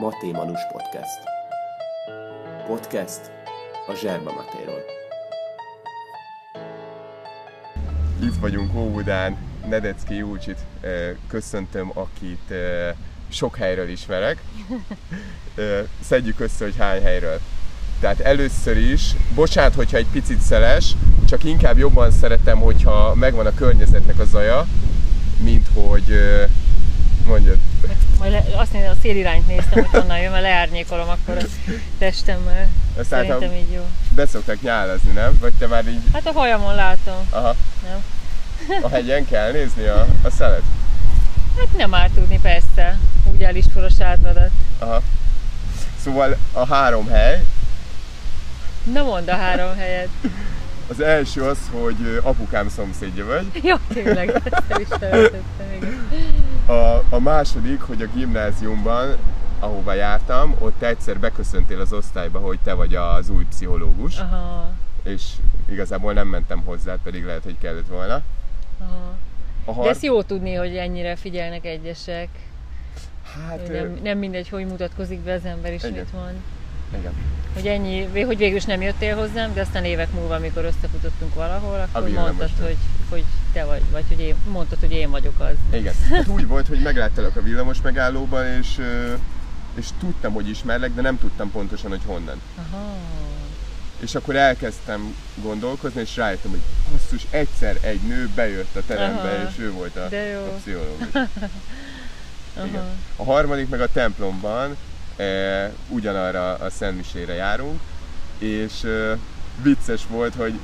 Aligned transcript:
Maté 0.00 0.30
Manus 0.30 0.60
Podcast. 0.72 1.18
Podcast 2.66 3.20
a 3.88 3.94
Zserba 3.94 4.32
Matéról. 4.32 4.80
Itt 8.22 8.40
vagyunk 8.40 8.74
Óbudán, 8.74 9.36
Nedecki 9.68 10.14
Júcsit 10.14 10.58
köszöntöm, 11.28 11.90
akit 11.94 12.52
sok 13.28 13.56
helyről 13.56 13.88
ismerek. 13.88 14.42
Szedjük 16.00 16.40
össze, 16.40 16.64
hogy 16.64 16.76
hány 16.78 17.02
helyről. 17.02 17.40
Tehát 18.00 18.20
először 18.20 18.76
is, 18.76 19.14
bocsánat, 19.34 19.74
hogyha 19.74 19.96
egy 19.96 20.08
picit 20.12 20.40
szeles, 20.40 20.92
csak 21.28 21.44
inkább 21.44 21.78
jobban 21.78 22.10
szeretem, 22.10 22.58
hogyha 22.58 23.14
megvan 23.14 23.46
a 23.46 23.54
környezetnek 23.54 24.18
a 24.18 24.24
zaja, 24.24 24.66
mint 25.42 25.66
hogy 25.74 26.18
mondjad. 27.30 27.56
Majd 28.18 28.32
le, 28.32 28.44
azt 28.56 28.72
nézem, 28.72 28.90
a 28.90 29.00
szélirányt 29.02 29.46
néztem, 29.46 29.84
hogy 29.84 30.00
honnan 30.00 30.18
jön, 30.18 30.30
mert 30.30 30.42
leárnyékolom 30.42 31.08
akkor 31.08 31.36
a 31.36 31.46
testemmel. 31.98 32.68
Ezt 32.98 33.08
Szerintem 33.08 33.34
általában 33.34 33.58
így 33.58 33.72
jó. 33.72 33.82
beszoktak 34.14 34.60
nyálazni, 34.62 35.10
nem? 35.12 35.38
Vagy 35.40 35.52
te 35.58 35.66
már 35.66 35.88
így, 35.88 36.00
Hát 36.12 36.26
a 36.26 36.32
hajamon 36.32 36.74
látom, 36.74 37.14
aha, 37.30 37.54
nem? 37.82 38.02
a 38.82 38.88
hegyen 38.88 39.26
kell 39.26 39.52
nézni 39.52 39.84
a, 39.86 40.06
a 40.22 40.30
szelet? 40.30 40.62
Hát 41.58 41.76
nem 41.76 41.94
árt 41.94 42.12
tudni, 42.12 42.38
persze. 42.42 42.98
Úgy 43.32 43.42
áll 43.42 43.54
Isporos 43.54 44.00
átvadat. 44.00 44.50
Aha. 44.78 45.02
Szóval 46.04 46.36
a 46.52 46.66
három 46.66 47.08
hely, 47.08 47.44
Na 48.92 49.02
mondd 49.02 49.30
a 49.30 49.36
három 49.36 49.76
helyet. 49.76 50.08
az 50.90 51.00
első 51.00 51.42
az, 51.42 51.58
hogy 51.70 52.20
apukám 52.22 52.68
szomszédja 52.68 53.26
vagy. 53.26 53.46
Jó, 53.64 53.76
tényleg, 53.92 54.28
ezt 54.28 54.62
el 54.68 54.80
is 54.80 54.86
felejtettem, 54.98 55.72
igen. 55.76 56.08
A, 56.70 57.04
a 57.08 57.18
második, 57.18 57.80
hogy 57.80 58.02
a 58.02 58.06
gimnáziumban, 58.14 59.16
ahova 59.58 59.92
jártam, 59.94 60.54
ott 60.58 60.82
egyszer 60.82 61.18
beköszöntél 61.18 61.80
az 61.80 61.92
osztályba, 61.92 62.38
hogy 62.38 62.58
te 62.64 62.72
vagy 62.72 62.94
az 62.94 63.28
új 63.28 63.44
pszichológus, 63.44 64.18
Aha, 64.18 64.70
és 65.02 65.22
igazából 65.70 66.12
nem 66.12 66.28
mentem 66.28 66.62
hozzá, 66.64 66.96
pedig 67.02 67.24
lehet, 67.24 67.42
hogy 67.42 67.56
kellett 67.60 67.86
volna. 67.88 68.20
aha. 68.78 69.12
A 69.64 69.70
De 69.72 69.76
har- 69.76 69.88
ez 69.88 70.02
jó 70.02 70.22
tudni, 70.22 70.54
hogy 70.54 70.76
ennyire 70.76 71.16
figyelnek 71.16 71.64
egyesek. 71.64 72.28
Hát, 73.48 73.60
Hogy 73.60 73.70
nem, 73.70 73.98
nem 74.02 74.18
mindegy, 74.18 74.48
hogy 74.48 74.66
mutatkozik 74.66 75.18
be 75.20 75.32
az 75.32 75.44
ember 75.44 75.72
is, 75.72 75.82
Igen. 75.82 75.92
mit 75.98 76.12
mond. 76.12 76.34
igen. 76.98 77.12
Hogy 77.54 77.66
ennyi, 77.66 78.24
hogy 78.24 78.36
végül 78.36 78.56
is 78.56 78.64
nem 78.64 78.80
jöttél 78.82 79.16
hozzám, 79.16 79.54
de 79.54 79.60
aztán 79.60 79.84
évek 79.84 80.12
múlva, 80.12 80.34
amikor 80.34 80.64
összefutottunk 80.64 81.34
valahol, 81.34 81.88
akkor 81.92 82.08
mondtad, 82.10 82.50
hogy, 82.62 82.76
hogy 83.08 83.24
te 83.52 83.64
vagy, 83.64 83.82
vagy 83.90 84.04
hogy 84.08 84.20
én, 84.20 84.34
mondtad, 84.48 84.78
hogy 84.80 84.92
én 84.92 85.10
vagyok 85.10 85.40
az. 85.40 85.78
Igen. 85.78 85.94
Hát 86.10 86.28
úgy 86.28 86.46
volt, 86.46 86.66
hogy 86.66 86.80
megláttalak 86.80 87.36
a 87.36 87.42
villamos 87.42 87.80
megállóban, 87.82 88.46
és, 88.46 88.80
és 89.74 89.86
tudtam, 89.98 90.32
hogy 90.32 90.48
ismerlek, 90.48 90.94
de 90.94 91.00
nem 91.00 91.18
tudtam 91.18 91.50
pontosan, 91.50 91.90
hogy 91.90 92.02
honnan. 92.06 92.40
Aha. 92.56 92.96
És 94.00 94.14
akkor 94.14 94.36
elkezdtem 94.36 95.14
gondolkozni, 95.42 96.00
és 96.00 96.16
rájöttem, 96.16 96.50
hogy 96.50 96.60
basszus, 96.90 97.26
egyszer 97.30 97.76
egy 97.80 98.00
nő 98.00 98.28
bejött 98.34 98.76
a 98.76 98.82
terembe, 98.86 99.20
Aha. 99.20 99.48
és 99.48 99.58
ő 99.58 99.72
volt 99.72 99.96
a, 99.96 100.08
De 100.08 100.26
jó. 100.26 100.40
a 100.40 100.58
pszichológus. 100.60 101.08
Aha. 102.56 102.66
Igen. 102.66 102.84
A 103.16 103.24
harmadik 103.24 103.68
meg 103.68 103.80
a 103.80 103.92
templomban 103.92 104.76
e, 105.16 105.72
ugyanarra 105.88 106.54
a 106.54 106.70
Szentmisére 106.70 107.34
járunk, 107.34 107.80
és 108.38 108.84
e, 108.84 109.16
vicces 109.62 110.06
volt, 110.08 110.34
hogy, 110.34 110.58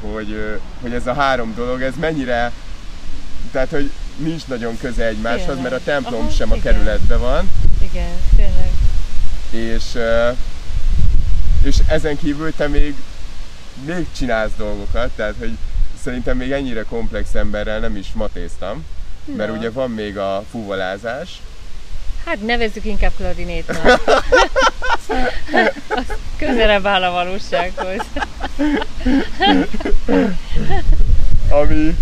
hogy, 0.00 0.58
hogy 0.80 0.92
ez 0.92 1.06
a 1.06 1.14
három 1.14 1.54
dolog, 1.54 1.82
ez 1.82 1.94
mennyire, 2.00 2.52
tehát 3.52 3.70
hogy 3.70 3.90
nincs 4.16 4.46
nagyon 4.46 4.78
köze 4.78 5.04
egymáshoz, 5.06 5.44
Tényleg. 5.44 5.62
mert 5.62 5.74
a 5.74 5.84
templom 5.84 6.20
Aha, 6.20 6.30
sem 6.30 6.50
a 6.52 6.54
igen. 6.54 6.72
kerületben 6.72 7.20
van, 7.20 7.50
Igen, 7.82 8.10
tényleg. 8.36 8.70
és, 9.50 9.84
és 11.62 11.76
ezen 11.88 12.16
kívül 12.16 12.52
te 12.56 12.68
még, 12.68 12.94
még 13.84 14.06
csinálsz 14.16 14.52
dolgokat, 14.56 15.10
tehát 15.16 15.34
hogy 15.38 15.56
szerintem 16.02 16.36
még 16.36 16.50
ennyire 16.50 16.82
komplex 16.82 17.34
emberrel 17.34 17.78
nem 17.78 17.96
is 17.96 18.08
matéztam, 18.12 18.84
mert 19.24 19.50
Na. 19.50 19.56
ugye 19.56 19.70
van 19.70 19.90
még 19.90 20.18
a 20.18 20.44
fuvolázás, 20.50 21.40
Hát 22.28 22.42
nevezzük 22.42 22.84
inkább 22.84 23.12
klarinétnak. 23.16 23.84
Az 25.88 26.04
közelebb 26.36 26.86
áll 26.86 27.02
a 27.02 27.10
valósághoz. 27.10 28.00
ami, 31.50 31.96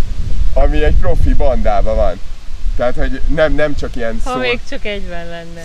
ami 0.55 0.85
egy 0.85 0.95
profi 0.95 1.35
bandában 1.35 1.97
van. 1.97 2.21
Tehát, 2.77 2.95
hogy 2.95 3.21
nem, 3.27 3.53
nem 3.53 3.77
csak 3.77 3.97
ilyen 3.97 4.21
Ha 4.25 4.33
szó, 4.33 4.39
még 4.39 4.61
csak 4.69 4.85
egyben 4.85 5.29
lenne. 5.29 5.63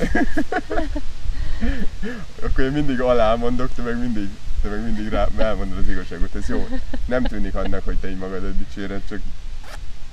akkor 2.43 2.63
én 2.63 2.71
mindig 2.71 3.01
alá 3.01 3.35
mondok, 3.35 3.69
te 3.75 3.81
meg 3.81 3.99
mindig, 3.99 4.29
te 4.61 4.69
meg 4.69 4.83
mindig 4.83 5.09
rá, 5.09 5.27
elmondod 5.37 5.77
az 5.77 5.89
igazságot. 5.89 6.35
Ez 6.35 6.47
jó. 6.47 6.67
Nem 7.05 7.23
tűnik 7.23 7.55
annak, 7.55 7.85
hogy 7.85 7.97
te 7.97 8.09
így 8.09 8.17
magadat 8.17 8.57
dicséred, 8.57 9.01
csak 9.09 9.19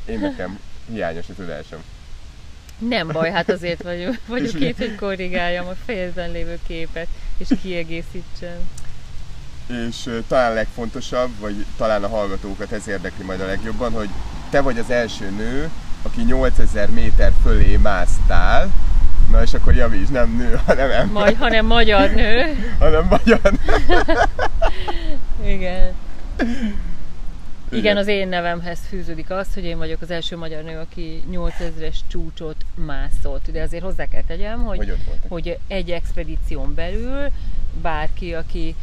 én 0.04 0.19
nekem 0.19 0.59
hiányos 0.92 1.28
a 1.28 1.34
tudásom. 1.34 1.80
Nem 2.78 3.09
baj, 3.09 3.31
hát 3.31 3.50
azért 3.50 3.83
vagyok, 3.83 4.15
vagyok 4.27 4.61
itt, 4.61 4.78
hogy 4.78 4.94
korrigáljam 4.94 5.66
a 5.66 5.75
fejedben 5.84 6.31
lévő 6.31 6.59
képet, 6.66 7.06
és 7.37 7.49
kiegészítsem. 7.62 8.59
És 9.66 10.11
talán 10.28 10.55
legfontosabb, 10.55 11.31
vagy 11.41 11.65
talán 11.77 12.05
a 12.05 12.09
hallgatókat 12.09 12.72
ez 12.72 12.89
érdekli 12.89 13.25
majd 13.25 13.41
a 13.41 13.47
legjobban, 13.47 13.93
hogy 13.93 14.09
te 14.50 14.61
vagy 14.61 14.78
az 14.78 14.91
első 14.91 15.31
nő, 15.31 15.71
aki 16.03 16.22
8000 16.22 16.91
méter 16.91 17.33
fölé 17.43 17.77
másztál, 17.77 18.71
Na 19.31 19.43
és 19.43 19.55
akkor 19.55 19.75
javíts, 19.75 20.09
nem 20.09 20.37
nő, 20.37 20.60
hanem 20.66 20.91
ember, 20.91 21.06
Majd, 21.06 21.37
hanem 21.37 21.66
magyar 21.66 22.10
nő. 22.10 22.56
hanem 22.78 23.06
magyar. 23.10 23.41
Igen. 25.45 25.93
Igen, 27.73 27.97
az 27.97 28.06
én 28.06 28.29
nevemhez 28.29 28.79
fűződik 28.89 29.31
az, 29.31 29.55
hogy 29.55 29.65
én 29.65 29.79
vagyok 29.79 30.01
az 30.01 30.11
első 30.11 30.37
magyar 30.37 30.62
nő, 30.62 30.79
aki 30.79 31.23
8000-es 31.33 31.97
csúcsot 32.06 32.65
mászott. 32.75 33.51
De 33.51 33.62
azért 33.62 33.83
hozzá 33.83 34.09
kell 34.09 34.23
tegyem, 34.23 34.65
hogy, 34.65 34.79
Hogy 34.79 34.97
hogy 35.29 35.59
egy 35.67 35.91
expedíción 35.91 36.75
belül 36.75 37.31
bárki, 37.83 38.34
aki 38.34 38.75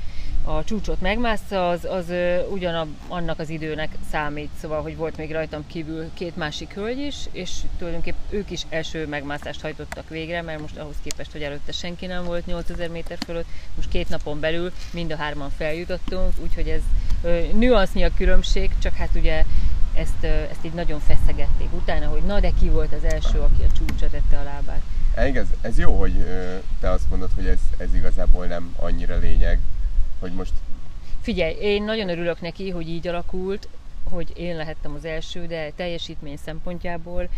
a 0.46 0.64
csúcsot 0.64 1.02
megmássza, 1.02 1.70
az, 1.70 1.86
az 1.86 2.14
ugyanab, 2.50 2.88
annak 3.08 3.40
az 3.40 3.50
időnek 3.50 3.90
számít. 4.12 4.50
Szóval, 4.60 4.82
hogy 4.82 4.96
volt 4.98 5.18
még 5.18 5.32
rajtam 5.32 5.68
kívül 5.68 6.10
két 6.14 6.36
másik 6.36 6.74
hölgy 6.74 7.00
is, 7.00 7.16
és 7.32 7.52
tulajdonképpen 7.78 8.22
ők 8.30 8.52
is 8.52 8.66
első 8.70 9.08
megmászást 9.08 9.62
hajtottak 9.62 10.10
végre, 10.10 10.42
mert 10.42 10.62
most 10.62 10.78
ahhoz 10.78 10.96
képest, 11.04 11.32
hogy 11.32 11.42
előtte 11.42 11.72
senki 11.72 12.06
nem 12.06 12.24
volt 12.24 12.46
8000 12.46 12.90
méter 12.90 13.18
fölött, 13.26 13.48
most 13.76 13.90
két 13.90 14.10
napon 14.10 14.40
belül 14.40 14.72
mind 14.94 15.12
a 15.12 15.16
hárman 15.16 15.50
feljutottunk, 15.50 16.34
úgyhogy 16.42 16.68
ez 16.68 16.82
nüansznyi 17.54 18.04
a 18.04 18.14
különbség, 18.18 18.72
csak 18.80 18.94
hát 18.94 19.10
ugye 19.16 19.44
ezt, 19.94 20.24
ezt 20.24 20.66
így 20.66 20.74
nagyon 20.74 21.00
feszegették 21.00 21.74
utána, 21.74 22.08
hogy 22.08 22.22
na 22.22 22.40
de 22.40 22.52
ki 22.60 22.70
volt 22.70 22.94
az 22.94 23.04
első, 23.04 23.40
aki 23.40 23.62
a 23.62 23.72
csúcsra 23.78 24.10
tette 24.10 24.38
a 24.38 24.44
lábát. 24.44 24.82
Ez, 25.16 25.48
ez 25.62 25.78
jó, 25.78 26.00
hogy 26.00 26.26
te 26.80 26.90
azt 26.90 27.10
mondod, 27.10 27.30
hogy 27.36 27.48
ez, 27.48 27.60
ez 27.78 27.96
igazából 27.96 28.46
nem 28.46 28.74
annyira 28.76 29.18
lényeg, 29.18 29.60
hogy 30.28 30.38
most 30.38 30.54
Figyelj, 31.22 31.56
én 31.60 31.84
nagyon 31.84 32.10
örülök 32.10 32.42
neki, 32.42 32.70
hogy 32.70 32.90
így 32.90 33.08
alakult, 33.08 33.68
hogy 34.10 34.34
én 34.36 34.56
lehettem 34.56 34.94
az 34.94 35.06
első, 35.06 35.46
de 35.46 35.72
teljesítmény 35.72 36.38
szempontjából 36.38 37.30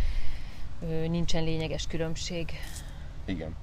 nincsen 1.08 1.44
lényeges 1.44 1.88
különbség. 1.88 2.52
igen. 3.26 3.56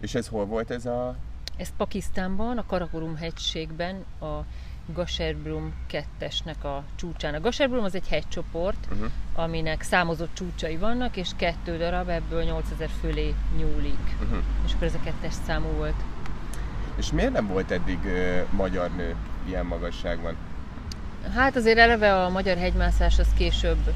És 0.00 0.14
ez 0.14 0.26
hol 0.26 0.44
volt 0.46 0.70
ez 0.70 0.86
a... 0.86 1.16
Ez 1.56 1.68
Pakisztánban, 1.76 2.58
a 2.58 2.66
Karakorum 2.66 3.16
hegységben, 3.16 4.04
a 4.20 4.44
Gasherbrum 4.92 5.74
2-esnek 5.90 6.58
a 6.62 6.84
csúcsán. 6.94 7.34
A 7.34 7.40
Gasherbrum 7.40 7.84
az 7.84 7.94
egy 7.94 8.08
hegycsoport, 8.08 8.88
Uh-huh. 8.90 9.10
aminek 9.34 9.82
számozott 9.82 10.34
csúcsai 10.34 10.76
vannak, 10.76 11.16
és 11.16 11.28
kettő 11.36 11.76
darab 11.76 12.08
ebből 12.08 12.42
8000 12.42 12.88
fölé 13.00 13.34
nyúlik. 13.56 14.16
Uh-huh. 14.22 14.42
És 14.66 14.72
akkor 14.72 14.86
ez 14.86 14.94
a 14.94 15.00
kettes 15.04 15.34
számú 15.46 15.68
volt. 15.68 16.02
És 16.96 17.12
miért 17.12 17.32
nem 17.32 17.46
volt 17.46 17.70
eddig 17.70 17.98
ö, 18.04 18.40
magyar 18.50 18.90
nő 18.90 19.14
ilyen 19.48 19.66
magasságban? 19.66 20.36
Hát 21.34 21.56
azért 21.56 21.78
eleve 21.78 22.24
a 22.24 22.28
magyar 22.28 22.56
hegymászás 22.56 23.18
az 23.18 23.28
később 23.36 23.92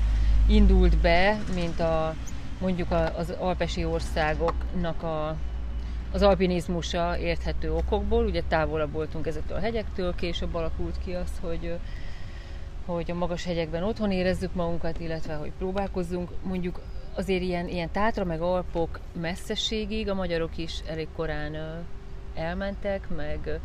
indult 0.47 0.99
be, 0.99 1.39
mint 1.55 1.81
a 1.81 2.15
mondjuk 2.61 2.91
az 3.17 3.31
alpesi 3.39 3.85
országoknak 3.85 5.03
a, 5.03 5.37
az 6.13 6.23
alpinizmusa 6.23 7.19
érthető 7.19 7.73
okokból, 7.73 8.25
ugye 8.25 8.43
távolabb 8.49 8.93
voltunk 8.93 9.27
ezektől 9.27 9.57
a 9.57 9.61
hegyektől, 9.61 10.15
később 10.15 10.55
alakult 10.55 10.99
ki 11.05 11.13
az, 11.13 11.31
hogy 11.41 11.79
hogy 12.87 13.11
a 13.11 13.15
magas 13.15 13.45
hegyekben 13.45 13.83
otthon 13.83 14.11
érezzük 14.11 14.55
magunkat, 14.55 15.01
illetve 15.01 15.35
hogy 15.35 15.53
próbálkozzunk. 15.59 16.31
Mondjuk 16.43 16.81
azért 17.15 17.43
ilyen, 17.43 17.69
ilyen 17.69 17.91
tátra 17.91 18.25
meg 18.25 18.41
alpok 18.41 19.01
messzességig 19.21 20.09
a 20.09 20.15
magyarok 20.15 20.59
is 20.59 20.81
elég 20.89 21.09
korán 21.17 21.85
elmentek, 22.37 23.09
meg 23.17 23.61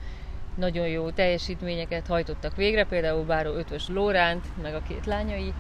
nagyon 0.56 0.88
jó 0.88 1.10
teljesítményeket 1.10 2.08
hajtottak 2.08 2.56
végre, 2.56 2.86
például 2.86 3.24
Báró 3.24 3.54
Ötvös 3.54 3.88
Lóránt, 3.88 4.46
meg 4.62 4.76
a 4.76 4.82
két 4.88 5.06
lányai, 5.06 5.54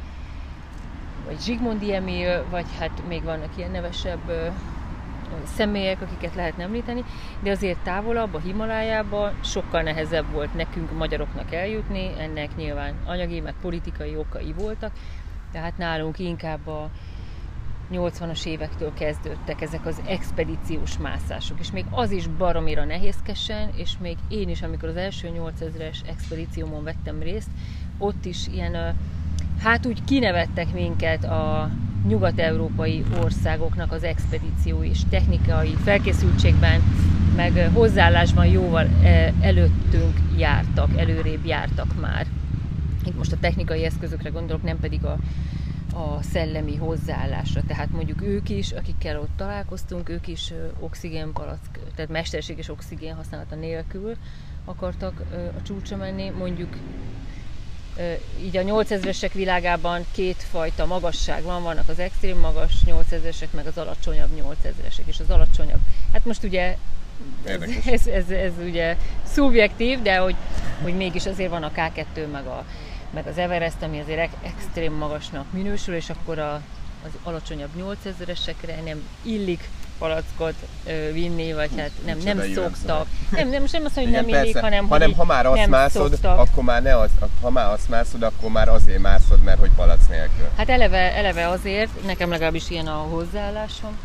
vagy 1.25 1.41
Zsigmondi 1.41 1.93
Emil, 1.93 2.45
vagy 2.49 2.65
hát 2.79 3.07
még 3.07 3.23
vannak 3.23 3.57
ilyen 3.57 3.71
nevesebb 3.71 4.53
személyek, 5.45 6.01
akiket 6.01 6.35
lehet 6.35 6.59
említeni, 6.59 7.03
de 7.43 7.51
azért 7.51 7.83
távolabb, 7.83 8.33
a 8.33 8.39
Himalájába 8.39 9.31
sokkal 9.43 9.81
nehezebb 9.81 10.31
volt 10.31 10.53
nekünk, 10.53 10.97
magyaroknak 10.97 11.53
eljutni, 11.53 12.11
ennek 12.17 12.55
nyilván 12.55 12.93
anyagi, 13.05 13.39
meg 13.39 13.53
politikai 13.61 14.15
okai 14.15 14.53
voltak, 14.53 14.91
tehát 15.51 15.77
nálunk 15.77 16.19
inkább 16.19 16.67
a 16.67 16.89
80-as 17.93 18.45
évektől 18.45 18.93
kezdődtek 18.93 19.61
ezek 19.61 19.85
az 19.85 20.01
expedíciós 20.07 20.97
mászások, 20.97 21.59
és 21.59 21.71
még 21.71 21.85
az 21.89 22.11
is 22.11 22.27
baromira 22.27 22.85
nehézkesen, 22.85 23.69
és 23.75 23.91
még 24.01 24.17
én 24.27 24.49
is, 24.49 24.61
amikor 24.61 24.89
az 24.89 24.95
első 24.95 25.29
8000-es 25.37 25.97
expedíciómon 26.07 26.83
vettem 26.83 27.21
részt, 27.21 27.49
ott 27.97 28.25
is 28.25 28.47
ilyen, 28.47 28.95
hát 29.59 29.85
úgy 29.85 30.03
kinevettek 30.03 30.73
minket 30.73 31.23
a 31.23 31.69
nyugat-európai 32.07 33.03
országoknak 33.23 33.91
az 33.91 34.03
expedíció 34.03 34.83
és 34.83 34.99
technikai 35.09 35.75
felkészültségben, 35.83 36.81
meg 37.35 37.69
hozzáállásban 37.73 38.45
jóval 38.45 38.87
előttünk 39.41 40.19
jártak, 40.37 40.97
előrébb 40.97 41.45
jártak 41.45 41.99
már. 41.99 42.25
Itt 43.05 43.17
most 43.17 43.31
a 43.31 43.39
technikai 43.39 43.83
eszközökre 43.83 44.29
gondolok, 44.29 44.63
nem 44.63 44.79
pedig 44.79 45.05
a, 45.05 45.17
a 45.93 46.23
szellemi 46.31 46.75
hozzáállásra. 46.75 47.61
Tehát 47.67 47.89
mondjuk 47.89 48.21
ők 48.21 48.49
is, 48.49 48.71
akikkel 48.71 49.19
ott 49.19 49.37
találkoztunk, 49.37 50.09
ők 50.09 50.27
is 50.27 50.53
oxigénpalack, 50.79 51.79
tehát 51.95 52.11
mesterséges 52.11 52.69
oxigén 52.69 53.15
használata 53.15 53.55
nélkül 53.55 54.15
akartak 54.65 55.21
a 55.57 55.61
csúcsra 55.61 55.97
menni. 55.97 56.29
Mondjuk 56.29 56.77
így 58.41 58.57
a 58.57 58.61
8000-esek 58.61 59.29
világában 59.33 60.05
kétfajta 60.11 60.85
magasság 60.85 61.43
van, 61.43 61.63
vannak 61.63 61.89
az 61.89 61.99
extrém 61.99 62.39
magas 62.39 62.73
8000-esek, 62.85 63.49
meg 63.51 63.65
az 63.65 63.77
alacsonyabb 63.77 64.29
8000-esek, 64.35 65.05
és 65.05 65.19
az 65.19 65.29
alacsonyabb. 65.29 65.79
Hát 66.13 66.25
most 66.25 66.43
ugye 66.43 66.77
ez, 67.43 67.61
ez, 67.85 68.07
ez, 68.07 68.29
ez 68.29 68.51
ugye 68.63 68.97
szubjektív, 69.23 70.01
de 70.01 70.17
hogy, 70.17 70.35
hogy 70.81 70.95
mégis 70.95 71.25
azért 71.25 71.49
van 71.49 71.63
a 71.63 71.71
K2, 71.75 72.31
meg, 72.31 72.45
a, 72.45 72.65
meg 73.13 73.27
az 73.27 73.37
Everest, 73.37 73.81
ami 73.81 73.99
azért 73.99 74.29
extrém 74.43 74.93
magasnak 74.93 75.45
minősül, 75.51 75.95
és 75.95 76.09
akkor 76.09 76.39
a, 76.39 76.53
az 77.05 77.11
alacsonyabb 77.23 77.69
8000-esekre 77.77 78.83
nem 78.85 79.07
illik 79.21 79.69
palackot 79.97 80.55
ö, 80.85 81.11
vinni, 81.11 81.53
vagy 81.53 81.69
hát 81.77 81.91
nem, 82.05 82.17
nem 82.23 82.41
szoktak. 82.53 83.05
Nem, 83.31 83.49
nem, 83.49 83.61
most 83.61 83.73
nem 83.73 83.85
azt 83.85 83.95
mondom, 83.95 84.13
hogy 84.13 84.25
nem 84.25 84.43
illik, 84.43 84.57
hanem, 84.57 84.87
hanem 84.87 85.07
hogy 85.07 85.17
ha 85.17 85.25
már 85.25 85.45
azt 85.45 85.67
mászod, 85.67 86.11
szoktak. 86.11 86.39
akkor 86.39 86.63
már 86.63 86.81
ne 86.81 86.97
az, 86.97 87.09
ha 87.41 87.49
már 87.49 87.71
azt 87.71 87.89
mászod, 87.89 88.23
akkor 88.23 88.51
már 88.51 88.69
azért 88.69 88.99
mászod, 88.99 89.43
mert 89.43 89.59
hogy 89.59 89.71
palac 89.75 90.07
nélkül. 90.07 90.45
Hát 90.57 90.69
eleve, 90.69 91.15
eleve 91.15 91.47
azért, 91.47 92.05
nekem 92.05 92.29
legalábbis 92.29 92.69
ilyen 92.69 92.87
a 92.87 92.97
hozzáállásom, 92.97 93.97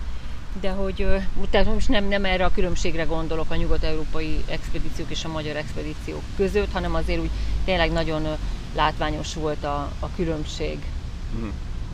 de 0.61 0.71
hogy 0.71 1.07
tehát 1.51 1.67
most 1.67 1.89
nem, 1.89 2.05
nem 2.05 2.25
erre 2.25 2.45
a 2.45 2.51
különbségre 2.55 3.03
gondolok 3.03 3.51
a 3.51 3.57
nyugat-európai 3.57 4.45
expedíciók 4.49 5.11
és 5.11 5.25
a 5.25 5.29
magyar 5.29 5.57
expedíciók 5.57 6.23
között, 6.37 6.73
hanem 6.73 6.95
azért 6.95 7.21
úgy 7.21 7.31
tényleg 7.65 7.93
nagyon 7.93 8.27
látványos 8.77 9.35
volt 9.35 9.65
a, 9.65 9.93
a 10.01 10.09
különbség. 10.17 10.79
Mhm. 11.39 11.47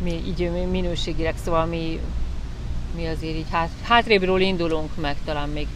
Mi 0.02 0.22
így 0.26 0.50
minőségileg, 0.70 1.34
szóval 1.44 1.66
mi, 1.66 2.00
mi 2.94 3.06
azért 3.06 3.36
így 3.36 3.50
hát, 3.50 3.70
hátrébről 3.82 4.40
indulunk 4.40 4.90
meg, 5.00 5.16
talán 5.24 5.48
még, 5.48 5.66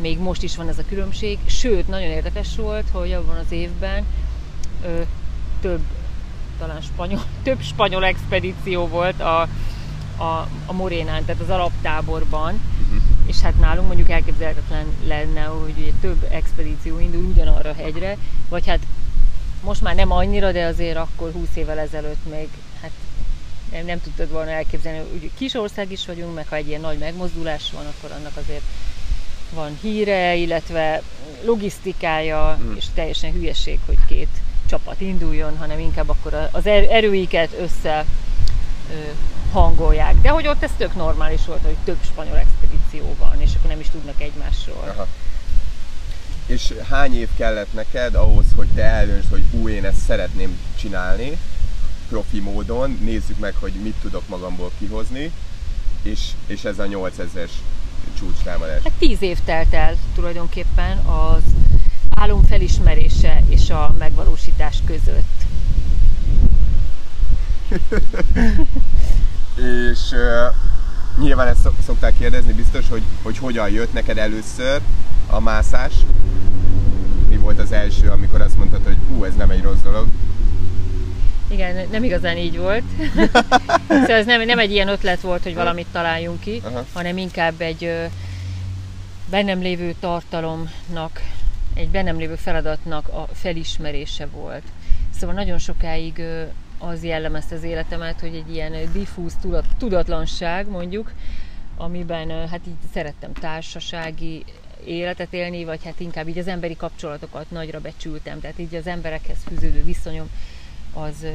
még 0.00 0.18
most 0.18 0.42
is 0.42 0.56
van 0.56 0.68
ez 0.68 0.78
a 0.78 0.84
különbség. 0.88 1.38
Sőt, 1.46 1.88
nagyon 1.88 2.08
érdekes 2.10 2.56
volt, 2.56 2.88
hogy 2.92 3.12
abban 3.12 3.36
az 3.36 3.52
évben 3.52 4.04
ö, 4.84 5.00
több 5.60 5.80
talán 6.58 6.80
spanyol, 6.80 7.22
több 7.42 7.60
spanyol 7.62 8.04
expedíció 8.04 8.86
volt 8.86 9.20
a, 9.20 9.40
a, 10.16 10.48
a 10.66 10.72
Morénán, 10.72 11.24
tehát 11.24 11.42
az 11.42 11.50
alaptáborban, 11.50 12.60
Uh-huh. 12.90 13.02
és 13.26 13.40
hát 13.40 13.58
nálunk 13.58 13.86
mondjuk 13.86 14.10
elképzelhetetlen 14.10 14.86
lenne, 15.06 15.42
hogy 15.42 15.74
ugye 15.78 15.90
több 16.00 16.28
expedíció 16.30 16.98
indul 16.98 17.24
ugyanarra 17.24 17.70
a 17.70 17.74
hegyre, 17.74 18.16
vagy 18.48 18.66
hát 18.66 18.78
most 19.62 19.80
már 19.82 19.94
nem 19.94 20.10
annyira, 20.12 20.52
de 20.52 20.64
azért 20.64 20.96
akkor 20.96 21.32
20 21.32 21.48
évvel 21.54 21.78
ezelőtt 21.78 22.30
még 22.30 22.48
hát 22.82 22.90
nem, 23.72 23.84
nem 23.86 24.00
tudtad 24.00 24.30
volna 24.30 24.50
elképzelni, 24.50 24.98
hogy 24.98 25.30
kis 25.38 25.54
ország 25.54 25.92
is 25.92 26.06
vagyunk, 26.06 26.34
meg 26.34 26.48
ha 26.48 26.56
egy 26.56 26.68
ilyen 26.68 26.80
nagy 26.80 26.98
megmozdulás 26.98 27.70
van, 27.72 27.86
akkor 27.86 28.10
annak 28.16 28.36
azért 28.36 28.62
van 29.54 29.78
híre, 29.82 30.34
illetve 30.34 31.02
logisztikája, 31.44 32.58
Mm. 32.62 32.76
és 32.76 32.84
teljesen 32.94 33.32
hülyeség, 33.32 33.78
hogy 33.86 33.98
két 34.08 34.28
csapat 34.68 35.00
induljon, 35.00 35.56
hanem 35.56 35.78
inkább 35.78 36.08
akkor 36.08 36.48
az 36.52 36.66
er- 36.66 36.90
erőiket 36.90 37.52
össze 37.60 38.04
ö, 38.92 38.94
hangolják. 39.52 40.14
De 40.20 40.28
hogy 40.28 40.46
ott 40.46 40.62
ez 40.62 40.70
tök 40.76 40.94
normális 40.94 41.46
volt, 41.46 41.62
hogy 41.62 41.76
több 41.84 41.98
spanyol 42.04 42.36
expedíció 42.38 43.14
van, 43.18 43.40
és 43.40 43.50
akkor 43.56 43.70
nem 43.70 43.80
is 43.80 43.88
tudnak 43.88 44.20
egymásról. 44.20 44.84
Aha. 44.94 45.06
És 46.46 46.74
hány 46.88 47.14
év 47.14 47.28
kellett 47.36 47.72
neked 47.72 48.14
ahhoz, 48.14 48.44
hogy 48.56 48.68
te 48.74 48.82
eldöntsd, 48.82 49.30
hogy 49.30 49.42
ú, 49.50 49.68
én 49.68 49.84
ezt 49.84 50.00
szeretném 50.06 50.58
csinálni, 50.78 51.38
profi 52.08 52.40
módon, 52.40 52.98
nézzük 53.02 53.38
meg, 53.38 53.54
hogy 53.54 53.72
mit 53.72 53.94
tudok 54.02 54.28
magamból 54.28 54.70
kihozni, 54.78 55.32
és, 56.02 56.20
és 56.46 56.64
ez 56.64 56.78
a 56.78 56.84
8000-es 56.84 57.50
csúcstámadás. 58.18 58.82
Hát 58.82 58.92
tíz 58.98 59.22
év 59.22 59.38
telt 59.44 59.74
el 59.74 59.96
tulajdonképpen 60.14 60.98
az 60.98 61.42
álom 62.10 62.44
felismerése 62.44 63.42
és 63.48 63.70
a 63.70 63.94
megvalósítás 63.98 64.78
között. 64.86 65.38
És 69.90 69.98
uh, 70.12 70.54
nyilván 71.22 71.48
ezt 71.48 71.60
szok- 71.60 71.82
szokták 71.82 72.16
kérdezni 72.18 72.52
biztos, 72.52 72.88
hogy, 72.88 73.02
hogy 73.22 73.38
hogyan 73.38 73.70
jött 73.70 73.92
neked 73.92 74.18
először 74.18 74.80
a 75.30 75.40
mászás. 75.40 75.92
Mi 77.28 77.36
volt 77.36 77.58
az 77.58 77.72
első, 77.72 78.08
amikor 78.08 78.40
azt 78.40 78.56
mondtad, 78.56 78.84
hogy 78.84 78.96
hú, 79.08 79.24
ez 79.24 79.34
nem 79.34 79.50
egy 79.50 79.62
rossz 79.62 79.80
dolog. 79.82 80.06
Igen, 81.50 81.88
nem 81.90 82.04
igazán 82.04 82.36
így 82.36 82.58
volt. 82.58 82.82
szóval 83.88 84.10
ez 84.10 84.26
nem, 84.26 84.44
nem 84.44 84.58
egy 84.58 84.70
ilyen 84.70 84.88
ötlet 84.88 85.20
volt, 85.20 85.42
hogy 85.42 85.54
valamit 85.54 85.86
találjunk 85.92 86.40
ki, 86.40 86.60
Aha. 86.64 86.84
hanem 86.92 87.16
inkább 87.16 87.60
egy 87.60 88.08
bennem 89.30 89.60
lévő 89.60 89.94
tartalomnak, 90.00 91.22
egy 91.74 91.88
bennem 91.88 92.18
lévő 92.18 92.34
feladatnak 92.34 93.08
a 93.08 93.28
felismerése 93.32 94.26
volt. 94.26 94.62
Szóval 95.18 95.34
nagyon 95.34 95.58
sokáig 95.58 96.22
az 96.78 97.04
jellemezte 97.04 97.54
az 97.54 97.62
életemet, 97.62 98.20
hogy 98.20 98.34
egy 98.34 98.54
ilyen 98.54 98.72
diffúz 98.92 99.32
tudat, 99.40 99.64
tudatlanság 99.78 100.68
mondjuk, 100.68 101.12
amiben 101.76 102.48
hát 102.48 102.60
így 102.66 102.74
szerettem 102.92 103.32
társasági 103.32 104.44
életet 104.84 105.32
élni, 105.32 105.64
vagy 105.64 105.84
hát 105.84 106.00
inkább 106.00 106.28
így 106.28 106.38
az 106.38 106.48
emberi 106.48 106.76
kapcsolatokat 106.76 107.50
nagyra 107.50 107.80
becsültem, 107.80 108.40
tehát 108.40 108.58
így 108.58 108.74
az 108.74 108.86
emberekhez 108.86 109.38
fűződő 109.48 109.84
viszonyom 109.84 110.30
az, 110.92 111.26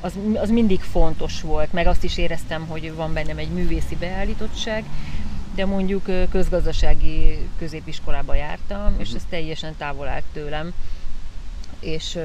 az, 0.00 0.12
az 0.34 0.50
mindig 0.50 0.80
fontos 0.80 1.40
volt, 1.40 1.72
meg 1.72 1.86
azt 1.86 2.04
is 2.04 2.16
éreztem, 2.16 2.66
hogy 2.66 2.94
van 2.94 3.12
bennem 3.12 3.38
egy 3.38 3.50
művészi 3.50 3.96
beállítottság, 3.96 4.84
de 5.54 5.66
mondjuk 5.66 6.04
közgazdasági 6.30 7.48
középiskolába 7.58 8.34
jártam, 8.34 8.94
és 8.98 9.10
ez 9.10 9.22
teljesen 9.28 9.74
távol 9.76 10.08
állt 10.08 10.24
tőlem, 10.32 10.72
és 11.80 12.18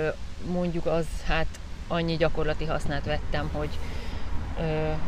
mondjuk 0.51 0.85
az 0.85 1.05
hát 1.25 1.47
annyi 1.87 2.17
gyakorlati 2.17 2.65
hasznát 2.65 3.05
vettem, 3.05 3.49
hogy 3.51 3.69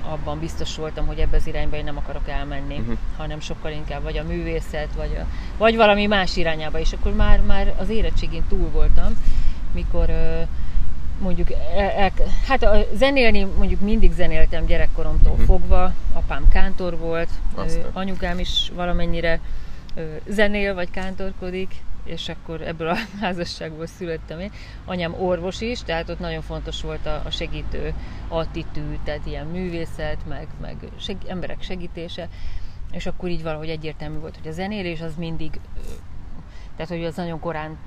abban 0.03 0.39
biztos 0.39 0.75
voltam, 0.75 1.05
hogy 1.07 1.19
ebbe 1.19 1.37
az 1.37 1.47
irányba 1.47 1.75
én 1.75 1.83
nem 1.83 1.97
akarok 1.97 2.27
elmenni, 2.29 2.77
uh-huh. 2.79 2.97
hanem 3.17 3.39
sokkal 3.39 3.71
inkább 3.71 4.03
vagy 4.03 4.17
a 4.17 4.23
művészet, 4.23 4.87
vagy, 4.95 5.17
a, 5.21 5.25
vagy 5.57 5.75
valami 5.75 6.05
más 6.05 6.37
irányába, 6.37 6.79
és 6.79 6.93
akkor 6.93 7.13
már, 7.13 7.41
már 7.41 7.73
az 7.77 7.89
érettségén 7.89 8.43
túl 8.49 8.69
voltam, 8.69 9.13
mikor 9.73 10.09
ö, 10.09 10.41
mondjuk, 11.19 11.51
el, 11.75 11.89
el, 11.89 12.11
hát 12.47 12.63
a 12.63 12.85
zenélni 12.93 13.47
mondjuk 13.57 13.79
mindig 13.79 14.11
zenéltem 14.11 14.65
gyerekkoromtól 14.65 15.31
uh-huh. 15.31 15.45
fogva, 15.45 15.93
apám 16.13 16.47
kántor 16.49 16.97
volt, 16.97 17.29
Azt 17.55 17.75
ö, 17.75 17.79
a- 17.79 17.89
anyukám 17.93 18.39
is 18.39 18.71
valamennyire 18.75 19.39
zenél 20.27 20.73
vagy 20.73 20.91
kántorkodik, 20.91 21.75
és 22.03 22.29
akkor 22.29 22.61
ebből 22.61 22.87
a 22.87 22.97
házasságból 23.21 23.85
születtem 23.85 24.39
én. 24.39 24.51
Anyám 24.85 25.13
orvos 25.13 25.61
is, 25.61 25.83
tehát 25.83 26.09
ott 26.09 26.19
nagyon 26.19 26.41
fontos 26.41 26.81
volt 26.81 27.05
a, 27.05 27.21
a 27.25 27.29
segítő 27.29 27.93
attitűd, 28.27 28.99
tehát 29.03 29.25
ilyen 29.25 29.45
művészet, 29.45 30.27
meg, 30.27 30.47
meg 30.61 30.75
seg, 30.99 31.17
emberek 31.27 31.61
segítése, 31.61 32.27
és 32.91 33.05
akkor 33.05 33.29
így 33.29 33.43
valahogy 33.43 33.69
egyértelmű 33.69 34.17
volt, 34.17 34.37
hogy 34.37 34.47
a 34.47 34.53
zenélés 34.53 35.01
az 35.01 35.15
mindig, 35.15 35.59
tehát 36.75 36.91
hogy 36.91 37.05
az 37.05 37.15
nagyon 37.15 37.39
korán 37.39 37.77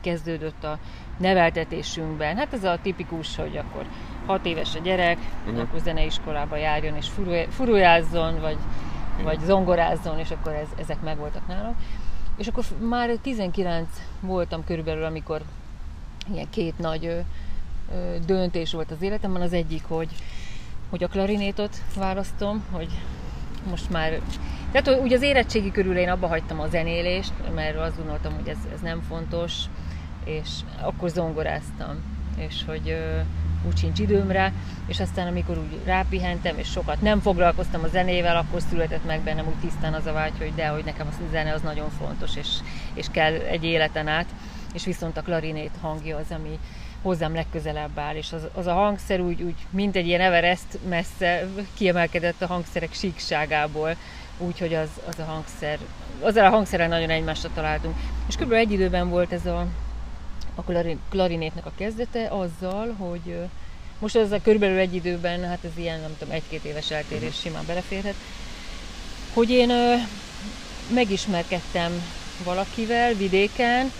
kezdődött 0.00 0.64
a 0.64 0.78
neveltetésünkben. 1.18 2.36
Hát 2.36 2.52
ez 2.52 2.64
a 2.64 2.78
tipikus, 2.82 3.36
hogy 3.36 3.56
akkor 3.56 3.86
hat 4.26 4.46
éves 4.46 4.74
a 4.74 4.78
gyerek, 4.78 5.18
uh-huh. 5.46 5.60
akkor 5.60 5.80
zeneiskolába 5.80 6.56
járjon 6.56 6.96
és 6.96 7.08
furujázzon, 7.48 8.40
vagy, 8.40 8.56
vagy 9.22 9.38
zongorázzon, 9.40 10.18
és 10.18 10.30
akkor 10.30 10.52
ez, 10.52 10.68
ezek 10.76 11.00
megvoltak 11.00 11.46
nálam. 11.46 11.76
És 12.36 12.46
akkor 12.46 12.64
már 12.88 13.10
19 13.22 13.88
voltam 14.20 14.64
körülbelül, 14.64 15.04
amikor 15.04 15.42
ilyen 16.32 16.50
két 16.50 16.78
nagy 16.78 17.06
ö, 17.06 17.18
ö, 17.92 18.16
döntés 18.26 18.72
volt 18.72 18.90
az 18.90 19.02
életemben. 19.02 19.42
Az 19.42 19.52
egyik, 19.52 19.84
hogy, 19.84 20.08
hogy 20.90 21.04
a 21.04 21.08
klarinétot 21.08 21.76
választom, 21.96 22.64
hogy 22.70 22.88
most 23.70 23.90
már... 23.90 24.20
Tehát 24.72 25.00
ugye 25.02 25.16
az 25.16 25.22
érettségi 25.22 25.70
körül 25.70 25.96
én 25.96 26.08
abba 26.08 26.26
hagytam 26.26 26.60
a 26.60 26.68
zenélést, 26.68 27.32
mert 27.54 27.76
azt 27.76 27.96
gondoltam, 27.96 28.34
hogy 28.34 28.48
ez, 28.48 28.58
ez 28.72 28.80
nem 28.80 29.00
fontos, 29.00 29.52
és 30.24 30.48
akkor 30.80 31.08
zongoráztam, 31.08 32.02
és 32.36 32.64
hogy 32.66 32.96
úgy 33.66 33.76
sincs 33.76 33.98
időmre, 33.98 34.52
és 34.86 35.00
aztán 35.00 35.26
amikor 35.26 35.58
úgy 35.58 35.80
rápihentem, 35.84 36.58
és 36.58 36.70
sokat 36.70 37.00
nem 37.00 37.20
foglalkoztam 37.20 37.82
a 37.82 37.88
zenével, 37.88 38.36
akkor 38.36 38.60
született 38.60 39.04
meg 39.04 39.20
bennem 39.20 39.46
úgy 39.46 39.60
tisztán 39.60 39.94
az 39.94 40.06
a 40.06 40.12
vágy, 40.12 40.32
hogy 40.38 40.52
de, 40.54 40.66
hogy 40.66 40.84
nekem 40.84 41.06
a 41.06 41.14
zene 41.30 41.52
az 41.52 41.62
nagyon 41.62 41.90
fontos, 41.90 42.36
és, 42.36 42.48
és 42.94 43.06
kell 43.10 43.32
egy 43.32 43.64
életen 43.64 44.08
át, 44.08 44.26
és 44.74 44.84
viszont 44.84 45.16
a 45.16 45.22
klarinét 45.22 45.72
hangja 45.80 46.16
az, 46.16 46.30
ami 46.30 46.58
hozzám 47.02 47.34
legközelebb 47.34 47.98
áll, 47.98 48.14
és 48.14 48.32
az, 48.32 48.48
az 48.54 48.66
a 48.66 48.72
hangszer 48.72 49.20
úgy, 49.20 49.42
úgy 49.42 49.54
mint 49.70 49.96
egy 49.96 50.06
ilyen 50.06 50.20
Everest 50.20 50.78
messze 50.88 51.48
kiemelkedett 51.74 52.42
a 52.42 52.46
hangszerek 52.46 52.92
síkságából, 52.92 53.96
úgyhogy 54.38 54.74
az, 54.74 54.88
az 55.08 55.18
a 55.18 55.24
hangszer, 55.24 55.78
azzal 56.20 56.44
a 56.44 56.50
hangszerrel 56.50 56.88
nagyon 56.88 57.10
egymásra 57.10 57.48
találtunk. 57.54 57.94
És 58.28 58.36
kb. 58.36 58.52
egy 58.52 58.72
időben 58.72 59.08
volt 59.08 59.32
ez 59.32 59.46
a, 59.46 59.66
a 60.56 60.62
klarinétnek 61.08 61.66
a 61.66 61.72
kezdete 61.76 62.28
azzal, 62.28 62.94
hogy 62.98 63.36
most 63.98 64.16
ez 64.16 64.32
a 64.32 64.40
körülbelül 64.42 64.78
egy 64.78 64.94
időben, 64.94 65.48
hát 65.48 65.64
ez 65.64 65.78
ilyen, 65.78 66.00
nem 66.00 66.16
tudom, 66.18 66.34
egy-két 66.34 66.64
éves 66.64 66.90
eltérés 66.90 67.34
simán 67.40 67.66
beleférhet, 67.66 68.14
hogy 69.32 69.50
én 69.50 69.70
megismerkedtem 70.94 72.02
valakivel 72.44 73.14
vidéken, 73.14 73.92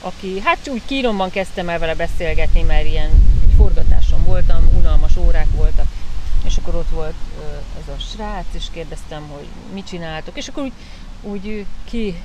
aki, 0.00 0.40
hát 0.40 0.68
úgy 0.68 0.82
kínomban 0.86 1.30
kezdtem 1.30 1.68
el 1.68 1.78
vele 1.78 1.94
beszélgetni, 1.94 2.62
mert 2.62 2.86
ilyen 2.86 3.10
egy 3.42 3.54
forgatáson 3.56 4.24
voltam, 4.24 4.68
unalmas 4.78 5.16
órák 5.16 5.48
voltak, 5.54 5.86
és 6.44 6.56
akkor 6.56 6.74
ott 6.74 6.90
volt 6.90 7.14
ez 7.82 7.94
a 7.94 7.98
srác, 7.98 8.44
és 8.52 8.64
kérdeztem, 8.72 9.28
hogy 9.28 9.46
mit 9.72 9.86
csináltok, 9.86 10.36
és 10.36 10.48
akkor 10.48 10.62
úgy, 10.62 10.72
úgy 11.30 11.64
ki 11.84 12.22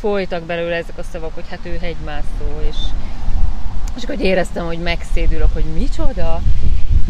folytak 0.00 0.42
belőle 0.42 0.76
ezek 0.76 0.98
a 0.98 1.02
szavak, 1.12 1.34
hogy 1.34 1.48
hát 1.48 1.60
ő 1.62 1.78
hegymászó, 1.80 2.60
és, 2.68 2.76
és 3.96 4.02
akkor 4.02 4.20
éreztem, 4.20 4.66
hogy 4.66 4.78
megszédülök, 4.78 5.52
hogy 5.52 5.64
micsoda, 5.64 6.40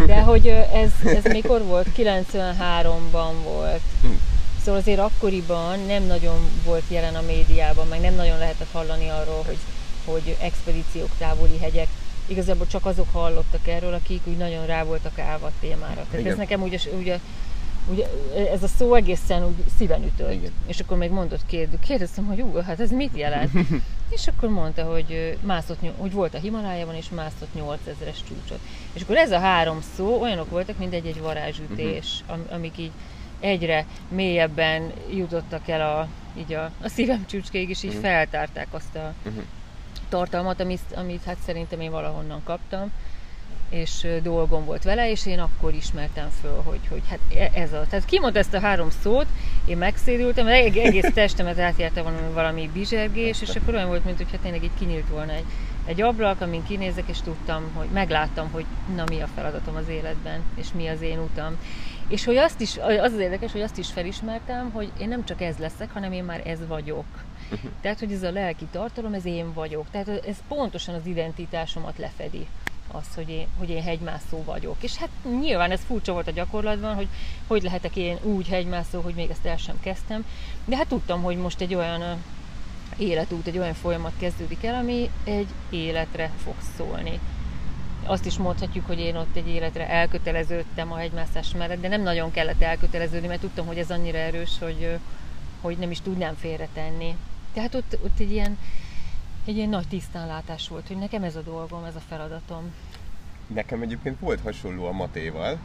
de 0.06 0.20
hogy 0.30 0.47
ez, 0.73 0.90
ez 1.04 1.32
mikor 1.32 1.62
volt? 1.62 1.87
93-ban 1.97 3.32
volt. 3.44 3.82
Szóval 4.64 4.80
azért 4.80 4.99
akkoriban 4.99 5.78
nem 5.87 6.02
nagyon 6.02 6.38
volt 6.64 6.85
jelen 6.88 7.14
a 7.14 7.23
médiában, 7.26 7.87
meg 7.87 8.00
nem 8.00 8.14
nagyon 8.14 8.38
lehetett 8.38 8.73
hallani 8.73 9.08
arról, 9.08 9.42
hogy 9.47 9.58
hogy 10.11 10.37
expedíciók, 10.40 11.11
távoli 11.18 11.58
hegyek, 11.58 11.88
igazából 12.26 12.66
csak 12.66 12.87
azok 12.87 13.12
hallottak 13.12 13.68
erről, 13.68 13.94
akik 13.94 14.20
úgy 14.25 14.37
nagyon 14.37 14.66
rá 14.66 14.85
voltak 14.85 15.18
állva 15.18 15.47
a 15.47 15.52
témára. 15.61 15.94
Tehát 15.94 16.18
Igen. 16.18 16.32
ez 16.32 16.37
nekem 16.37 16.62
ugye, 16.62 16.78
ugye, 16.99 17.18
ugye, 17.90 18.07
ez 18.52 18.62
a 18.62 18.66
szó 18.66 18.95
egészen 18.95 19.47
úgy 19.47 19.64
szíven 19.76 20.02
ütött. 20.02 20.33
Igen. 20.33 20.52
És 20.66 20.80
akkor 20.80 20.97
még 20.97 21.11
mondott 21.11 21.47
kérdő, 21.47 21.78
kérdeztem, 21.78 22.26
hogy 22.26 22.40
ú, 22.40 22.54
hát 22.54 22.80
ez 22.80 22.90
mit 22.90 23.16
jelent? 23.16 23.50
és 24.16 24.26
akkor 24.26 24.49
mondta, 24.49 24.83
hogy 24.83 25.38
mászott, 25.40 25.78
hogy 25.97 26.12
volt 26.12 26.35
a 26.35 26.38
Himalájában, 26.38 26.95
és 26.95 27.09
mászott 27.11 27.49
8000-es 27.57 28.16
csúcsot. 28.28 28.61
És 28.92 29.02
akkor 29.02 29.16
ez 29.16 29.30
a 29.30 29.38
három 29.38 29.83
szó 29.97 30.21
olyanok 30.21 30.50
voltak, 30.50 30.78
mint 30.78 30.95
egy-egy 30.95 31.21
varázsütés, 31.21 32.25
uh-huh. 32.28 32.45
amik 32.50 32.78
így 32.78 32.92
egyre 33.40 33.87
mélyebben 34.09 34.92
jutottak 35.14 35.68
el 35.68 35.80
a, 35.80 36.09
így 36.38 36.52
a, 36.52 36.71
a 36.83 36.88
szívem 36.88 37.26
csúcskéig, 37.26 37.68
és 37.68 37.83
így 37.83 37.95
uh-huh. 37.95 38.04
feltárták 38.04 38.68
azt 38.71 38.95
a, 38.95 39.14
uh-huh 39.25 39.45
tartalmat, 40.09 40.61
amit, 40.61 40.80
amit 40.95 41.25
hát 41.25 41.37
szerintem 41.47 41.80
én 41.80 41.90
valahonnan 41.90 42.42
kaptam, 42.45 42.92
és 43.68 44.06
dolgom 44.22 44.64
volt 44.64 44.82
vele, 44.82 45.10
és 45.10 45.26
én 45.26 45.38
akkor 45.38 45.75
ismertem 45.75 46.28
föl, 46.40 46.62
hogy, 46.64 46.80
hogy 46.88 47.02
hát 47.08 47.18
e, 47.37 47.50
ez 47.60 47.72
a... 47.72 47.87
Tehát 47.90 48.04
kimondta 48.04 48.38
ezt 48.38 48.54
a 48.54 48.60
három 48.60 48.90
szót, 49.02 49.26
én 49.64 49.76
megszédültem, 49.76 50.46
egész 50.46 51.10
testemet 51.14 51.58
átjárta 51.58 52.02
valami, 52.02 52.32
valami 52.32 52.70
bizsergés, 52.72 53.42
és 53.42 53.56
akkor 53.56 53.75
olyan 53.75 53.88
volt, 53.88 54.04
mint 54.04 54.16
hogy 54.16 54.30
hát 54.30 54.40
tényleg 54.40 54.62
így 54.62 54.70
kinyílt 54.78 55.08
volna 55.08 55.32
egy, 55.32 55.44
egy 55.84 56.00
ablak, 56.00 56.40
amin 56.40 56.66
kinézek, 56.66 57.08
és 57.08 57.20
tudtam, 57.20 57.70
hogy 57.75 57.88
megláttam, 57.92 58.50
hogy 58.50 58.64
na 58.94 59.04
mi 59.08 59.20
a 59.20 59.28
feladatom 59.34 59.76
az 59.76 59.88
életben, 59.88 60.42
és 60.54 60.66
mi 60.75 60.88
az 60.88 61.00
én 61.00 61.18
utam. 61.18 61.56
És 62.08 62.25
hogy 62.25 62.37
azt 62.37 62.60
is, 62.60 62.76
az 62.76 63.12
az 63.12 63.18
érdekes, 63.18 63.52
hogy 63.52 63.60
azt 63.60 63.78
is 63.78 63.88
felismertem, 63.88 64.70
hogy 64.70 64.90
én 64.98 65.08
nem 65.08 65.25
csak 65.25 65.42
ez 65.42 65.56
leszek, 65.58 65.92
hanem 65.92 66.12
én 66.12 66.25
már 66.25 66.42
ez 66.46 66.58
vagyok. 66.66 67.04
Uh-huh. 67.50 67.70
Tehát, 67.80 67.98
hogy 67.98 68.12
ez 68.12 68.22
a 68.22 68.30
lelki 68.30 68.66
tartalom, 68.70 69.12
ez 69.12 69.25
én 69.25 69.52
vagyok. 69.52 69.87
Tehát 69.90 70.08
ez 70.08 70.37
pontosan 70.48 70.94
az 70.94 71.06
identitásomat 71.06 71.98
lefedi 71.98 72.46
az, 72.92 73.07
hogy 73.14 73.28
én, 73.28 73.47
hogy 73.59 73.71
én 73.71 73.83
hegymászó 73.83 74.42
vagyok. 74.45 74.76
És 74.80 74.97
hát 74.97 75.09
nyilván 75.40 75.71
ez 75.71 75.80
furcsa 75.87 76.12
volt 76.12 76.28
a 76.28 76.30
gyakorlatban, 76.30 76.95
hogy 76.95 77.09
hogy 77.47 77.62
lehetek 77.62 77.97
én 77.97 78.18
úgy 78.23 78.49
hegymászó, 78.49 79.00
hogy 79.00 79.14
még 79.14 79.30
ezt 79.30 79.47
el 79.47 79.57
sem 79.57 79.80
kezdtem. 79.80 80.25
De 80.64 80.76
hát 80.76 80.87
tudtam, 80.87 81.23
hogy 81.23 81.37
most 81.37 81.61
egy 81.61 81.75
olyan 81.75 82.23
életút, 82.97 83.47
egy 83.47 83.59
olyan 83.59 83.75
folyamat 83.75 84.12
kezdődik 84.18 84.64
el, 84.64 84.75
ami 84.75 85.11
egy 85.25 85.49
életre 85.71 86.30
fog 86.45 86.54
szólni. 86.76 87.21
Azt 88.04 88.26
is 88.26 88.37
mondhatjuk, 88.37 88.87
hogy 88.87 88.99
én 88.99 89.16
ott 89.16 89.37
egy 89.37 89.49
életre 89.49 89.88
elköteleződtem 89.88 90.92
a 90.92 90.97
hegymászás 90.97 91.52
mellett, 91.59 91.80
de 91.80 91.88
nem 91.88 92.02
nagyon 92.02 92.30
kellett 92.30 92.62
elköteleződni, 92.62 93.26
mert 93.26 93.40
tudtam, 93.40 93.66
hogy 93.66 93.78
ez 93.78 93.90
annyira 93.90 94.18
erős, 94.18 94.50
hogy, 94.61 94.99
hogy 95.61 95.78
nem 95.78 95.90
is 95.90 96.00
tudnám 96.00 96.35
félretenni. 96.35 97.16
Tehát 97.52 97.75
ott, 97.75 97.99
ott 98.04 98.18
egy, 98.18 98.30
ilyen, 98.30 98.59
egy 99.49 99.57
ilyen 99.57 99.69
nagy 99.69 99.88
tisztánlátás 99.88 100.69
volt, 100.69 100.87
hogy 100.87 100.97
nekem 100.97 101.23
ez 101.23 101.37
a 101.37 101.40
dolgom, 101.40 101.85
ez 101.85 101.95
a 101.97 102.02
feladatom. 102.09 102.73
Nekem 103.55 103.83
egyébként 103.83 104.21
volt 104.21 104.40
hasonló 104.40 104.87
a 104.87 104.93
Matéval, 104.93 105.59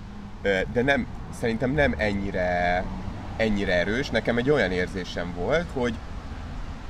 de 0.74 0.82
nem, 0.82 1.08
szerintem 1.40 1.72
nem 1.72 1.96
ennyire, 1.98 2.84
ennyire 3.38 3.74
erős. 3.74 4.10
Nekem 4.10 4.38
egy 4.38 4.50
olyan 4.50 4.72
érzésem 4.72 5.34
volt, 5.36 5.66
hogy 5.74 5.94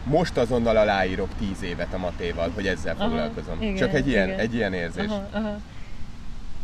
most 0.03 0.37
azonnal 0.37 0.77
aláírok 0.77 1.29
tíz 1.37 1.63
évet 1.63 1.93
a 1.93 1.97
Matéval, 1.97 2.51
hogy 2.55 2.67
ezzel 2.67 2.95
aha, 2.97 3.07
foglalkozom. 3.07 3.61
Igen, 3.61 3.75
Csak 3.75 3.93
egy 3.93 4.07
ilyen, 4.07 4.27
igen. 4.27 4.39
egy 4.39 4.53
ilyen 4.53 4.73
érzés. 4.73 5.07
Aha, 5.07 5.27
aha. 5.31 5.59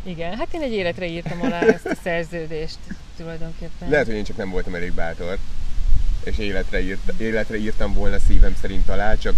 Igen, 0.02 0.36
hát 0.36 0.48
én 0.54 0.60
egy 0.60 0.72
életre 0.72 1.06
írtam 1.06 1.42
alá 1.42 1.60
ezt 1.60 1.86
a 1.86 1.94
szerződést 2.02 2.78
tulajdonképpen. 3.16 3.88
Lehet, 3.88 4.06
hogy 4.06 4.14
én 4.14 4.24
csak 4.24 4.36
nem 4.36 4.50
voltam 4.50 4.74
elég 4.74 4.92
bátor 4.92 5.38
és 6.24 6.38
életre, 6.38 6.82
írt, 6.82 7.12
életre 7.16 7.56
írtam 7.56 7.94
volna 7.94 8.16
szívem 8.28 8.56
szerint 8.60 8.88
alá, 8.88 9.16
csak 9.16 9.34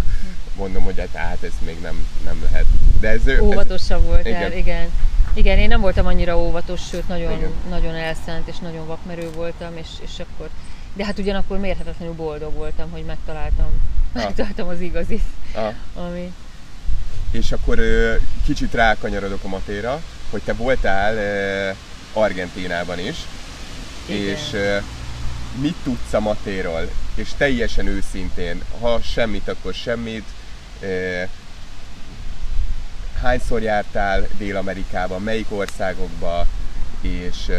mondom, 0.55 0.83
hogy 0.83 0.99
hát, 0.99 1.21
hát 1.23 1.43
ez 1.43 1.51
még 1.65 1.79
nem, 1.81 2.07
nem 2.23 2.43
lehet. 2.43 2.65
De 2.99 3.09
ez, 3.09 3.39
Óvatosabb 3.41 3.99
ez, 3.99 4.05
volt 4.05 4.25
igen. 4.27 4.57
igen. 4.57 4.89
Igen, 5.33 5.57
én 5.57 5.67
nem 5.67 5.81
voltam 5.81 6.05
annyira 6.05 6.37
óvatos, 6.37 6.81
sőt 6.87 7.07
nagyon, 7.07 7.53
nagyon 7.69 7.95
elszánt 7.95 8.47
és 8.47 8.57
nagyon 8.57 8.87
vakmerő 8.87 9.29
voltam, 9.35 9.77
és, 9.77 9.87
és 10.01 10.19
akkor, 10.19 10.49
de 10.93 11.05
hát 11.05 11.19
ugyanakkor 11.19 11.57
mérhetetlenül 11.57 12.13
boldog 12.13 12.53
voltam, 12.53 12.91
hogy 12.91 13.03
megtaláltam, 13.03 13.65
ah. 14.13 14.23
megtaláltam 14.23 14.67
az 14.67 14.79
igazit, 14.81 15.23
ah. 15.53 15.73
ami... 16.05 16.33
És 17.31 17.51
akkor 17.51 17.79
kicsit 18.45 18.73
rákanyarodok 18.73 19.43
a 19.43 19.47
matéra, 19.47 20.01
hogy 20.29 20.41
te 20.41 20.53
voltál 20.53 21.15
Argentinában 22.13 22.99
is, 22.99 23.15
Igen. 24.05 24.21
és 24.21 24.55
mit 25.61 25.75
tudsz 25.83 26.13
a 26.13 26.19
matéról, 26.19 26.89
és 27.15 27.29
teljesen 27.37 27.87
őszintén, 27.87 28.61
ha 28.79 29.01
semmit, 29.01 29.47
akkor 29.47 29.73
semmit, 29.73 30.25
hányszor 33.21 33.61
jártál 33.61 34.27
Dél-Amerikában, 34.37 35.21
melyik 35.21 35.45
országokba, 35.49 36.45
és 37.01 37.51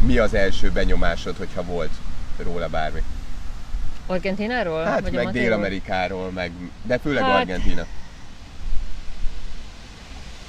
mi 0.00 0.18
az 0.18 0.34
első 0.34 0.70
benyomásod, 0.70 1.36
hogyha 1.36 1.62
volt 1.62 1.90
róla 2.42 2.68
bármi? 2.68 3.02
Argentináról? 4.06 4.84
Hát 4.84 5.00
vagy 5.00 5.12
meg 5.12 5.30
Dél-Amerikáról, 5.30 6.30
meg, 6.30 6.52
de 6.82 6.98
főleg 6.98 7.22
hát, 7.22 7.40
Argentina. 7.40 7.86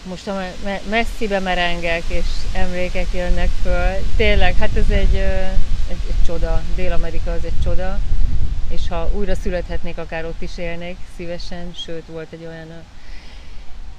Most 0.04 0.28
a 0.28 0.42
messzibe 0.90 1.40
merengek, 1.40 2.04
és 2.08 2.26
emlékek 2.52 3.08
jönnek 3.14 3.50
föl. 3.62 3.96
Tényleg, 4.16 4.56
hát 4.56 4.76
ez 4.76 4.90
egy 4.90 5.24
egy, 5.90 5.98
egy 6.08 6.26
csoda. 6.26 6.62
Dél-Amerika 6.76 7.32
az 7.32 7.46
egy 7.46 7.62
csoda, 7.64 8.00
és 8.70 8.88
ha 8.88 9.10
újra 9.14 9.36
születhetnék, 9.36 9.98
akár 9.98 10.26
ott 10.26 10.42
is 10.42 10.58
élnék 10.58 10.98
szívesen, 11.16 11.74
sőt 11.74 12.06
volt 12.06 12.32
egy 12.32 12.46
olyan 12.46 12.68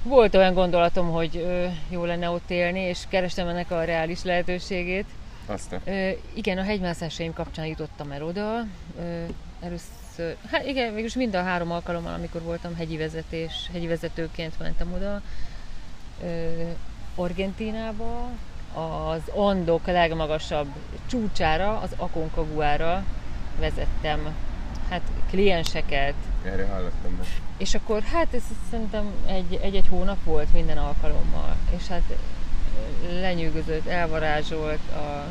volt 0.04 0.34
olyan 0.34 0.54
gondolatom, 0.54 1.10
hogy 1.10 1.36
ö, 1.36 1.66
jó 1.88 2.04
lenne 2.04 2.30
ott 2.30 2.50
élni, 2.50 2.80
és 2.80 2.98
kerestem 3.08 3.48
ennek 3.48 3.70
a 3.70 3.84
reális 3.84 4.22
lehetőségét. 4.22 5.06
Aztán. 5.46 5.80
Ö, 5.84 6.10
igen, 6.34 6.58
a 6.58 6.62
hegymászásaim 6.62 7.32
kapcsán 7.32 7.66
jutottam 7.66 8.10
el 8.10 8.22
oda. 8.22 8.66
Ö, 8.98 9.24
először, 9.60 10.36
hát 10.50 10.66
igen, 10.66 10.92
mégis 10.92 11.14
mind 11.14 11.34
a 11.34 11.42
három 11.42 11.70
alkalommal, 11.70 12.14
amikor 12.14 12.42
voltam 12.42 12.74
hegyi 12.74 12.96
vezetés, 12.96 13.52
hegyi 13.72 13.86
vezetőként 13.86 14.58
mentem 14.58 14.92
oda. 14.92 15.22
Ö, 16.22 16.50
Argentinába, 17.14 18.30
az 18.74 19.20
Andok 19.34 19.86
legmagasabb 19.86 20.68
csúcsára, 21.06 21.78
az 21.78 21.90
Akonkaguára 21.96 23.04
vezettem 23.60 24.34
hát 24.90 25.02
klienseket. 25.30 26.14
Erre 26.44 26.66
hallottam 26.66 27.12
meg. 27.18 27.26
És 27.56 27.74
akkor 27.74 28.02
hát 28.02 28.34
ez 28.34 28.42
szerintem 28.70 29.06
egy, 29.26 29.58
egy-egy 29.62 29.88
hónap 29.88 30.24
volt 30.24 30.52
minden 30.52 30.78
alkalommal, 30.78 31.56
és 31.76 31.86
hát 31.86 32.02
lenyűgözött, 33.20 33.86
elvarázsolt 33.86 34.90
a, 34.92 35.24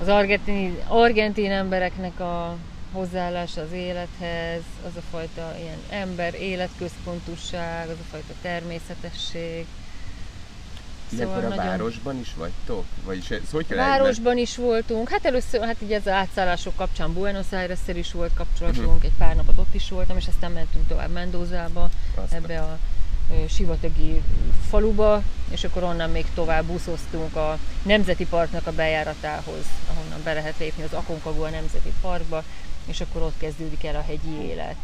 az 0.00 0.08
argentin, 0.08 0.76
argentin 0.88 1.50
embereknek 1.50 2.20
a 2.20 2.56
hozzáállás 2.92 3.56
az 3.56 3.72
élethez, 3.72 4.62
az 4.86 4.96
a 4.96 5.02
fajta 5.10 5.54
ilyen 5.58 5.78
ember, 6.00 6.34
életközpontúság, 6.34 7.88
az 7.88 7.96
a 8.00 8.08
fajta 8.10 8.32
természetesség. 8.42 9.66
Ilyenkor 11.12 11.44
a 11.44 11.48
nagyon- 11.48 11.64
városban 11.66 12.18
is 12.18 12.34
vagytok? 12.36 12.84
Vagyis 13.04 13.30
ez 13.30 13.50
hogy 13.50 13.66
kell 13.66 13.76
Városban 13.76 14.38
is 14.38 14.56
voltunk, 14.56 15.08
hát 15.08 15.24
először, 15.24 15.60
hát 15.64 15.76
így 15.82 15.92
ez 15.92 16.06
az 16.06 16.12
átszállások 16.12 16.76
kapcsán 16.76 17.12
Buenos 17.12 17.52
aires 17.52 17.78
is 17.86 18.12
volt 18.12 18.34
kapcsolatunk, 18.34 19.04
egy 19.04 19.12
pár 19.18 19.36
napot 19.36 19.58
ott 19.58 19.74
is 19.74 19.90
voltam, 19.90 20.16
és 20.16 20.26
aztán 20.26 20.52
mentünk 20.52 20.88
tovább 20.88 21.10
Mendozába, 21.10 21.90
Azt- 22.14 22.32
ebbe 22.32 22.60
a 22.60 22.78
sivatagi 23.48 24.22
faluba, 24.68 25.22
és 25.48 25.64
akkor 25.64 25.82
onnan 25.82 26.10
még 26.10 26.26
tovább 26.34 26.64
buszoztunk 26.64 27.36
a 27.36 27.58
Nemzeti 27.82 28.26
Parknak 28.26 28.66
a 28.66 28.72
bejáratához, 28.72 29.64
ahonnan 29.90 30.22
be 30.24 30.32
lehet 30.32 30.58
lépni 30.58 30.82
az 30.82 30.92
Aconcagua 30.92 31.48
Nemzeti 31.48 31.92
Parkba, 32.00 32.44
és 32.86 33.00
akkor 33.00 33.22
ott 33.22 33.38
kezdődik 33.38 33.84
el 33.84 33.96
a 33.96 34.02
hegyi 34.06 34.42
élet. 34.42 34.76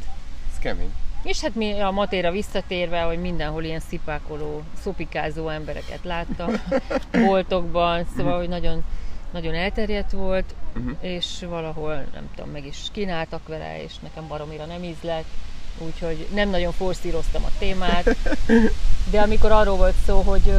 Ez 0.52 0.58
kemény. 0.58 0.92
És 1.22 1.40
hát 1.40 1.54
mi 1.54 1.80
a 1.80 1.90
Matéra 1.90 2.30
visszatérve, 2.30 3.00
hogy 3.00 3.20
mindenhol 3.20 3.64
ilyen 3.64 3.80
szipákoló, 3.88 4.62
szopikázó 4.82 5.48
embereket 5.48 6.00
láttam 6.02 6.50
boltokban, 7.26 8.06
szóval, 8.16 8.38
hogy 8.38 8.48
nagyon, 8.48 8.84
nagyon 9.32 9.54
elterjedt 9.54 10.10
volt, 10.12 10.54
Mhm. 10.76 10.90
és 11.00 11.26
valahol, 11.48 11.94
nem 11.94 12.28
tudom, 12.34 12.50
meg 12.50 12.66
is 12.66 12.76
kínáltak 12.92 13.48
vele, 13.48 13.82
és 13.82 13.92
nekem 14.02 14.26
baromira 14.28 14.64
nem 14.64 14.82
ízlett, 14.82 15.24
úgyhogy 15.78 16.26
nem 16.34 16.50
nagyon 16.50 16.72
forszíroztam 16.72 17.44
a 17.44 17.50
témát, 17.58 18.16
de 19.10 19.20
amikor 19.20 19.52
arról 19.52 19.76
volt 19.76 19.94
szó, 20.06 20.20
hogy 20.20 20.52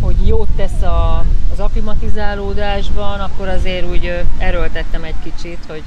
hogy 0.00 0.26
jót 0.26 0.48
tesz 0.56 0.82
a, 0.82 1.24
az 1.52 1.60
aklimatizálódásban, 1.60 3.20
akkor 3.20 3.48
azért 3.48 3.86
úgy 3.86 4.24
erőltettem 4.38 5.04
egy 5.04 5.14
kicsit, 5.22 5.58
hogy 5.68 5.82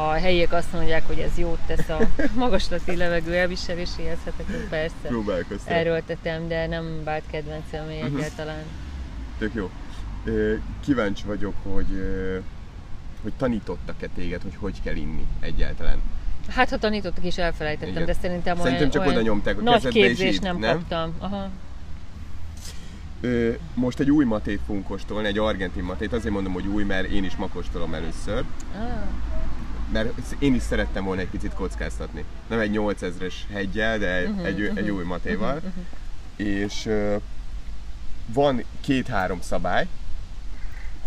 ha 0.00 0.08
a 0.10 0.18
helyiek 0.18 0.52
azt 0.52 0.72
mondják, 0.72 1.06
hogy 1.06 1.18
ez 1.18 1.38
jót 1.38 1.58
tesz 1.66 1.88
a 1.88 1.98
magaslati 2.44 2.96
levegő 2.96 3.34
elviseléséhez, 3.34 4.18
hát 4.24 4.34
akkor 4.40 4.68
persze 4.68 4.94
Próbálkoztam. 5.08 5.74
erőltetem, 5.74 6.48
de 6.48 6.66
nem 6.66 7.04
vált 7.04 7.24
kedvencem 7.30 7.88
egyáltalán. 7.88 8.62
Tök 9.38 9.54
jó. 9.54 9.70
Kíváncsi 10.84 11.26
vagyok, 11.26 11.54
hogy, 11.62 11.86
hogy 13.22 13.32
tanítottak-e 13.36 14.06
téged, 14.14 14.42
hogy 14.42 14.56
hogy 14.58 14.82
kell 14.82 14.96
inni 14.96 15.26
egyáltalán. 15.40 16.02
Hát 16.48 16.68
ha 16.70 16.78
tanítottak 16.78 17.24
is 17.24 17.38
elfelejtettem, 17.38 17.94
Igen. 17.94 18.04
de 18.06 18.12
szerintem 18.12 18.56
Szerintem 18.56 18.78
olyan, 18.78 18.90
csak 18.90 19.02
olyan 19.02 19.14
oda 19.14 19.22
nyomták 19.22 19.58
a 19.58 19.62
nagy 19.62 19.74
kezedbe, 19.74 19.98
és 19.98 20.06
képzést 20.06 20.32
így, 20.34 20.42
nem, 20.42 20.58
nem? 20.58 20.76
kaptam. 20.76 21.14
Aha. 21.18 21.48
Ö, 23.20 23.50
Most 23.74 24.00
egy 24.00 24.10
új 24.10 24.24
matét 24.24 24.60
fogunk 24.66 24.84
kóstolni, 24.86 25.26
egy 25.26 25.38
argentin 25.38 25.82
matét. 25.82 26.12
Azért 26.12 26.34
mondom, 26.34 26.52
hogy 26.52 26.66
új, 26.66 26.84
mert 26.84 27.08
én 27.08 27.24
is 27.24 27.36
ma 27.36 27.48
kóstolom 27.48 27.94
először. 27.94 28.44
Ah, 28.74 29.02
Mert 29.92 30.08
én 30.38 30.54
is 30.54 30.62
szerettem 30.62 31.04
volna 31.04 31.20
egy 31.20 31.28
picit 31.28 31.54
kockáztatni. 31.54 32.24
Nem 32.46 32.58
egy 32.58 32.70
8000-es 32.74 33.34
hegyel, 33.52 33.98
de 33.98 34.28
Mhm, 34.28 34.44
egy, 34.44 34.70
egy 34.74 34.90
új 34.90 35.04
matéval. 35.04 35.60
És 36.36 36.86
ö, 36.86 37.16
van 38.26 38.64
két-három 38.80 39.40
szabály, 39.40 39.86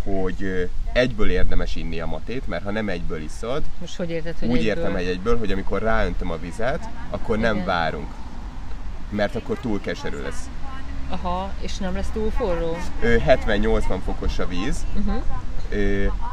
hogy 0.03 0.69
egyből 0.93 1.29
érdemes 1.29 1.75
inni 1.75 1.99
a 1.99 2.05
matét, 2.05 2.47
mert 2.47 2.63
ha 2.63 2.71
nem 2.71 2.89
egyből 2.89 3.21
iszod, 3.21 3.63
most 3.79 3.95
hogy 3.95 4.09
érted, 4.09 4.37
hogy 4.39 4.47
úgy 4.49 4.57
egyből? 4.57 4.77
értem 4.77 4.95
egy 4.95 5.07
egyből, 5.07 5.37
hogy 5.37 5.51
amikor 5.51 5.81
ráöntöm 5.81 6.31
a 6.31 6.37
vizet, 6.37 6.89
akkor 7.09 7.37
nem 7.37 7.53
Igen. 7.55 7.65
várunk. 7.65 8.11
Mert 9.09 9.35
akkor 9.35 9.57
túl 9.59 9.81
keserű 9.81 10.17
lesz. 10.21 10.49
Aha, 11.09 11.53
és 11.59 11.77
nem 11.77 11.93
lesz 11.93 12.09
túl 12.13 12.31
forró? 12.31 12.77
Ö, 13.01 13.15
70-80 13.27 13.99
fokos 14.05 14.39
a 14.39 14.47
víz. 14.47 14.85
Uh-huh. 14.97 15.23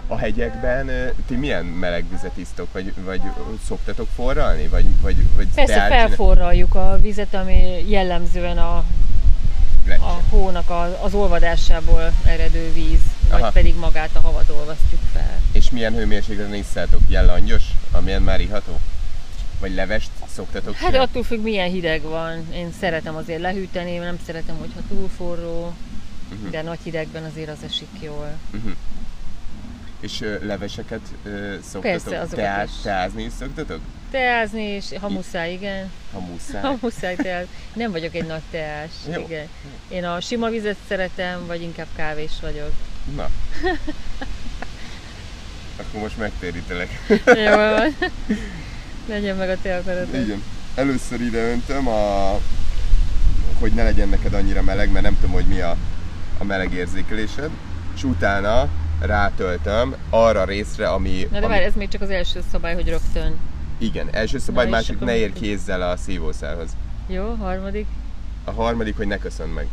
A 0.07 0.17
hegyekben 0.17 0.91
ti 1.27 1.35
milyen 1.35 1.65
meleg 1.65 2.05
vizet 2.11 2.37
isztok, 2.37 2.73
vagy, 2.73 2.93
vagy 3.05 3.21
szoktatok 3.67 4.09
forralni, 4.15 4.67
vagy, 4.69 4.85
vagy, 5.01 5.17
vagy 5.37 5.47
Persze 5.55 5.75
teát 5.75 5.91
csinál- 5.91 6.07
felforraljuk 6.07 6.75
a 6.75 6.99
vizet, 7.01 7.35
ami 7.35 7.85
jellemzően 7.89 8.59
a, 8.59 8.77
a 10.01 10.21
hónak 10.31 10.71
a, 10.71 11.03
az 11.05 11.15
olvadásából 11.15 12.13
eredő 12.25 12.73
víz, 12.73 13.01
vagy 13.31 13.41
Aha. 13.41 13.51
pedig 13.51 13.77
magát 13.77 14.11
a 14.13 14.21
havat 14.21 14.49
olvasztjuk 14.51 15.01
fel. 15.13 15.41
És 15.53 15.71
milyen 15.71 15.93
hőmérsékleten 15.95 16.55
isszátok? 16.55 17.01
Jellangyos, 17.09 17.63
amilyen 17.93 18.23
már 18.23 18.41
iható? 18.41 18.79
Vagy 19.61 19.75
levest 19.75 20.11
szoktatok 20.35 20.75
Hát 20.75 20.87
csinálni? 20.87 21.09
attól 21.09 21.23
függ, 21.23 21.43
milyen 21.43 21.71
hideg 21.71 22.03
van. 22.03 22.53
Én 22.55 22.73
szeretem 22.81 23.17
azért 23.17 23.41
lehűteni, 23.41 23.97
nem 23.97 24.19
szeretem, 24.27 24.57
hogyha 24.59 24.81
túl 24.89 25.09
forró, 25.17 25.75
Mhm. 26.29 26.51
de 26.51 26.63
nagy 26.63 26.79
hidegben 26.83 27.25
azért 27.25 27.49
az 27.49 27.59
esik 27.67 27.89
jól. 28.01 28.29
És 30.01 30.21
ö, 30.21 30.47
leveseket 30.47 31.01
ö, 31.23 31.55
szoktatok? 31.63 31.83
Persze, 31.83 32.21
azokat 32.21 32.39
Teát, 32.39 32.69
is. 32.69 32.83
teázni 32.83 33.23
is 33.23 33.33
szoktatok? 33.39 33.81
Teázni 34.11 34.63
és 34.63 34.85
ha 35.01 35.09
muszáj, 35.09 35.53
igen. 35.53 35.91
Ha 36.13 36.21
muszáj. 36.21 36.63
Ha 36.63 36.77
muszáj 36.81 37.17
teázni. 37.17 37.51
Nem 37.75 37.91
vagyok 37.91 38.15
egy 38.15 38.27
nagy 38.27 38.43
teás, 38.51 38.91
Jó. 39.15 39.21
igen. 39.21 39.47
Én 39.89 40.05
a 40.05 40.21
sima 40.21 40.49
vizet 40.49 40.77
szeretem, 40.89 41.47
vagy 41.47 41.63
inkább 41.63 41.87
kávés 41.97 42.33
vagyok. 42.41 42.73
Na. 43.15 43.29
Akkor 45.77 46.01
most 46.01 46.19
megtérítelek. 46.19 46.89
Jól 47.47 47.71
van. 47.71 47.97
Legyen 49.09 49.37
meg 49.37 49.51
a 49.51 49.57
te 49.63 49.77
akaratod. 49.77 50.15
Igen. 50.15 50.43
Először 50.75 51.21
ide 51.21 51.51
öntöm, 51.51 51.89
a... 51.89 52.31
hogy 53.59 53.73
ne 53.73 53.83
legyen 53.83 54.09
neked 54.09 54.35
annyira 54.35 54.63
meleg, 54.63 54.91
mert 54.91 55.05
nem 55.05 55.15
tudom, 55.21 55.31
hogy 55.31 55.47
mi 55.47 55.61
a, 55.61 55.77
a 56.39 56.45
meleg 56.45 56.73
érzékelésed. 56.73 57.51
És 57.95 58.05
utána 58.05 58.69
rátöltöm 59.01 59.95
arra 60.11 60.41
a 60.41 60.45
részre, 60.45 60.89
ami... 60.89 61.29
Na 61.31 61.39
de 61.39 61.45
ami... 61.45 61.55
várj, 61.55 61.65
ez 61.65 61.75
még 61.75 61.89
csak 61.89 62.01
az 62.01 62.11
első 62.11 62.43
szabály, 62.51 62.75
hogy 62.75 62.89
rögtön. 62.89 63.39
Igen, 63.79 64.09
első 64.13 64.39
szabály, 64.39 64.65
Na 64.65 64.71
másik 64.71 65.01
ne 65.01 65.17
ér 65.17 65.33
kézzel 65.33 65.83
a 65.83 65.97
szívószálhoz. 65.97 66.71
Jó, 67.07 67.35
harmadik. 67.35 67.87
A 68.45 68.51
harmadik, 68.51 68.97
hogy 68.97 69.07
ne 69.07 69.19
köszönd 69.19 69.53
meg. 69.53 69.67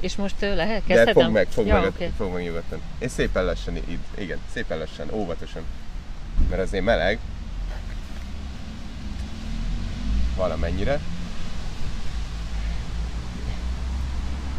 És 0.00 0.16
most 0.16 0.40
lehet? 0.40 0.82
De 0.86 0.94
Kezdhetem? 0.94 1.24
fog 1.24 1.32
meg, 1.32 1.48
fog 1.50 1.66
ja, 1.66 1.74
meg, 1.80 1.84
oké. 1.84 2.10
fog 2.16 2.32
meg 2.32 2.42
nyugodtan. 2.42 2.80
És 2.98 3.10
szépen 3.10 3.44
lassan, 3.44 3.76
így, 3.76 3.98
igen, 4.18 4.38
szépen 4.52 4.78
lassan, 4.78 5.06
óvatosan. 5.12 5.62
Mert 6.50 6.62
azért 6.62 6.84
meleg. 6.84 7.18
Valamennyire. 10.36 11.00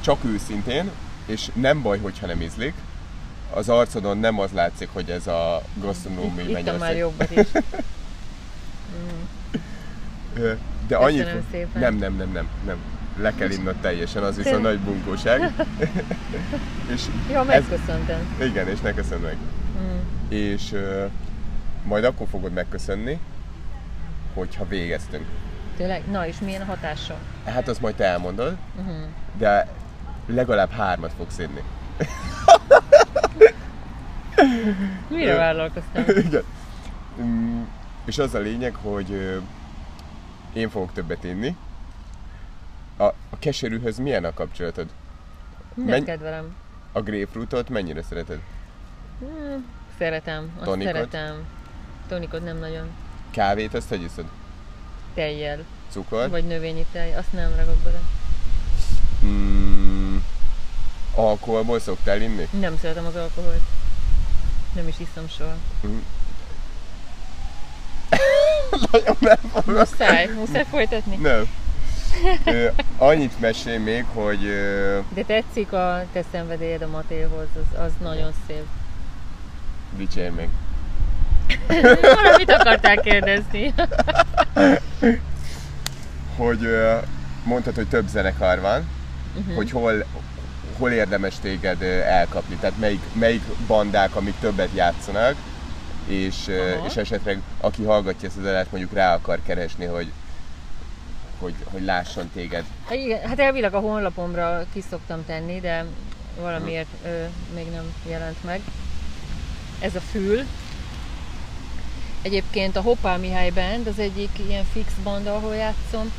Csak 0.02 0.24
őszintén, 0.24 0.92
és 1.26 1.50
nem 1.54 1.82
baj, 1.82 2.00
hogyha 2.00 2.26
nem 2.26 2.42
ízlik. 2.42 2.74
Az 3.54 3.70
arcodon 3.70 4.18
nem 4.18 4.40
az 4.40 4.52
látszik, 4.52 4.90
hogy 4.94 5.10
ez 5.10 5.28
a 5.28 5.62
gasztronómiai 5.82 6.50
Itt- 6.50 6.58
Ittam 6.60 6.78
már 6.78 6.96
jobbat 6.98 7.32
is. 7.32 7.48
De 10.88 10.96
annyit... 10.96 11.28
Szépen. 11.52 11.82
Nem, 11.82 11.96
nem, 11.96 12.16
nem, 12.16 12.32
nem, 12.32 12.48
nem. 12.66 12.78
Le 13.18 13.34
kell 13.36 13.50
innod 13.50 13.76
teljesen, 13.76 14.24
az 14.24 14.36
viszont 14.36 14.62
nagy 14.62 14.80
bunkóság. 14.80 15.52
és 16.94 17.02
Jó, 17.34 17.44
megköszöntem. 17.44 18.36
Igen, 18.42 18.68
és 18.68 18.80
ne 18.80 18.94
köszönj 18.94 19.22
meg. 19.22 19.38
Mm. 19.82 19.98
És 20.30 20.72
ö, 20.74 21.06
majd 21.84 22.04
akkor 22.04 22.28
fogod 22.30 22.52
megköszönni, 22.54 23.20
hogyha 24.34 24.68
végeztünk. 24.68 25.26
Tényleg? 25.78 26.04
Na, 26.12 26.28
és 26.28 26.36
milyen 26.40 26.66
hatása? 26.66 27.16
Hát 27.46 27.68
azt 27.68 27.82
majd 27.82 27.96
te 27.96 28.04
elmondod, 28.04 28.56
Uh-huh. 28.80 28.96
de 29.38 29.68
legalább 30.28 30.72
hármat 30.72 31.12
fogsz 31.18 31.38
inni. 31.40 31.62
Mire 35.08 35.34
Ö. 35.34 35.36
vállalkoztam? 35.38 36.04
Igen. 36.28 36.44
Mm, 37.22 37.62
És 38.06 38.18
az 38.18 38.34
a 38.34 38.40
lényeg, 38.40 38.76
hogy 38.76 39.40
én 40.54 40.70
fogok 40.70 40.94
többet 40.94 41.24
inni. 41.24 41.56
A, 42.98 43.04
a 43.04 43.40
keserűhöz 43.40 43.98
milyen 43.98 44.24
a 44.24 44.34
kapcsolatod? 44.34 44.88
Mindent 45.74 46.06
Menj- 46.06 46.06
kedvelem. 46.20 46.56
A 46.92 47.02
grapefruitot 47.02 47.70
mennyire 47.70 48.02
szereted? 48.04 48.40
Hmm, 49.20 49.66
szeretem, 49.98 50.52
azt 50.56 50.66
Tonikot? 50.66 50.94
szeretem. 50.94 51.34
Tonikot 52.08 52.44
nem 52.44 52.58
nagyon. 52.58 52.88
Kávét 53.32 53.74
azt 53.74 53.90
hogy 53.90 54.02
iszod? 54.02 54.26
Tejjel, 55.14 55.60
Cukor? 55.90 56.30
vagy 56.30 56.48
növényi 56.48 56.86
tej, 56.92 57.16
azt 57.16 57.34
nem 57.34 57.52
ragok 57.58 57.78
bele. 57.84 58.00
Mm, 59.26 60.18
alkoholból 61.16 61.80
szoktál 61.80 62.22
inni? 62.22 62.48
Nem 62.60 62.78
szeretem 62.78 63.06
az 63.06 63.16
alkoholt. 63.16 63.62
Nem 64.80 64.88
is 64.88 64.96
iszom 65.00 65.28
soha. 65.38 65.56
Nagyon 68.92 69.16
nem 69.20 69.38
fogok. 69.52 69.78
Muszáj, 69.78 70.28
muszáj 70.36 70.66
folytatni. 70.70 71.16
Nem. 71.16 71.48
Ö, 72.46 72.68
annyit 72.98 73.40
mesél 73.40 73.80
még, 73.80 74.06
hogy 74.14 74.46
ö, 74.46 75.00
De 75.14 75.24
tetszik 75.24 75.72
a 75.74 76.06
te 76.14 76.22
szenvedélyed 76.32 76.82
a 76.82 76.88
Matéhoz, 76.88 77.48
az, 77.56 77.80
az 77.80 77.92
nagyon 78.02 78.32
szép. 78.48 78.64
dicsérj 79.98 80.30
meg. 80.36 80.50
Valamit 82.02 82.52
akartál 82.60 82.96
kérdezni? 82.98 83.74
Hogy 86.38 86.64
ö, 86.64 86.98
mondtad, 87.44 87.76
hogy 87.76 87.88
több 87.88 88.08
zenekar 88.08 88.60
van, 88.60 88.88
Mhm. 89.36 89.56
hogy 89.56 89.72
hol, 89.72 90.06
hol 90.80 90.92
érdemes 90.92 91.36
téged 91.42 91.82
elkapni, 92.06 92.56
tehát 92.56 92.80
melyik, 92.80 93.02
melyik 93.14 93.42
bandák, 93.68 94.16
amik 94.16 94.36
többet 94.40 94.70
játszanak, 94.74 95.36
és, 96.08 96.36
Aha. 96.48 96.86
és 96.86 96.96
esetleg 96.96 97.42
aki 97.60 97.84
hallgatja 97.84 98.28
ezt 98.28 98.38
az 98.38 98.46
adást, 98.46 98.72
mondjuk 98.72 98.94
rá 98.94 99.14
akar 99.14 99.40
keresni, 99.46 99.86
hogy, 99.86 100.12
hogy, 101.40 101.54
hogy 101.64 101.84
lásson 101.84 102.30
téged. 102.34 102.64
Hát 102.88 102.98
igen, 102.98 103.28
hát 103.28 103.40
elvileg 103.40 103.74
a 103.74 103.80
honlapomra 103.80 104.66
ki 104.74 104.84
szoktam 104.90 105.26
tenni, 105.26 105.60
de 105.60 105.86
valamiért 106.42 106.88
ö, 107.06 107.24
még 107.56 107.66
nem 107.72 107.94
jelent 108.10 108.44
meg. 108.44 108.62
Ez 109.80 109.96
a 109.96 110.00
fül. 110.00 110.44
Egyébként 112.22 112.76
a 112.76 112.82
Hoppá 112.82 113.18
Mihály 113.18 113.50
Band 113.50 113.88
az 113.88 114.00
egyik 114.00 114.30
ilyen 114.48 114.66
fix 114.74 114.92
band, 115.04 115.28
ahol 115.28 115.56
játszom. 115.56 116.12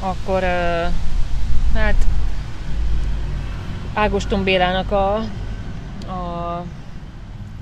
Akkor 0.00 0.42
ö, 0.42 0.86
hát 1.74 2.06
Ágoston 3.94 4.44
Bélának 4.44 4.90
a, 4.90 5.14
a 6.12 6.64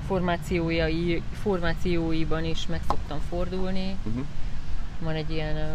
formációi, 0.07 1.21
formációiban 1.41 2.43
is 2.43 2.67
meg 2.67 2.81
szoktam 2.87 3.19
fordulni. 3.29 3.95
Uh-huh. 4.05 4.25
Van 4.99 5.13
egy 5.13 5.31
ilyen 5.31 5.55
ö, 5.55 5.71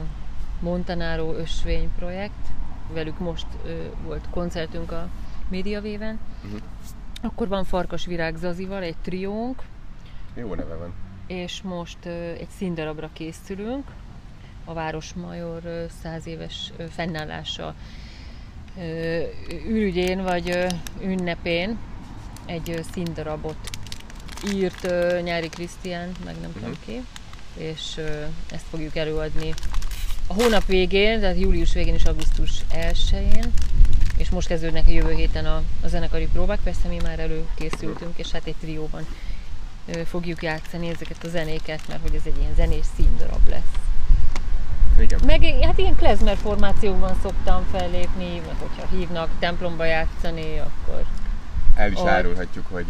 Montanaro 0.60 1.34
ösvény 1.34 1.90
projekt, 1.96 2.46
velük 2.92 3.18
most 3.18 3.46
ö, 3.66 3.84
volt 4.04 4.24
koncertünk 4.30 4.92
a 4.92 5.08
Médiavéven. 5.48 6.18
Mhm. 6.42 6.56
Akkor 7.22 7.48
van 7.48 7.64
Farkas 7.64 8.06
Virág 8.06 8.36
Zazival 8.36 8.82
egy 8.82 8.96
triónk, 9.02 9.62
Jó 10.34 10.54
neve 10.54 10.74
van. 10.74 10.92
és 11.26 11.62
most 11.62 11.98
ö, 12.04 12.30
egy 12.30 12.48
színdarabra 12.56 13.10
készülünk, 13.12 13.86
a 14.64 14.72
Városmajor 14.72 15.86
száz 16.02 16.26
éves 16.26 16.72
ö, 16.76 16.84
fennállása 16.86 17.74
ürügyén 19.68 20.22
vagy 20.22 20.66
ünnepén 21.02 21.78
egy 22.46 22.80
színdarabot 22.92 23.56
írt 24.52 24.88
Nyári 25.22 25.48
Krisztián, 25.48 26.12
meg 26.24 26.34
nem 26.40 26.52
tudom 26.52 26.70
Mhm. 26.70 26.80
ki, 26.86 27.02
és 27.56 28.00
ezt 28.50 28.64
fogjuk 28.70 28.96
előadni 28.96 29.54
a 30.26 30.32
hónap 30.34 30.66
végén, 30.66 31.20
tehát 31.20 31.40
július 31.40 31.72
végén 31.72 31.94
és 31.94 32.04
augusztus 32.04 32.50
1-én, 32.72 33.52
és 34.16 34.30
most 34.30 34.48
kezdődnek 34.48 34.86
a 34.86 34.90
jövő 34.90 35.12
héten 35.14 35.46
a, 35.46 35.62
a 35.82 35.88
zenekari 35.88 36.28
próbák, 36.32 36.60
persze 36.60 36.88
mi 36.88 36.96
már 37.02 37.18
előkészültünk, 37.18 38.18
és 38.18 38.30
hát 38.30 38.46
egy 38.46 38.54
trióban 38.60 39.06
fogjuk 40.04 40.42
játszani 40.42 40.88
ezeket 40.88 41.24
a 41.24 41.28
zenéket, 41.28 41.80
mert 41.88 42.00
hogy 42.02 42.14
ez 42.14 42.22
egy 42.24 42.38
ilyen 42.38 42.54
zenés 42.54 42.84
színdarab 42.96 43.48
lesz. 43.48 43.72
Igen. 44.98 45.20
Meg 45.26 45.42
hát 45.62 45.78
ilyen 45.78 45.96
klezmer 45.96 46.36
formációban 46.36 47.18
szoktam 47.22 47.66
fellépni, 47.72 48.38
meg 48.46 48.56
hogyha 48.58 48.96
hívnak 48.96 49.30
templomba 49.38 49.84
játszani, 49.84 50.58
akkor 50.58 51.04
El 51.76 51.92
is 51.92 51.98
Or- 51.98 52.08
árulhatjuk, 52.08 52.66
hogy 52.70 52.86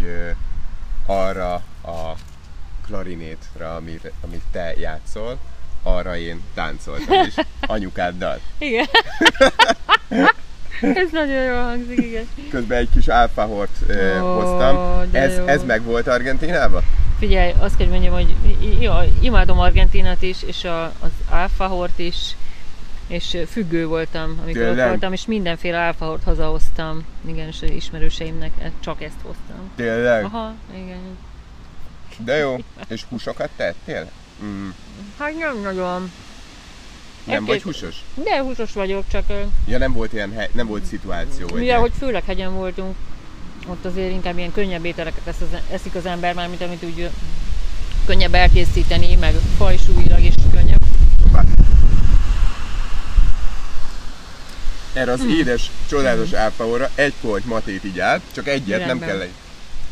arra 1.07 1.55
a 1.83 2.13
klarinétra, 2.87 3.75
amit, 3.75 4.13
amit 4.25 4.43
te 4.53 4.75
játszol, 4.77 5.39
arra 5.83 6.17
én 6.17 6.43
táncoltam 6.55 7.25
is, 7.27 7.35
anyukáddal. 7.61 8.41
igen. 8.59 8.87
ez 11.03 11.09
nagyon 11.13 11.43
jól 11.43 11.63
hangzik, 11.63 11.99
igen. 11.99 12.29
Közben 12.51 12.79
egy 12.79 12.89
kis 12.95 13.07
alfahort 13.09 13.77
ö, 13.87 14.21
Ó, 14.21 14.41
hoztam. 14.41 15.01
Ez, 15.13 15.37
jó. 15.37 15.47
ez 15.47 15.65
meg 15.65 15.83
volt 15.83 16.07
Argentinában? 16.07 16.83
Figyelj, 17.19 17.53
azt 17.59 17.77
kell, 17.77 17.87
mondjam, 17.89 18.13
hogy 18.13 18.35
jó, 18.81 18.93
imádom 19.21 19.59
Argentinát 19.59 20.23
is, 20.23 20.43
és 20.43 20.65
a, 20.65 20.85
az 20.85 21.11
alfahort 21.31 21.99
is, 21.99 22.37
és 23.07 23.37
függő 23.51 23.87
voltam, 23.87 24.39
amikor 24.43 24.63
ott 24.63 24.67
Tényleg? 24.69 24.89
voltam, 24.89 25.13
és 25.13 25.27
mindenféle 25.27 25.87
alfahort 25.87 26.25
hazahoztam. 26.25 27.05
Igen, 27.27 27.47
és 27.47 27.63
ismerőseimnek 27.63 28.51
e- 28.63 28.73
csak 28.81 29.03
ezt 29.03 29.17
hoztam. 29.23 29.71
Tényleg? 29.77 30.25
Aha, 30.25 30.55
igen. 30.75 31.19
De 32.25 32.37
jó. 32.37 32.57
És 32.89 33.05
húsokat 33.09 33.49
tettél? 33.57 34.11
Mm, 34.45 34.69
Hát 35.19 35.39
nem 35.39 35.61
nagyon. 35.63 36.11
Nem 37.33 37.45
vagy 37.45 37.63
húsos? 37.63 37.95
De 38.15 38.41
húsos 38.43 38.73
vagyok, 38.73 39.05
csak 39.11 39.25
Ja, 39.67 39.79
nem 39.79 39.93
volt 39.93 40.13
ilyen 40.13 40.33
hely, 40.33 40.49
nem 40.53 40.67
volt 40.67 40.85
szituáció. 40.85 41.49
mivel, 41.55 41.81
hogy 41.81 41.93
főleg 41.99 42.25
hegyen 42.25 42.55
voltunk, 42.55 42.95
ott 43.67 43.85
azért 43.85 44.11
inkább 44.11 44.39
ilyen 44.39 44.53
könnyebb 44.53 44.85
ételeket 44.85 45.27
esz 45.27 45.41
az, 45.41 45.59
eszik 45.71 45.95
az 45.95 46.07
ember, 46.07 46.35
már 46.35 46.49
mint 46.49 46.63
amit 46.63 46.83
úgy 46.83 47.11
könnyebb 48.07 48.35
elkészíteni, 48.35 49.15
meg 49.15 49.35
fajsúlyilag 49.57 50.21
is 50.21 50.35
könnyebb. 50.53 50.83
Erre 54.93 55.13
az 55.13 55.25
édes, 55.25 55.71
csodálatos 55.89 56.33
áfaóra 56.33 56.91
egy 56.95 57.15
korty 57.21 57.47
matét 57.47 57.85
így 57.85 58.01
át, 58.01 58.21
csak 58.33 58.49
egyet, 58.49 58.79
nem 58.79 58.89
Rendben. 58.89 59.09
kell 59.09 59.21
egy. 59.21 59.33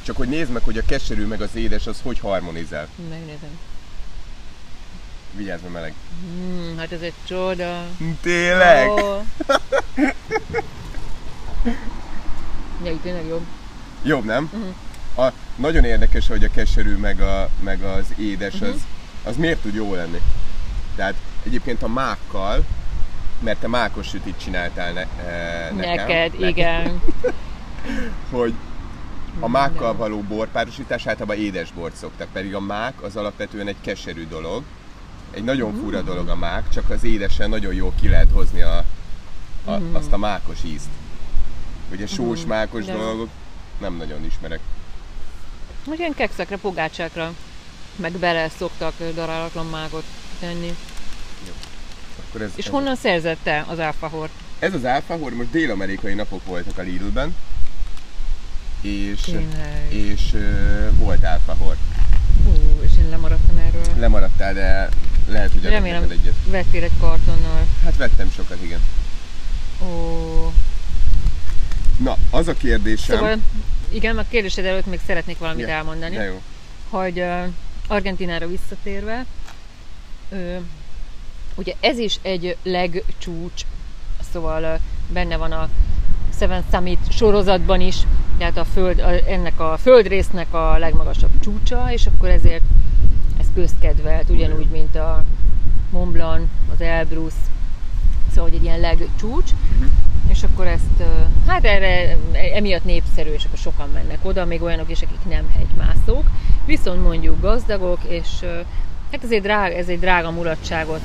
Csak 0.03 0.16
hogy 0.16 0.29
nézd 0.29 0.51
meg, 0.51 0.62
hogy 0.62 0.79
a 0.79 0.83
keserű 0.87 1.27
meg 1.27 1.40
az 1.40 1.55
édes 1.55 1.87
az 1.87 2.01
hogy 2.03 2.18
harmonizál. 2.18 2.88
Megnézem. 3.11 3.59
Vigyázz, 5.37 5.61
mert 5.62 5.75
meleg. 5.75 5.94
Mm, 6.27 6.77
hát 6.77 6.92
ez 6.92 7.01
egy 7.01 7.12
csoda. 7.29 7.83
Tényleg? 8.20 8.88
Ó. 8.88 9.22
Ja, 12.85 12.90
így 12.90 13.01
tényleg 13.01 13.27
jobb. 13.27 13.44
Jobb, 14.03 14.25
nem? 14.25 14.51
Mhm. 14.53 15.25
A, 15.27 15.33
nagyon 15.57 15.85
érdekes, 15.85 16.27
hogy 16.29 16.44
a 16.44 16.51
keserű 16.51 16.96
meg, 16.96 17.20
a, 17.20 17.49
meg 17.61 17.83
az 17.83 18.05
édes, 18.18 18.55
Mhm. 18.55 18.64
az, 18.64 18.77
az 19.25 19.37
miért 19.37 19.61
tud 19.61 19.75
jó 19.75 19.94
lenni. 19.94 20.20
Tehát 20.96 21.14
egyébként 21.42 21.83
a 21.83 21.88
mákkal, 21.88 22.64
mert 23.40 23.59
te 23.61 23.68
mákos 23.68 24.09
sütit 24.09 24.38
csináltál 24.38 24.92
ne, 24.92 25.01
e, 25.01 25.70
nekem. 25.72 25.96
Neked, 25.96 26.33
nekem, 26.33 26.49
igen. 26.49 27.03
Hogy 28.31 28.55
a 29.40 29.49
mákkal 29.49 29.96
való 29.96 30.20
borpárosítás 30.20 31.07
általában 31.07 31.37
édes 31.37 31.72
bort 31.72 31.96
szoktak, 31.96 32.29
pedig 32.33 32.55
a 32.55 32.61
mák 32.61 33.03
az 33.03 33.16
alapvetően 33.16 33.66
egy 33.68 33.77
keserű 33.81 34.27
dolog. 34.27 34.62
Egy 35.31 35.45
nagyon 35.45 35.73
Mm. 35.73 35.81
fura 35.83 36.03
dolog 36.03 36.29
a 36.29 36.35
mák, 36.37 36.69
csak 36.69 36.91
az 36.91 37.05
édesen 37.05 37.49
nagyon 37.49 37.75
jól 37.75 37.93
ki 38.01 38.09
lehet 38.09 38.31
hozni 38.33 38.62
a, 38.62 38.85
a, 39.65 39.77
Mm. 39.77 39.95
azt 39.95 40.12
a 40.12 40.17
mákos 40.17 40.59
ízt. 40.65 40.89
Ugye 41.93 42.07
sós, 42.07 42.45
mákos 42.45 42.85
De- 42.85 42.93
dolgok 42.93 43.29
nem 43.81 43.97
nagyon 43.97 44.25
ismerek. 44.25 44.61
Ilyen 45.97 46.15
kekszekre, 46.15 46.57
pogácsákra, 46.57 47.33
meg 47.97 48.12
bele 48.12 48.49
szoktak 48.49 48.95
darálatlan 49.15 49.67
mágot 49.67 50.05
tenni. 50.41 50.77
Akkor 52.29 52.43
ez, 52.43 52.51
És 52.55 52.65
ez, 52.67 52.71
honnan 52.73 52.97
szerzett 52.97 53.39
te 53.43 53.65
az 53.69 53.81
áfahort? 53.81 54.31
ez 54.59 54.75
az 54.75 54.85
álfahor, 54.85 55.33
most 55.35 55.51
dél-amerikai 55.51 56.15
napok 56.15 56.45
voltak 56.47 56.79
a 56.79 56.83
Lidlben, 56.83 57.35
és, 58.81 59.21
Tényleg. 59.21 59.87
és 59.95 60.33
ö, 60.35 60.89
volt 60.97 61.25
álfahor. 61.25 61.77
Ú, 62.46 62.81
és 62.85 62.90
én 62.99 63.09
lemaradtam 63.09 63.57
erről. 63.57 63.99
Lemaradtál, 63.99 64.55
de 64.55 64.88
lehet, 65.29 65.53
hogy 65.53 65.62
Remélem 65.62 66.11
egyet. 66.11 66.35
vettél 66.51 66.83
egy 66.83 66.90
kartonnal. 67.01 67.66
Hát 67.85 67.96
vettem 67.96 68.31
sokat, 68.31 68.62
igen. 68.62 68.81
Ó, 69.83 70.53
Na, 71.96 72.16
az 72.31 72.49
a 72.49 72.55
kérdésem... 72.55 73.16
szóval 73.16 73.38
igen, 73.88 74.18
a 74.18 74.29
kérdésed 74.29 74.64
előtt 74.64 74.87
még 74.87 75.01
szeretnék 75.07 75.38
valamit 75.38 75.64
Igen, 75.64 75.77
elmondani. 75.77 76.16
De 76.16 76.25
jó. 76.25 76.42
hogy 76.88 77.18
uh, 77.18 77.44
Argentinára 77.88 78.46
visszatérve, 78.49 79.25
uh, 80.29 80.57
ugye 81.55 81.75
ez 81.81 81.99
is 81.99 82.18
egy 82.22 82.57
legcsúcs, 82.62 83.62
szóval 84.33 84.62
uh, 84.62 84.81
benne 85.12 85.37
van 85.37 85.53
a 85.53 85.68
Seven 86.38 86.64
Summit 86.70 86.99
sorozatban 87.09 87.81
is, 87.81 87.96
tehát 88.38 88.57
a 88.57 88.64
föld, 88.64 89.01
a, 89.01 89.31
ennek 89.31 89.61
a 89.61 89.77
földrésznek 89.77 90.55
a 90.55 90.79
legmagasabb 90.79 91.40
csúcsa, 91.40 91.87
és 91.92 92.07
akkor 92.07 92.29
ezért 92.29 92.62
ez 93.38 93.46
közkedvelt, 93.55 94.31
ugyanúgy, 94.31 94.68
mint 94.70 94.96
a 94.96 95.25
Mont 95.90 96.12
Blanc, 96.12 96.49
az 96.72 96.81
Elbrus, 96.81 97.33
szóval 98.29 98.51
hogy 98.51 98.59
egy 98.59 98.64
ilyen 98.64 98.81
legcsúcs, 98.81 99.51
és 100.29 100.42
akkor 100.42 100.66
ezt, 100.66 101.03
hát 101.46 101.64
erre 101.64 102.16
emiatt 102.55 102.85
népszerű, 102.85 103.31
és 103.31 103.44
akkor 103.44 103.59
sokan 103.59 103.88
mennek 103.92 104.18
oda, 104.22 104.44
még 104.44 104.62
olyanok 104.62 104.90
is, 104.90 105.03
akik 105.03 105.25
nem 105.29 105.51
hegymászók, 105.57 106.31
viszont 106.64 107.03
mondjuk 107.03 107.40
gazdagok, 107.40 107.99
és 108.09 108.29
hát 109.12 109.25
ezért 109.25 109.42
drága, 109.42 109.75
ez 109.75 109.88
egy 109.88 109.99
drága 109.99 110.31
mulatságot. 110.31 111.01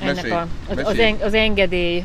Ennek 0.00 0.14
Mesélj, 0.14 0.32
a, 0.32 0.46
az, 0.68 0.76
az, 0.76 0.84
mesélj. 0.84 1.10
en, 1.10 1.26
az 1.26 1.34
engedély, 1.34 2.04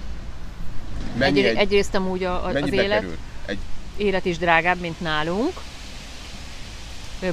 Mennyi 1.18 1.40
egy, 1.40 1.46
egy, 1.46 1.56
egyrészt 1.56 1.96
amúgy 1.96 2.24
a, 2.24 2.46
a, 2.46 2.48
az 2.48 2.72
élet, 2.72 3.00
kerül? 3.00 3.18
Egy, 3.46 3.58
élet 3.98 4.26
is 4.26 4.38
drágább, 4.38 4.80
mint 4.80 5.00
nálunk. 5.00 5.54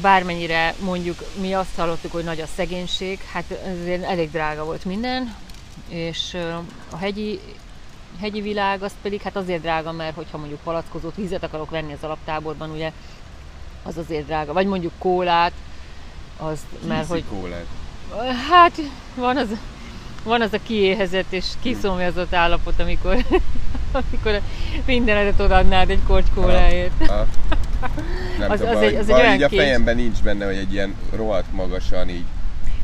Bármennyire 0.01 0.75
mondjuk 0.79 1.25
mi 1.41 1.53
azt 1.53 1.77
hallottuk, 1.77 2.13
hogy 2.13 2.25
nagy 2.25 2.41
a 2.41 2.47
szegénység, 2.57 3.19
hát 3.33 3.45
azért 3.83 4.05
elég 4.05 4.31
drága 4.31 4.65
volt 4.65 4.85
minden, 4.85 5.35
és 5.89 6.37
a 6.91 6.97
hegyi, 6.97 7.41
hegyi 8.21 8.41
világ 8.41 8.83
az 8.83 8.93
pedig 9.03 9.23
hát 9.23 9.37
azért 9.37 9.61
drága, 9.61 9.93
mert 9.93 10.15
hogyha 10.15 10.39
mondjuk 10.39 10.61
palackozott 10.61 11.15
vizet 11.15 11.43
akarok 11.43 11.71
venni 11.71 11.93
az 11.93 12.03
alaptáborban, 12.03 12.71
ugye 12.71 12.93
az 13.83 13.97
azért 13.97 14.27
drága. 14.27 14.53
Vagy 14.53 14.67
mondjuk 14.67 14.93
kólát, 14.99 15.53
az, 16.39 16.61
mert 16.87 17.09
hogy 17.09 17.25
kólát. 17.31 17.67
Hát 18.51 18.81
van 19.15 19.37
az, 19.37 19.49
van 20.25 20.41
az 20.41 20.53
a 20.53 20.59
kiéhezett 20.63 21.33
és 21.33 21.45
kiszomjazott 21.63 22.35
állapot, 22.35 22.81
amikor 22.81 23.17
amikor 23.93 24.41
mindenedet 24.87 25.41
odaadnád 25.41 25.91
egy 25.91 26.03
korty 26.07 26.27
kóláért. 26.35 27.09
A, 27.09 27.27
nem 28.39 28.51
Az- 28.51 28.59
tudom, 28.59 28.77
az 28.77 28.83
egy- 28.83 28.95
az 28.95 29.09
egy 29.09 29.15
olyan 29.15 29.35
így 29.35 29.43
a 29.43 29.49
fejemben 29.49 29.97
nincs 29.97 30.23
benne, 30.23 30.45
hogy 30.45 30.57
egy 30.57 30.73
ilyen 30.73 30.95
rohadt 31.17 31.53
magasan 31.53 32.09
így 32.09 32.25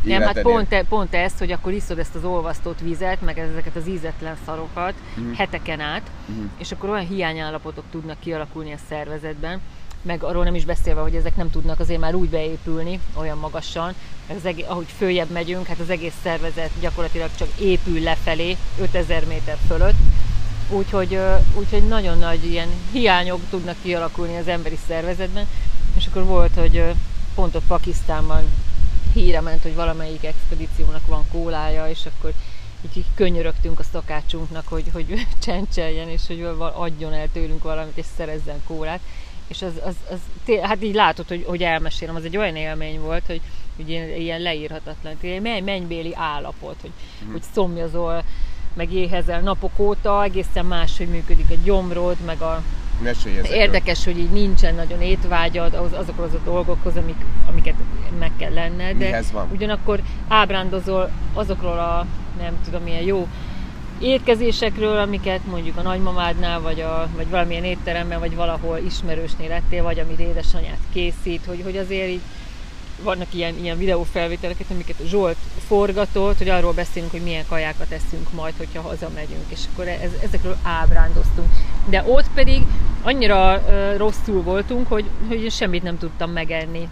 Nem, 0.02 0.22
hát 0.22 0.40
pont, 0.42 0.72
e, 0.72 0.84
pont 0.88 1.14
ez, 1.14 1.32
hogy 1.38 1.52
akkor 1.52 1.72
iszod 1.72 1.98
ezt 1.98 2.14
az 2.14 2.24
olvasztott 2.24 2.80
vizet, 2.80 3.20
meg 3.22 3.38
ezeket 3.38 3.76
az 3.76 3.88
ízetlen 3.88 4.36
szarokat 4.46 4.94
Mhm. 5.14 5.32
heteken 5.32 5.80
át, 5.80 6.02
Mhm. 6.26 6.38
és 6.58 6.72
akkor 6.72 6.88
olyan 6.88 7.06
hiányállapotok 7.06 7.84
tudnak 7.90 8.18
kialakulni 8.20 8.72
a 8.72 8.76
szervezetben, 8.88 9.60
meg 10.02 10.22
arról 10.22 10.44
nem 10.44 10.54
is 10.54 10.64
beszélve, 10.64 11.00
hogy 11.00 11.14
ezek 11.14 11.36
nem 11.36 11.50
tudnak 11.50 11.80
azért 11.80 12.00
már 12.00 12.14
úgy 12.14 12.28
beépülni 12.28 13.00
olyan 13.14 13.38
magasan, 13.38 13.94
mert 14.26 14.38
az 14.38 14.46
egész, 14.46 14.64
ahogy 14.68 14.86
följebb 14.96 15.30
megyünk, 15.30 15.66
hát 15.66 15.78
az 15.78 15.90
egész 15.90 16.14
szervezet 16.22 16.70
gyakorlatilag 16.80 17.30
csak 17.38 17.48
épül 17.58 18.00
lefelé, 18.00 18.56
5000 18.80 19.24
méter 19.26 19.56
fölött, 19.66 19.96
úgyhogy, 20.70 21.18
úgyhogy 21.54 21.88
nagyon 21.88 22.18
nagy 22.18 22.44
ilyen 22.44 22.68
hiányok 22.92 23.40
tudnak 23.50 23.76
kialakulni 23.82 24.36
az 24.36 24.48
emberi 24.48 24.78
szervezetben, 24.86 25.46
és 25.96 26.06
akkor 26.06 26.24
volt, 26.24 26.54
hogy 26.54 26.84
pont 27.34 27.54
ott 27.54 27.66
Pakisztánban 27.66 28.44
híre 29.12 29.40
ment, 29.40 29.62
hogy 29.62 29.74
valamelyik 29.74 30.24
expedíciónak 30.24 31.06
van 31.06 31.24
kólája, 31.32 31.88
és 31.88 32.06
akkor 32.06 32.32
így, 32.84 32.96
így 32.96 33.06
könyörögtünk 33.14 33.78
a 33.78 33.84
szakácsunknak, 33.92 34.68
hogy, 34.68 34.84
hogy 34.92 35.26
csendcseljen, 35.44 36.08
és 36.08 36.22
hogy 36.26 36.42
adjon 36.58 37.12
el 37.12 37.28
tőlünk 37.32 37.62
valamit, 37.62 37.96
és 37.96 38.06
szerezzen 38.16 38.62
kólát. 38.66 39.00
És 39.50 39.62
az, 39.62 39.72
az, 39.84 39.94
az 40.10 40.18
hát 40.62 40.82
így 40.82 40.94
látod, 40.94 41.28
hogy, 41.28 41.44
hogy 41.48 41.62
elmesélem, 41.62 42.14
az 42.14 42.24
egy 42.24 42.36
olyan 42.36 42.56
élmény 42.56 43.00
volt, 43.00 43.26
hogy, 43.26 43.40
hogy 43.76 43.90
ilyen, 43.90 44.08
ilyen 44.08 44.40
leírhatatlan, 44.40 45.16
egy 45.20 45.40
menny- 45.40 45.64
mennybéli 45.64 46.14
állapot, 46.14 46.76
hogy, 46.80 46.90
mm. 47.24 47.32
hogy 47.32 47.42
szomjazol, 47.52 48.22
meg 48.74 48.92
éhezel 48.92 49.40
napok 49.40 49.78
óta, 49.78 50.22
egészen 50.22 50.66
más, 50.66 50.96
hogy 50.96 51.08
működik 51.08 51.50
a 51.50 51.54
gyomrod, 51.64 52.16
meg 52.26 52.40
a. 52.40 52.62
Érdekes, 53.50 54.04
hogy 54.04 54.18
így 54.18 54.30
nincsen 54.30 54.74
nagyon 54.74 55.02
étvágyad 55.02 55.74
az, 55.74 55.92
azokhoz 55.92 56.34
a 56.34 56.40
dolgokhoz, 56.44 56.96
amik, 56.96 57.24
amiket 57.48 57.74
meg 58.18 58.30
kell 58.36 58.52
lenned, 58.52 58.96
de 58.96 59.04
Mihez 59.04 59.32
van? 59.32 59.48
ugyanakkor 59.52 60.00
ábrándozol 60.28 61.10
azokról 61.34 61.78
a, 61.78 62.06
nem 62.38 62.58
tudom, 62.64 62.82
milyen 62.82 63.02
jó 63.02 63.28
étkezésekről, 64.00 64.98
amiket 64.98 65.46
mondjuk 65.46 65.76
a 65.76 65.82
nagymamádnál, 65.82 66.60
vagy, 66.60 66.80
a, 66.80 67.08
vagy 67.16 67.28
valamilyen 67.28 67.64
étteremben, 67.64 68.18
vagy 68.18 68.34
valahol 68.34 68.78
ismerősnél 68.78 69.48
lettél, 69.48 69.82
vagy 69.82 69.98
amit 69.98 70.20
édesanyád 70.20 70.78
készít, 70.92 71.44
hogy, 71.46 71.60
hogy 71.62 71.76
azért 71.76 72.08
így 72.08 72.20
vannak 73.02 73.34
ilyen, 73.34 73.54
ilyen 73.62 73.78
videófelvételeket, 73.78 74.66
amiket 74.70 75.00
a 75.00 75.06
Zsolt 75.06 75.36
forgatott, 75.66 76.38
hogy 76.38 76.48
arról 76.48 76.72
beszélünk, 76.72 77.10
hogy 77.10 77.22
milyen 77.22 77.44
kajákat 77.48 77.90
eszünk 77.90 78.32
majd, 78.32 78.54
hogyha 78.56 78.80
hazamegyünk, 78.80 79.44
és 79.48 79.60
akkor 79.72 79.88
ez, 79.88 80.10
ezekről 80.22 80.56
ábrándoztunk. 80.62 81.48
De 81.88 82.04
ott 82.06 82.28
pedig 82.34 82.62
annyira 83.02 83.56
uh, 83.56 83.96
rosszul 83.96 84.42
voltunk, 84.42 84.88
hogy, 84.88 85.04
hogy 85.28 85.50
semmit 85.50 85.82
nem 85.82 85.98
tudtam 85.98 86.30
megenni 86.30 86.88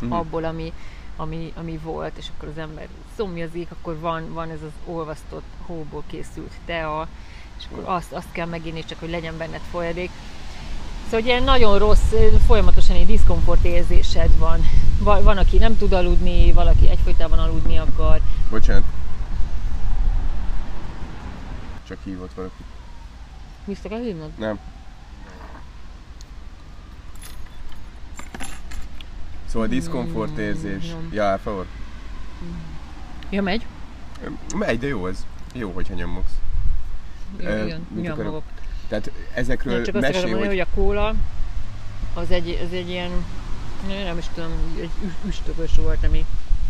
Mhm. 0.00 0.12
abból, 0.12 0.44
ami, 0.44 0.72
ami, 1.20 1.52
ami 1.56 1.78
volt, 1.82 2.16
és 2.16 2.26
akkor 2.36 2.48
az 2.48 2.58
ember 2.58 2.88
szomjazik, 3.16 3.70
akkor 3.70 3.98
van, 3.98 4.32
van 4.32 4.50
ez 4.50 4.62
az 4.62 4.92
olvasztott 4.94 5.42
hóból 5.66 6.02
készült 6.06 6.52
tea, 6.66 7.08
és 7.58 7.64
akkor 7.70 7.82
azt, 7.86 8.12
azt 8.12 8.32
kell 8.32 8.46
meginni, 8.46 8.84
csak 8.84 9.00
hogy 9.00 9.10
legyen 9.10 9.36
benned 9.36 9.60
folyadék. 9.70 10.10
Szóval 11.04 11.26
ilyen 11.26 11.42
nagyon 11.42 11.78
rossz, 11.78 12.12
folyamatosan 12.46 12.96
egy 12.96 13.06
diszkomfort 13.06 13.64
érzésed 13.64 14.38
van. 14.38 14.60
Va- 14.98 15.22
Van, 15.22 15.38
aki 15.38 15.58
nem 15.58 15.76
tud 15.76 15.92
aludni, 15.92 16.52
valaki 16.52 16.88
egyfolytában 16.88 17.38
aludni 17.38 17.78
akar. 17.78 18.20
Bocsánat. 18.50 18.84
Csak 21.88 21.98
hívott 22.04 22.32
valaki. 22.34 22.64
Vissza 23.64 23.88
kell 23.88 24.00
hívnod? 24.00 24.30
Nem. 24.38 24.58
Szóval 29.50 29.68
diszkomfort 29.68 30.38
érzés. 30.38 30.84
Ja, 31.12 31.32
a 31.32 31.38
favor. 31.38 31.66
Ja, 33.30 33.42
megy? 33.42 33.66
Megy, 34.54 34.78
de 34.78 34.86
jó 34.86 35.06
ez. 35.06 35.26
Jó, 35.54 35.70
hogyha 35.70 35.94
nyomogsz. 35.94 36.32
Igen, 37.38 37.86
akarok? 37.98 38.16
nyomogok. 38.16 38.42
Tehát 38.88 39.10
ezekről 39.34 39.74
Nem, 39.74 39.84
csak 39.84 39.94
azt 39.94 40.04
mesélj, 40.04 40.22
akarom 40.22 40.38
hogy... 40.38 40.48
hogy 40.48 40.60
a 40.60 40.66
kóla 40.74 41.14
az 42.14 42.30
egy, 42.30 42.60
az 42.66 42.72
egy 42.72 42.88
ilyen, 42.88 43.10
én 43.90 44.04
nem 44.04 44.18
is 44.18 44.26
tudom, 44.34 44.50
egy 44.76 44.90
üs- 45.04 45.24
üstökös 45.26 45.76
volt, 45.76 46.04
ami 46.04 46.24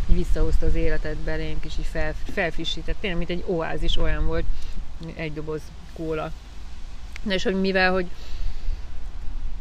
visszahozta 0.07 0.67
az 0.67 0.75
életet 0.75 1.17
belénk, 1.17 1.65
és 1.65 1.73
így 1.79 1.89
fel, 1.91 2.15
felfrissített. 2.33 2.97
Tényleg, 3.01 3.19
mint 3.19 3.31
egy 3.31 3.45
oázis 3.47 3.97
olyan 3.97 4.27
volt, 4.27 4.45
egy 5.15 5.33
doboz 5.33 5.61
kóla. 5.93 6.33
Na 7.23 7.33
és 7.33 7.43
hogy 7.43 7.61
mivel, 7.61 7.93
hogy 7.93 8.07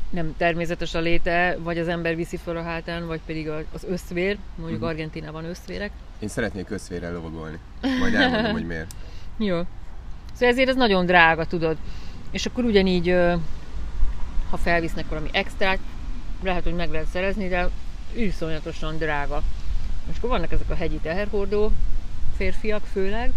nem 0.09 0.33
természetes 0.37 0.93
a 0.93 0.99
léte, 0.99 1.57
vagy 1.59 1.77
az 1.77 1.87
ember 1.87 2.15
viszi 2.15 2.37
fel 2.37 2.57
a 2.57 2.63
hátán, 2.63 3.07
vagy 3.07 3.19
pedig 3.25 3.49
az 3.49 3.85
összvér, 3.89 4.37
mondjuk 4.55 4.79
Mhm. 4.79 4.89
Argentinában 4.89 5.45
összvérek. 5.45 5.91
Én 6.19 6.27
szeretnék 6.29 6.69
összvérrel 6.69 7.13
lovagolni. 7.13 7.59
Majd 7.99 8.13
elmondom, 8.13 8.51
hogy 8.51 8.65
miért. 8.65 8.93
Jó. 9.37 9.61
Szóval 10.33 10.53
ezért 10.53 10.69
ez 10.69 10.75
nagyon 10.75 11.05
drága, 11.05 11.45
tudod. 11.45 11.77
És 12.31 12.45
akkor 12.45 12.63
ugyanígy, 12.63 13.15
ha 14.49 14.57
felvisznek 14.57 15.09
valami 15.09 15.29
extrát, 15.31 15.79
lehet, 16.43 16.63
hogy 16.63 16.73
meg 16.73 16.91
lehet 16.91 17.07
szerezni, 17.07 17.47
de 17.47 17.69
iszonyatosan 18.13 18.97
drága. 18.97 19.41
És 20.11 20.17
akkor 20.17 20.29
vannak 20.29 20.51
ezek 20.51 20.69
a 20.69 20.75
hegyi 20.75 20.97
teherhordó 20.97 21.71
férfiak 22.37 22.85
főleg, 22.91 23.31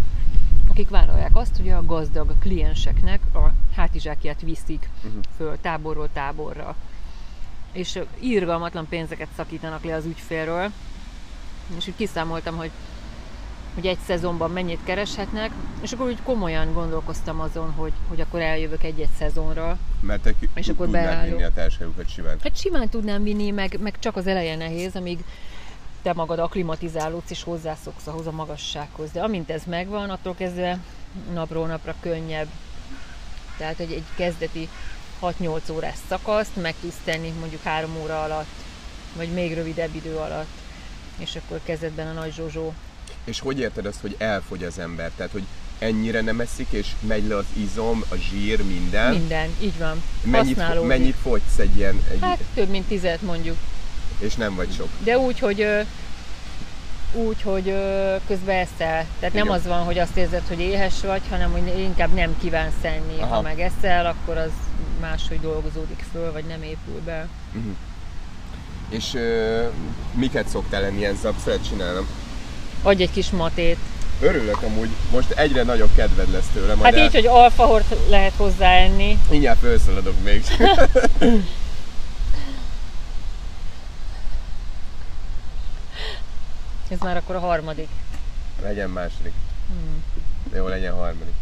akik 0.73 0.89
vállalják 0.89 1.37
azt, 1.37 1.57
hogy 1.57 1.69
a 1.69 1.85
gazdag 1.85 2.39
klienseknek 2.41 3.21
a 3.35 3.51
hátizsákját 3.77 4.41
viszik 4.41 4.89
Mhm. 5.03 5.17
föl 5.37 5.57
táborról 5.61 6.09
táborra. 6.13 6.77
És 7.73 7.97
ö, 7.97 8.03
irgalmatlan 8.21 8.87
pénzeket 8.89 9.29
szakítanak 9.37 9.85
le 9.85 9.95
az 9.95 10.05
ügyfélről. 10.05 10.71
És 11.77 11.87
úgy 11.89 11.97
kiszámoltam, 11.97 12.57
hogy 12.57 12.71
hogy 13.75 13.87
egy 13.87 13.99
szezonban 14.07 14.51
mennyit 14.51 14.79
kereshetnek, 14.85 15.51
és 15.83 15.93
akkor 15.93 16.07
úgy 16.07 16.23
komolyan 16.23 16.73
gondolkoztam 16.73 17.41
azon, 17.41 17.71
hogy, 17.71 17.93
hogy 18.09 18.21
akkor 18.21 18.41
eljövök 18.41 18.83
egy-egy 18.83 19.09
szezonra. 19.19 19.79
Mert 20.01 20.23
te 20.23 20.33
És 20.55 20.69
akkor 20.69 20.85
tudnád 20.87 21.05
beállok. 21.05 21.31
vinni 21.31 21.43
a 21.43 21.53
társajukat 21.53 22.09
simán. 22.09 22.37
Hát 22.43 22.57
simán 22.57 22.89
tudnám 22.89 23.23
vinni, 23.23 23.51
meg, 23.51 23.79
meg 23.81 23.99
csak 23.99 24.17
az 24.17 24.27
eleje 24.27 24.57
nehéz, 24.57 24.97
amíg 24.97 25.19
te 26.03 26.13
magad 26.13 26.39
akklimatizálódsz 26.39 27.31
és 27.31 27.43
hozzászoksz 27.43 28.07
ahhoz 28.07 28.27
a 28.27 28.31
magassághoz. 28.31 29.11
De 29.11 29.23
amint 29.23 29.51
ez 29.51 29.63
megvan, 29.67 30.11
attól 30.11 30.35
kezdve 30.35 30.79
napról 31.33 31.67
napra 31.67 31.95
könnyebb. 32.01 32.49
Tehát, 33.57 33.77
hogy 33.77 33.93
egy 33.93 34.05
kezdeti 34.17 34.69
6-8 35.23 35.73
órás 35.73 35.97
szakaszt 36.09 36.57
meg 36.57 36.75
tudsz 36.81 37.01
tenni 37.05 37.33
mondjuk 37.41 37.63
3 37.63 37.97
óra 38.03 38.23
alatt, 38.23 38.47
vagy 39.17 39.29
még 39.29 39.55
rövidebb 39.55 39.95
idő 39.95 40.17
alatt. 40.17 40.51
És 41.19 41.37
akkor 41.37 41.61
kezdetben 41.65 42.07
a 42.07 42.13
nagy 42.13 42.33
zsozsó 42.33 42.75
És 43.25 43.41
hogy 43.41 43.59
érted 43.59 43.87
azt, 43.87 44.01
hogy 44.01 44.15
elfogy 44.19 44.65
az 44.65 44.79
ember? 44.79 45.11
Tehát, 45.17 45.33
hogy 45.33 45.45
ennyire 45.79 46.21
nem 46.21 46.41
eszik, 46.41 46.67
és 46.71 46.87
megy 47.01 47.27
le 47.27 47.37
az 47.37 47.45
izom, 47.53 48.05
a 48.09 48.15
zsír, 48.15 48.65
minden. 48.65 49.13
Minden, 49.13 49.51
így 49.61 49.79
van. 49.79 50.03
Mennyit, 50.25 50.87
mennyit 50.87 51.17
fogysz 51.23 51.59
egy 51.59 51.77
ilyen, 51.77 52.05
egy, 52.11 52.19
Hát 52.21 52.39
több 52.55 52.69
mint 52.69 52.87
tizet 52.87 53.23
mondjuk. 53.23 53.57
És 54.23 54.35
nem 54.35 54.55
vagy 54.55 54.69
sok. 54.77 54.89
De 55.05 55.19
úgy, 55.19 55.39
hogy 55.39 55.67
úgy, 57.15 57.43
hogy 57.43 57.75
közben 58.27 58.57
eszel. 58.57 59.07
Tehát 59.19 59.35
nem 59.35 59.45
Igen. 59.45 59.57
az 59.57 59.67
van, 59.67 59.85
hogy 59.85 59.99
azt 59.99 60.17
érzed, 60.17 60.43
hogy 60.49 60.61
éhes 60.61 61.01
vagy, 61.01 61.21
hanem 61.31 61.51
hogy 61.51 61.79
inkább 61.79 62.15
nem 62.15 62.37
kívánsz 62.41 62.83
enni. 62.83 63.21
Aha. 63.21 63.35
Ha 63.35 63.41
meg 63.41 63.61
eszel, 63.61 64.07
akkor 64.07 64.37
az 64.37 64.51
máshogy 65.01 65.41
dolgozódik 65.41 66.05
föl, 66.13 66.33
vagy 66.33 66.45
nem 66.45 66.63
épül 66.63 67.01
be. 67.05 67.29
És 68.89 69.15
ö, 69.15 69.63
miket 70.15 70.49
szoktál 70.49 70.85
enni 70.85 70.99
ilyen 70.99 71.17
zapszeret 71.23 71.69
csinálnom? 71.69 72.07
Adj 72.83 73.03
egy 73.03 73.11
kis 73.11 73.31
matét. 73.31 73.79
Örülök 74.21 74.63
amúgy, 74.63 74.89
most 75.13 75.31
egyre 75.31 75.63
nagyobb 75.63 75.91
kedved 75.97 76.31
lesz 76.31 76.51
tőlem. 76.53 76.81
Hát 76.81 76.97
így, 76.97 77.13
hogy 77.13 77.27
alfahort 77.27 77.95
lehet 78.09 78.33
hozzáenni. 78.37 79.19
Mindjárt 79.31 79.59
felszaladok 79.59 80.15
még. 80.25 80.45
Ez 86.93 86.99
már 86.99 87.17
akkor 87.17 87.35
a 87.35 87.39
harmadik. 87.39 87.89
legyen 88.63 88.91
második. 88.91 89.33
Hmm. 89.69 90.03
Jó, 90.55 90.67
legyen 90.69 90.93
harmadik. 90.95 91.35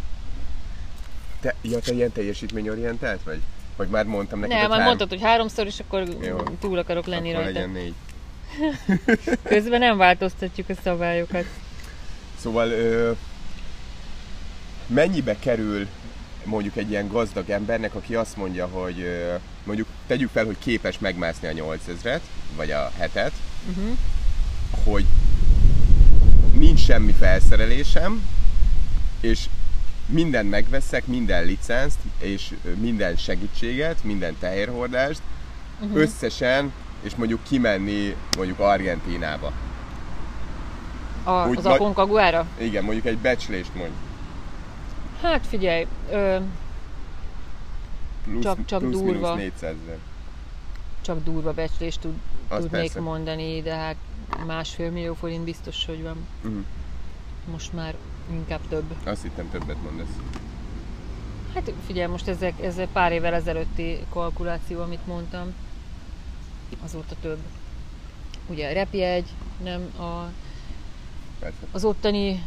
Te, 1.41 1.55
ja, 1.63 1.79
te 1.79 1.93
ilyen 1.93 2.13
teljesítményorientált 2.13 3.23
vagy? 3.25 3.41
Vagy 3.77 3.89
már 3.89 4.05
mondtam 4.05 4.39
neked, 4.41 4.57
Nem, 4.57 4.61
már 4.69 4.71
három- 4.71 4.87
mondtad, 4.87 5.09
hogy 5.09 5.21
háromszor, 5.29 5.67
és 5.67 5.79
akkor 5.81 6.05
Jó. 6.23 6.37
túl 6.61 6.79
akarok 6.79 7.07
lenni 7.07 7.31
akkor 7.33 7.43
rajta. 7.45 7.59
legyen 7.59 7.71
négy. 7.75 7.95
Közben 9.43 9.79
nem 9.81 9.97
változtatjuk 9.97 10.69
a 10.69 10.75
szabályokat. 10.85 11.45
Szóval 12.41 12.71
ö, 12.71 13.13
mennyibe 14.87 15.37
kerül 15.39 15.87
mondjuk 16.45 16.77
egy 16.77 16.91
ilyen 16.91 17.09
gazdag 17.09 17.51
embernek, 17.51 17.95
aki 17.95 18.15
azt 18.15 18.37
mondja, 18.37 18.67
hogy 18.67 19.01
ö, 19.01 19.35
mondjuk 19.65 19.89
tegyük 20.07 20.31
fel, 20.31 20.45
hogy 20.45 20.57
képes 20.59 20.99
megmászni 20.99 21.49
a 21.61 21.65
8000-et, 21.65 22.21
vagy 22.57 22.71
a 22.71 22.91
hetet, 22.99 23.33
Uh-huh. 23.69 23.97
hogy 24.85 25.05
nincs 26.61 26.81
semmi 26.81 27.13
felszerelésem, 27.13 28.27
és 29.21 29.49
minden 30.07 30.47
megveszek, 30.47 31.07
minden 31.07 31.45
licenzt, 31.45 31.99
és 32.19 32.55
minden 32.81 33.17
segítséget, 33.17 34.05
minden 34.05 34.37
tehérhordást, 34.39 35.21
uh-huh. 35.81 36.01
összesen, 36.01 36.73
és 37.03 37.15
mondjuk 37.15 37.43
kimenni 37.43 38.15
mondjuk 38.37 38.59
Argentinába. 38.59 39.53
A, 41.25 41.49
Úgy 41.49 41.57
az 41.57 41.65
nagy- 41.65 41.75
Akonkaguára? 41.75 42.47
Igen, 42.59 42.85
mondjuk 42.85 43.07
egy 43.07 43.19
becslést 43.19 43.75
mondj. 43.75 43.95
Hát 45.23 45.47
figyelj, 45.47 45.87
ö, 46.11 46.37
Plusz, 48.25 48.43
Csak- 48.43 48.67
csak 48.67 48.79
plusz 48.79 49.01
durva. 49.01 49.35
Mínusz 49.35 49.37
400 49.61 49.75
ezer. 49.85 49.99
csak 51.01 51.25
durva 51.25 51.53
becslést 51.53 52.01
tud, 52.01 52.15
tudnék 52.49 52.71
persze. 52.71 53.01
mondani, 53.01 53.63
de 53.63 53.75
hát 53.75 53.97
másfél 54.47 54.91
millió 54.91 55.15
forint 55.15 55.45
biztos, 55.45 55.85
hogy 55.85 56.03
van. 56.03 56.27
Uh-huh. 56.45 56.65
Most 57.51 57.73
már 57.73 57.95
inkább 58.31 58.61
több. 58.69 58.85
Azt 59.05 59.23
hittem 59.23 59.51
többet 59.51 59.83
mondasz. 59.83 60.17
Hát 61.55 61.73
figyelj, 61.87 62.11
most 62.11 62.29
ezek, 62.29 62.63
ez 62.63 62.81
pár 62.93 63.13
évvel 63.13 63.35
ezelőtti 63.35 63.99
kalkuláció, 64.11 64.81
amit 64.81 65.07
mondtam. 65.07 65.55
Azóta 66.85 67.15
több. 67.21 67.39
Ugye 68.47 68.71
a 68.71 68.73
repjegy, 68.73 69.27
nem 69.63 69.81
a, 69.99 70.31
az 71.73 71.85
ottani 71.85 72.45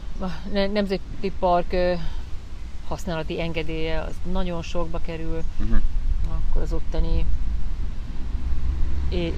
ne- 0.52 0.68
nemzeti 0.68 1.32
park 1.40 1.76
használati 2.88 3.42
engedélye, 3.42 4.00
az 4.00 4.14
nagyon 4.32 4.62
sokba 4.62 5.00
kerül. 5.06 5.44
Uh-huh. 5.60 5.82
akkor 6.30 6.62
az 6.62 6.74
ottani 6.74 7.26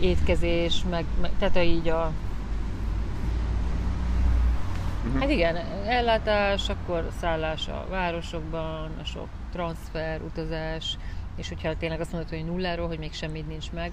étkezés, 0.01 0.83
meg, 0.89 1.05
meg 1.21 1.31
tehát 1.39 1.63
így 1.63 1.87
a 1.87 2.11
Mhm. 5.05 5.19
Hát 5.19 5.29
igen, 5.29 5.55
ellátás, 5.85 6.69
akkor 6.69 7.07
szállás 7.19 7.67
a 7.67 7.85
városokban, 7.89 8.91
a 9.01 9.03
sok 9.03 9.27
transfer, 9.51 10.21
utazás, 10.21 10.97
és 11.35 11.47
hogyha 11.47 11.77
tényleg 11.77 11.99
azt 11.99 12.11
mondod, 12.11 12.29
hogy 12.29 12.45
nulláról, 12.45 12.87
hogy 12.87 12.99
még 12.99 13.13
semmit 13.13 13.47
nincs 13.47 13.71
meg, 13.71 13.91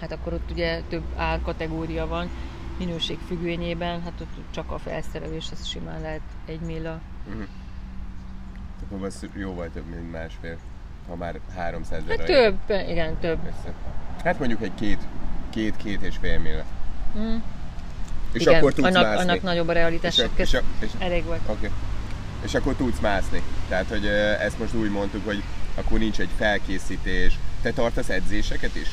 hát 0.00 0.12
akkor 0.12 0.32
ott 0.32 0.50
ugye 0.50 0.80
több 0.88 1.04
árkategória 1.16 2.06
van, 2.06 2.30
minőség 2.78 3.18
függvényében, 3.26 4.02
hát 4.02 4.20
ott 4.20 4.36
csak 4.50 4.70
a 4.70 4.78
felszerelés, 4.78 5.48
az 5.52 5.66
simán 5.66 6.00
lehet 6.00 6.20
egy 6.46 6.60
milla. 6.60 7.00
Uh-huh. 7.26 7.46
Akkor 8.84 9.06
az 9.06 9.26
jóval 9.34 9.70
több, 9.74 9.86
mint 9.86 10.10
másfél. 10.12 10.56
Ha 11.08 11.16
már 11.16 11.40
300 11.54 12.02
ezer. 12.02 12.18
Hát 12.18 12.26
több, 12.26 12.88
igen, 12.88 13.16
több. 13.18 13.38
Persze. 13.38 13.72
Hát 14.24 14.38
mondjuk 14.38 14.62
egy 14.62 14.74
két, 14.74 14.98
két, 15.50 15.76
két 15.76 16.02
és 16.02 16.16
fél 16.16 16.38
mille. 16.38 16.64
Mm. 17.18 17.36
És 18.34 18.40
igen, 18.40 18.54
akkor 18.54 18.72
tudsz 18.72 18.86
annak, 18.86 19.02
mászni. 19.02 19.22
annak 19.22 19.42
nagyobb 19.42 19.68
a 19.68 19.72
realitás, 19.72 20.18
és, 20.18 20.24
a, 20.24 20.28
és, 20.34 20.54
a, 20.54 20.62
és, 20.78 20.88
elég 20.98 21.24
volt. 21.24 21.40
okay. 21.46 21.70
és 22.44 22.54
akkor 22.54 22.74
tudsz 22.74 23.00
mászni. 23.00 23.42
Tehát, 23.68 23.88
hogy 23.88 24.06
ezt 24.40 24.58
most 24.58 24.74
úgy 24.74 24.90
mondtuk, 24.90 25.24
hogy 25.24 25.42
akkor 25.74 25.98
nincs 25.98 26.18
egy 26.18 26.28
felkészítés. 26.36 27.32
Te 27.62 27.72
tartasz 27.72 28.08
edzéseket 28.08 28.74
is? 28.74 28.88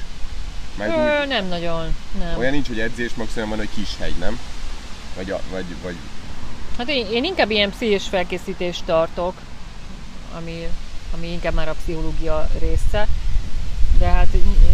Ö, 0.79 1.21
úgy, 1.21 1.27
nem 1.27 1.47
nagyon, 1.47 1.95
nem. 2.19 2.37
olyan 2.37 2.51
nincs, 2.51 2.67
hogy 2.67 2.79
edzés, 2.79 3.13
maximum 3.13 3.49
van, 3.49 3.57
hogy 3.57 3.69
kis 3.75 3.97
hegy, 3.99 4.15
nem? 4.19 4.39
Vagy, 5.15 5.35
vagy, 5.51 5.65
vagy 5.83 5.95
Hát 6.77 6.89
én, 6.89 7.05
én 7.11 7.23
inkább 7.23 7.51
ilyen 7.51 7.69
pszichés 7.69 8.07
felkészítést 8.07 8.85
tartok, 8.85 9.33
ami, 10.37 10.67
ami 11.15 11.31
inkább 11.31 11.53
már 11.53 11.69
a 11.69 11.75
pszichológia 11.83 12.49
része. 12.59 13.07
De 13.99 14.05
hát 14.05 14.27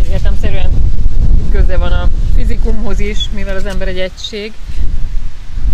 értemszerűen 0.10 0.72
köze 1.52 1.78
van 1.78 1.92
a 1.92 2.08
fizikumhoz 2.38 3.00
is, 3.00 3.30
mivel 3.30 3.56
az 3.56 3.66
ember 3.66 3.88
egy 3.88 4.00
egység. 4.00 4.54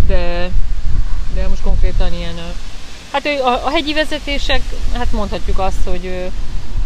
De, 0.06 0.50
de 1.34 1.48
most 1.48 1.62
konkrétan 1.62 2.12
ilyen... 2.12 2.34
Hát 3.12 3.26
a, 3.26 3.66
a 3.66 3.70
hegyi 3.70 3.92
vezetések, 3.92 4.62
hát 4.92 5.12
mondhatjuk 5.12 5.58
azt, 5.58 5.84
hogy 5.84 6.30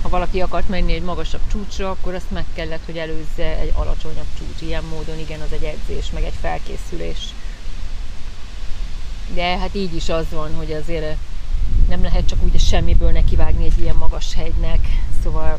ha 0.03 0.09
valaki 0.09 0.41
akart 0.41 0.69
menni 0.69 0.93
egy 0.93 1.03
magasabb 1.03 1.41
csúcsra, 1.51 1.91
akkor 1.91 2.14
azt 2.14 2.31
meg 2.31 2.45
kellett, 2.55 2.85
hogy 2.85 2.97
előzze 2.99 3.59
egy 3.59 3.73
alacsonyabb 3.75 4.27
csúcs. 4.38 4.69
Ilyen 4.69 4.85
módon 4.85 5.19
igen, 5.19 5.41
az 5.41 5.53
egy 5.53 5.62
edzés, 5.62 6.11
meg 6.11 6.23
egy 6.23 6.38
felkészülés. 6.41 7.19
De 9.35 9.59
hát 9.59 9.75
így 9.75 9.95
is 9.95 10.09
az 10.09 10.25
van, 10.31 10.55
hogy 10.55 10.73
azért 10.73 11.17
nem 11.88 12.03
lehet 12.03 12.27
csak 12.27 12.43
úgy 12.43 12.55
a 12.55 12.59
semmiből 12.59 13.11
nekivágni 13.11 13.64
egy 13.64 13.81
ilyen 13.81 13.97
magas 13.97 14.35
hegynek, 14.35 14.88
szóval 15.23 15.59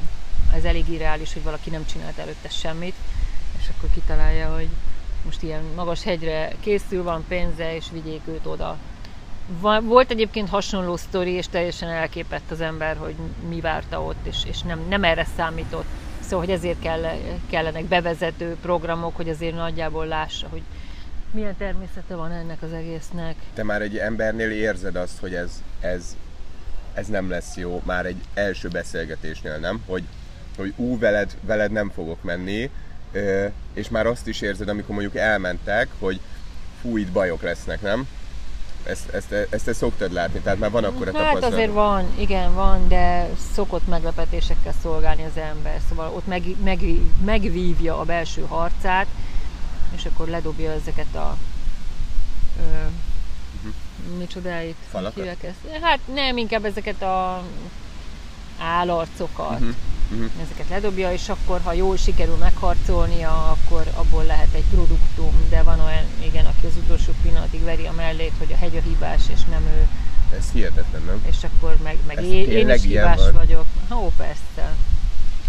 ez 0.54 0.64
elég 0.64 0.90
irreális, 0.90 1.34
hogy 1.34 1.44
valaki 1.44 1.70
nem 1.70 1.86
csinált 1.86 2.18
előtte 2.18 2.50
semmit, 2.50 2.96
és 3.60 3.66
akkor 3.78 3.90
kitalálja, 3.94 4.54
hogy 4.56 4.70
most 5.26 5.44
ilyen 5.44 5.64
magas 5.76 6.04
hegyre 6.04 6.52
készül, 6.60 7.04
van 7.04 7.26
pénze, 7.28 7.76
és 7.76 7.86
vigyék 7.92 8.22
őt 8.28 8.46
oda. 8.46 8.78
Volt 9.82 10.12
egyébként 10.12 10.50
hasonló 10.50 10.98
sztori, 10.98 11.32
és 11.32 11.48
teljesen 11.48 11.90
elképett 11.90 12.52
az 12.52 12.62
ember, 12.62 12.98
hogy 12.98 13.16
mi 13.50 13.62
várta 13.62 14.04
ott, 14.04 14.26
és, 14.26 14.38
és 14.48 14.62
nem, 14.62 14.80
nem 14.90 15.04
erre 15.04 15.28
számított. 15.38 15.86
Szóval, 16.20 16.46
hogy 16.46 16.54
ezért 16.54 16.80
kell, 16.80 17.02
kellenek 17.50 17.84
bevezető 17.84 18.58
programok, 18.62 19.16
hogy 19.16 19.30
azért 19.30 19.56
nagyjából 19.56 20.06
lássa, 20.06 20.48
hogy 20.50 20.62
milyen 21.32 21.58
természete 21.58 22.16
van 22.16 22.32
ennek 22.32 22.62
az 22.62 22.74
egésznek. 22.74 23.36
te 23.54 23.64
már 23.64 23.82
egy 23.82 23.98
embernél 23.98 24.52
érzed 24.52 24.96
azt, 24.96 25.20
hogy 25.20 25.34
ez, 25.34 25.64
ez, 25.80 26.16
ez 26.94 27.08
nem 27.08 27.30
lesz 27.30 27.56
jó, 27.56 27.82
már 27.86 28.06
egy 28.06 28.22
első 28.34 28.68
beszélgetésnél, 28.68 29.58
nem? 29.58 29.84
Hogy, 29.86 30.04
hogy 30.58 30.74
ú, 30.76 31.00
veled, 31.00 31.38
veled 31.42 31.72
nem 31.72 31.90
fogok 31.90 32.24
menni, 32.24 32.70
és 33.74 33.90
már 33.90 34.06
azt 34.08 34.28
is 34.28 34.42
érzed, 34.42 34.70
amikor 34.70 34.90
mondjuk 34.90 35.16
elmentek, 35.16 35.88
hogy 36.00 36.20
fú, 36.82 36.98
itt 36.98 37.12
bajok 37.12 37.42
lesznek, 37.42 37.82
nem? 37.82 38.08
Ezt, 38.84 39.10
ezt, 39.10 39.32
ezt 39.50 39.66
te 39.66 39.74
szoktad 39.74 40.12
látni, 40.12 40.40
tehát 40.40 40.60
már 40.60 40.72
van 40.72 40.84
akkor 40.84 41.08
a 41.08 41.12
Hát 41.18 41.22
tapasztalat. 41.26 41.54
azért 41.54 41.74
van, 41.74 42.06
igen, 42.20 42.54
van, 42.54 42.88
de 42.88 43.30
szokott 43.54 43.88
meglepetésekkel 43.88 44.74
szolgálni 44.82 45.24
az 45.24 45.42
ember. 45.42 45.80
Szóval 45.90 46.12
ott 46.16 46.28
meg, 46.28 46.44
meg, 46.64 46.80
megvívja 47.26 48.00
a 48.00 48.04
belső 48.04 48.42
harcát, 48.42 49.08
és 49.96 50.06
akkor 50.06 50.28
ledobja 50.28 50.72
ezeket 50.72 51.16
a 51.16 51.38
ö, 52.60 52.88
micsodáit? 54.18 54.76
Mhm. 54.82 54.90
Falakat? 54.90 55.44
Ezt? 55.44 55.82
Hát 55.82 56.00
nem, 56.14 56.38
inkább 56.38 56.66
ezeket 56.66 57.02
a 57.02 57.44
állarcokat. 58.60 59.60
Mhm, 59.60 59.70
mhm. 60.10 60.26
Ezeket 60.42 60.70
ledobja, 60.70 61.12
és 61.14 61.30
akkor, 61.30 61.62
ha 61.64 61.74
jól 61.74 61.98
sikerül 61.98 62.36
megharcolnia, 62.36 63.50
akkor 63.50 63.92
abból 63.96 64.24
lehet 64.24 64.54
egy 64.54 64.64
produktum, 64.72 65.34
de 65.50 65.64
van 65.64 65.80
olyan, 65.80 66.04
igen, 66.24 66.46
aki 66.46 66.66
az 66.66 66.74
utolsó 66.84 67.12
pillanatig 67.22 67.64
veri 67.64 67.86
a 67.86 67.92
mellét, 67.92 68.34
hogy 68.38 68.52
a 68.54 68.58
hegy 68.58 68.76
a 68.78 68.82
hibás, 68.82 69.22
és 69.34 69.40
nem 69.50 69.62
ő, 69.62 69.88
Ez 70.38 70.46
hihetetlen, 70.54 71.02
nem? 71.06 71.22
és 71.30 71.38
akkor 71.44 71.78
meg, 71.84 71.98
meg 72.08 72.18
Ez 72.18 72.24
én, 72.24 72.50
én 72.50 72.70
is 72.70 72.82
hibás 72.84 73.18
van? 73.20 73.34
vagyok. 73.34 73.66
Ó, 73.94 74.12
persze. 74.18 74.76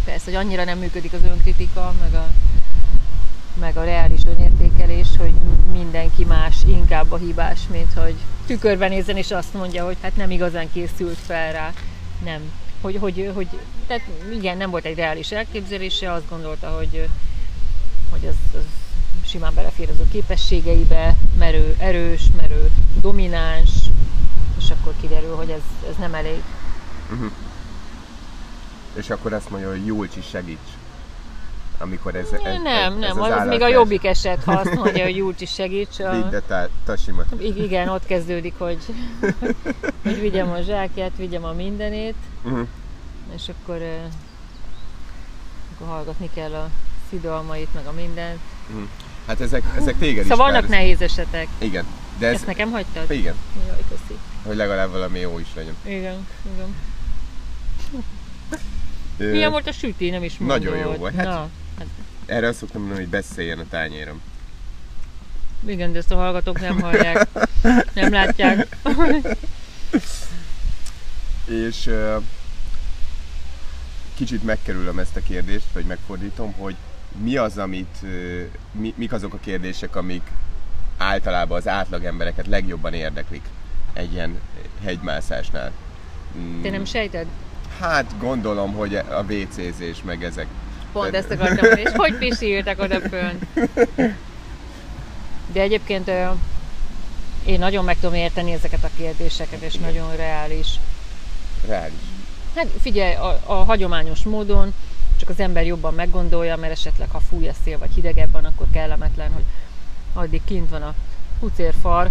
Persze, 0.04 0.24
hogy 0.24 0.34
annyira 0.34 0.64
nem 0.64 0.78
működik 0.78 1.12
az 1.12 1.22
önkritika, 1.24 1.94
meg 2.00 2.14
a, 2.14 2.26
meg 3.60 3.76
a 3.76 3.84
reális 3.84 4.20
önértékelés, 4.24 5.08
hogy 5.18 5.32
mindenki 5.72 6.24
más 6.24 6.56
inkább 6.66 7.12
a 7.12 7.16
hibás, 7.16 7.58
mint 7.70 7.92
hogy 7.92 8.14
tükörben 8.46 8.90
nézzen 8.90 9.16
és 9.16 9.30
azt 9.30 9.54
mondja, 9.54 9.84
hogy 9.84 9.96
hát 10.02 10.16
nem 10.16 10.30
igazán 10.30 10.72
készült 10.72 11.18
fel 11.26 11.52
rá. 11.52 11.72
Nem. 12.24 12.40
Hogy, 12.80 12.96
hogy, 12.96 13.30
hogy 13.34 13.48
tehát 13.86 14.02
igen, 14.32 14.56
nem 14.56 14.70
volt 14.70 14.84
egy 14.84 14.96
reális 14.96 15.32
elképzelése, 15.32 16.12
azt 16.12 16.28
gondolta, 16.28 16.68
hogy, 16.68 17.08
hogy 18.10 18.26
az, 18.26 18.58
az 18.58 18.64
simán 19.24 19.54
belefér 19.54 19.88
az 19.90 19.98
ő 19.98 20.08
képességeibe, 20.12 21.16
merő 21.38 21.74
erős, 21.78 22.22
merő 22.36 22.70
domináns, 23.00 23.70
és 24.58 24.70
akkor 24.70 24.94
kiderül, 25.00 25.34
hogy 25.34 25.50
ez, 25.50 25.88
ez 25.88 25.96
nem 25.96 26.14
elég. 26.14 26.42
És 28.94 29.10
akkor 29.10 29.32
azt 29.32 29.50
mondja, 29.50 29.70
hogy 29.70 29.86
Julcsi 29.86 30.20
segíts. 30.30 30.79
Amikor 31.82 32.14
ez, 32.14 32.26
ez, 32.32 32.40
nem, 32.42 32.66
ez, 32.66 32.92
nem, 32.98 33.02
ez 33.02 33.16
az, 33.16 33.40
az 33.40 33.46
még 33.46 33.62
a 33.62 33.68
jobbik 33.68 34.04
eset, 34.04 34.44
ha 34.44 34.52
azt 34.52 34.74
mondja, 34.74 35.04
hogy 35.04 35.16
Júlcsi 35.16 35.46
segíts. 35.46 35.98
A, 36.00 36.10
Vidd 36.12 36.34
a 36.34 36.40
tá- 36.46 36.70
tasimat. 36.84 37.26
Igen, 37.56 37.88
ott 37.88 38.06
kezdődik, 38.06 38.54
hogy, 38.58 38.78
hogy 40.02 40.20
vigyem 40.20 40.50
a 40.50 40.60
zsákját, 40.60 41.10
vigyem 41.16 41.44
a 41.44 41.52
mindenét, 41.52 42.14
Uh-huh. 42.44 42.66
és 43.34 43.42
akkor, 43.48 43.82
akkor 45.74 45.86
hallgatni 45.86 46.30
kell 46.34 46.52
a 46.52 46.68
szidalmait, 47.10 47.74
meg 47.74 47.86
a 47.86 47.92
mindent. 47.92 48.38
Hát 49.26 49.40
ezek, 49.40 49.62
ezek 49.76 49.98
téged 49.98 50.24
is 50.24 50.30
Szóval 50.30 50.46
vannak 50.46 50.60
kár- 50.60 50.70
nehéz 50.70 51.00
esetek. 51.00 51.46
Igen. 51.58 51.84
De 52.18 52.26
ez, 52.26 52.34
Ezt 52.34 52.46
nekem 52.46 52.70
hagytad? 52.70 53.10
igen, 53.10 53.34
Jaj, 53.68 53.78
köszi. 53.88 54.18
hogy 54.46 54.56
legalább 54.56 54.90
valami 54.90 55.18
jó 55.18 55.38
is 55.38 55.46
legyen. 55.54 55.74
Igen, 55.84 56.26
igen. 56.54 56.74
Milyen 59.30 59.50
volt 59.50 59.66
a 59.66 59.72
süti, 59.72 60.10
nem 60.10 60.22
is 60.22 60.38
mondod. 60.38 60.62
Nagyon 60.62 60.76
jó 60.78 60.90
volt, 60.98 61.14
hát- 61.14 61.24
Na, 61.26 61.48
Erre 62.30 62.46
azt 62.46 62.58
szoktam 62.58 62.80
mondani, 62.80 63.00
hogy 63.02 63.10
beszéljen 63.10 63.58
a 63.58 63.64
tányérom. 63.70 64.20
igen, 65.66 65.92
de 65.92 65.98
ezt 65.98 66.10
a 66.10 66.14
hallgatók 66.16 66.60
nem 66.60 66.80
hallják, 66.80 67.28
nem 67.94 68.12
látják. 68.12 68.76
És 71.44 71.90
kicsit 74.14 74.44
megkerülöm 74.44 74.98
ezt 74.98 75.16
a 75.16 75.20
kérdést, 75.20 75.66
vagy 75.72 75.84
megfordítom, 75.84 76.52
hogy 76.52 76.74
mi 77.22 77.36
az, 77.36 77.58
amit, 77.58 77.96
mi, 78.72 78.94
mik 78.96 79.12
azok 79.12 79.34
a 79.34 79.38
kérdések, 79.40 79.96
amik 79.96 80.22
általában 80.96 81.58
az 81.58 81.68
átlag 81.68 82.04
embereket 82.04 82.46
legjobban 82.46 82.92
érdeklik 82.92 83.42
egy 83.92 84.12
ilyen 84.12 84.40
hegymászásnál. 84.84 85.72
Mm, 86.38 86.62
Te 86.62 86.70
nem 86.70 86.84
sejted? 86.84 87.26
Hát 87.78 88.18
gondolom, 88.18 88.72
hogy 88.72 88.94
a 88.94 89.24
WC-zés 89.28 90.02
meg 90.02 90.24
ezek. 90.24 90.46
Pont 90.92 91.14
ezt 91.14 91.30
akartam 91.30 91.56
mondani, 91.56 91.80
és 91.80 91.90
hogy 91.94 92.18
pisiltek 92.18 92.80
oda 92.80 93.00
fönn. 93.00 93.38
De 95.52 95.60
egyébként 95.60 96.10
én 97.46 97.58
nagyon 97.58 97.84
meg 97.84 97.96
tudom 98.00 98.14
érteni 98.14 98.52
ezeket 98.52 98.84
a 98.84 98.90
kérdéseket, 98.96 99.60
és 99.60 99.74
nagyon 99.74 100.16
reális. 100.16 100.68
Reális. 101.66 101.98
Hát 102.54 102.66
figyelj, 102.80 103.14
a, 103.14 103.40
a 103.44 103.54
hagyományos 103.54 104.22
módon 104.22 104.74
csak 105.16 105.28
az 105.28 105.40
ember 105.40 105.66
jobban 105.66 105.94
meggondolja, 105.94 106.56
mert 106.56 106.72
esetleg 106.72 107.10
ha 107.10 107.20
fúj 107.20 107.48
a 107.48 107.52
szél, 107.64 107.78
vagy 107.78 107.90
hidegebb 107.94 108.30
van, 108.30 108.44
akkor 108.44 108.66
kellemetlen, 108.72 109.32
hogy 109.32 109.44
addig 110.12 110.40
kint 110.44 110.70
van 110.70 110.82
a 110.82 110.94
pucérfar 111.40 112.10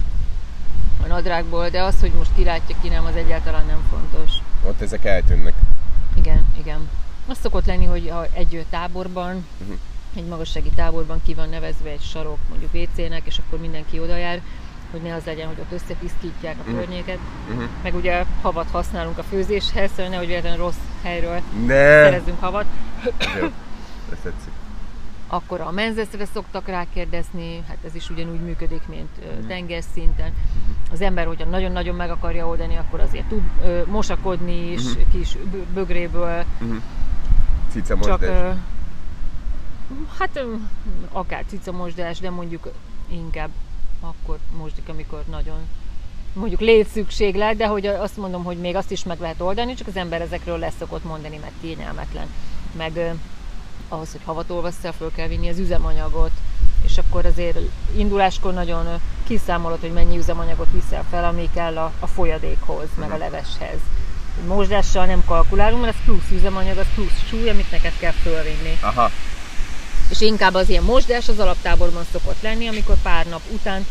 a 1.04 1.08
nadrágból, 1.08 1.70
de 1.70 1.82
az, 1.84 2.00
hogy 2.00 2.12
most 2.12 2.32
kilátja 2.36 2.76
ki 2.82 2.88
nem, 2.88 3.06
az 3.06 3.16
egyáltalán 3.16 3.66
nem 3.66 3.88
fontos. 3.90 4.32
Ott 4.68 4.82
ezek 4.82 5.06
eltűnnek. 5.06 5.54
Igen, 6.16 6.46
igen. 6.58 6.90
Az 7.30 7.38
szokott 7.42 7.66
lenni, 7.66 7.86
hogy 7.86 8.10
ha 8.10 8.26
egy 8.34 8.66
táborban, 8.70 9.46
Mhm. 9.58 9.72
egy 10.16 10.26
magassági 10.26 10.70
táborban 10.70 11.22
ki 11.26 11.34
van 11.34 11.50
nevezve 11.50 11.90
egy 11.90 12.02
sarok, 12.02 12.38
mondjuk 12.50 12.74
WC-nek, 12.74 13.22
és 13.26 13.38
akkor 13.38 13.60
mindenki 13.60 14.00
oda 14.00 14.16
jár, 14.18 14.42
hogy 14.92 15.02
ne 15.02 15.14
az 15.16 15.24
legyen, 15.26 15.48
hogy 15.48 15.60
ott 15.60 15.72
összepiszkítják 15.72 16.56
a 16.60 16.70
Mhm. 16.70 16.78
környéket. 16.78 17.18
Mhm. 17.50 17.64
Meg 17.84 17.96
ugye 17.96 18.26
havat 18.42 18.70
használunk 18.72 19.18
a 19.18 19.24
főzéshez, 19.24 19.90
szóval 19.96 20.12
nehogy 20.12 20.28
véletlenül 20.28 20.58
rossz 20.60 20.76
helyről 21.04 21.42
Ne! 21.66 21.74
szerezzünk 22.04 22.40
havat. 22.40 22.66
Jó. 23.40 23.46
Ez 24.12 24.18
tetszik. 24.24 24.52
Akkor 25.32 25.62
a 25.62 25.72
menzeszre 25.72 26.26
szoktak 26.34 26.68
rákérdezni, 26.68 27.64
hát 27.68 27.78
ez 27.86 27.96
is 27.96 28.10
ugyanúgy 28.10 28.40
működik, 28.40 28.82
mint 28.88 29.10
ö, 29.22 29.46
tengerszinten. 29.48 30.34
Az 30.92 31.02
ember, 31.02 31.26
hogyha 31.26 31.46
nagyon-nagyon 31.50 31.96
meg 31.96 32.10
akarja 32.10 32.48
oldani, 32.48 32.76
akkor 32.78 33.00
azért 33.00 33.26
tud 33.28 33.42
ö, 33.64 33.82
mosakodni 33.86 34.72
is 34.72 34.82
kis 35.12 35.38
bö- 35.52 35.66
bögréből, 35.74 36.44
Cica 37.72 37.88
csak 37.88 38.20
mosdás. 38.20 38.30
ö, 38.30 38.52
hát 40.18 40.30
ö, 40.34 40.56
akár 41.12 41.44
cicamosdás, 41.48 42.20
de 42.20 42.30
mondjuk 42.30 42.72
inkább 43.08 43.50
akkor 44.00 44.38
mosdik, 44.58 44.90
amikor 44.90 45.24
nagyon 45.30 45.58
mondjuk 46.34 46.60
létszükséglet, 46.60 47.56
de 47.56 47.68
hogy 47.68 47.86
azt 47.86 48.18
mondom, 48.18 48.44
hogy 48.44 48.58
még 48.58 48.76
azt 48.76 48.92
is 48.92 49.04
meg 49.04 49.20
lehet 49.20 49.42
oldani, 49.42 49.74
csak 49.74 49.88
az 49.88 49.96
ember 49.96 50.22
ezekről 50.22 50.58
lesz 50.58 50.74
szokott 50.80 51.04
mondani, 51.04 51.38
mert 51.38 51.54
kényelmetlen. 51.62 52.28
Meg 52.78 52.96
ö, 52.96 53.10
ahhoz, 53.90 54.12
hogy 54.12 54.22
havat 54.26 54.50
olvassza, 54.50 54.92
föl 54.92 55.12
kell 55.12 55.28
vinni 55.28 55.50
az 55.50 55.60
üzemanyagot, 55.60 56.32
és 56.86 56.98
akkor 56.98 57.26
azért 57.26 57.58
induláskor 57.96 58.54
nagyon 58.54 58.86
kiszámolod, 59.24 59.80
hogy 59.80 59.94
mennyi 59.94 60.18
üzemanyagot 60.18 60.68
viszel 60.72 61.04
fel, 61.10 61.26
ami 61.26 61.50
kell 61.54 61.78
a, 61.78 61.92
a 62.00 62.08
folyadékhoz, 62.08 62.88
meg 63.00 63.12
a 63.12 63.18
leveshez. 63.18 63.80
Mosdással 64.48 65.06
nem 65.06 65.24
kalkulálunk, 65.26 65.82
mert 65.82 65.96
ez 65.96 66.04
plusz 66.04 66.32
üzemanyag, 66.32 66.78
az 66.78 66.86
plusz 66.96 67.28
súly, 67.30 67.50
amit 67.50 67.72
neked 67.72 67.94
kell 68.00 68.12
fölvinni. 68.12 68.78
Aha. 68.82 69.12
És 70.10 70.22
inkább 70.22 70.54
az 70.54 70.70
ilyen 70.70 70.84
mosdás 70.84 71.28
az 71.28 71.40
alaptáborban 71.40 72.06
szokott 72.12 72.42
lenni, 72.42 72.68
amikor 72.68 72.96
pár 73.04 73.26
nap 73.26 73.42
után 73.52 73.86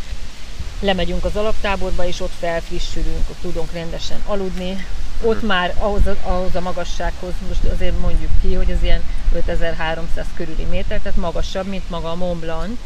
lemegyünk 0.80 1.24
az 1.24 1.36
alaptáborba, 1.36 2.06
és 2.06 2.20
ott 2.20 2.32
felfrissülünk, 2.38 3.30
ott 3.30 3.40
tudunk 3.40 3.72
rendesen 3.72 4.22
aludni. 4.26 4.86
Ott 5.22 5.42
már 5.42 5.74
ahhoz 5.78 6.06
a, 6.06 6.16
ahhoz 6.22 6.54
a 6.54 6.60
magassághoz, 6.60 7.32
most 7.48 7.72
azért 7.72 8.00
mondjuk 8.00 8.30
ki, 8.42 8.54
hogy 8.54 8.70
ez 8.70 8.82
ilyen 8.82 9.02
5300 9.34 10.26
körüli 10.34 10.64
méter, 10.64 11.00
tehát 11.00 11.18
magasabb, 11.18 11.66
mint 11.66 11.90
maga 11.90 12.10
a 12.10 12.14
Mont 12.14 12.40
Blanc. 12.40 12.78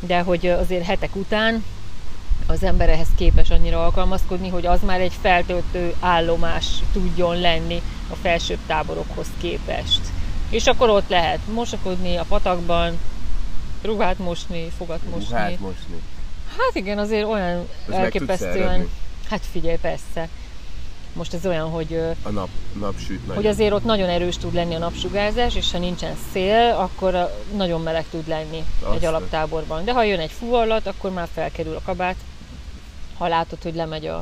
De 0.00 0.20
hogy 0.20 0.46
azért 0.46 0.84
hetek 0.84 1.16
után 1.16 1.64
az 2.46 2.62
ember 2.62 2.88
ehhez 2.88 3.08
képes 3.16 3.50
annyira 3.50 3.84
alkalmazkodni, 3.84 4.48
hogy 4.48 4.66
az 4.66 4.80
már 4.80 5.00
egy 5.00 5.12
feltöltő 5.20 5.94
állomás 6.00 6.66
tudjon 6.92 7.40
lenni 7.40 7.82
a 8.10 8.14
felsőbb 8.14 8.58
táborokhoz 8.66 9.26
képest. 9.40 10.00
És 10.50 10.66
akkor 10.66 10.88
ott 10.88 11.08
lehet 11.08 11.40
mosakodni 11.52 12.16
a 12.16 12.24
patakban, 12.28 12.98
ruhát 13.82 14.18
mosni, 14.18 14.70
fogat 14.76 15.00
mosni. 15.10 15.28
Ruhát 15.28 15.60
mosni. 15.60 16.02
Hát 16.58 16.74
igen, 16.74 16.98
azért 16.98 17.26
olyan 17.26 17.68
tudsz 17.84 17.96
elképesztően... 17.98 18.88
Hát 19.28 19.42
figyelj, 19.50 19.76
persze. 19.76 20.28
Most 21.12 21.34
ez 21.34 21.46
olyan, 21.46 21.68
hogy, 21.68 21.94
A 22.22 22.28
nap, 22.28 22.48
napsüt 22.80 23.20
nagyon. 23.20 23.34
hogy 23.34 23.46
azért 23.46 23.72
ott 23.72 23.84
nagyon 23.84 24.08
erős 24.08 24.36
tud 24.36 24.54
lenni 24.54 24.74
a 24.74 24.78
napsugárzás, 24.78 25.54
és 25.54 25.72
ha 25.72 25.78
nincsen 25.78 26.16
szél, 26.32 26.74
akkor 26.78 27.30
nagyon 27.56 27.80
meleg 27.82 28.04
tud 28.10 28.28
lenni 28.28 28.64
Azt 28.82 28.94
egy 28.96 29.04
alaptáborban. 29.04 29.84
De 29.84 29.92
ha 29.92 30.04
jön 30.04 30.18
egy 30.20 30.30
fuvallat, 30.30 30.86
akkor 30.86 31.10
már 31.10 31.28
felkerül 31.34 31.74
a 31.76 31.80
kabát. 31.84 32.16
Ha 33.18 33.28
látod, 33.28 33.62
hogy 33.62 33.74
lemegy 33.74 34.06
a, 34.06 34.16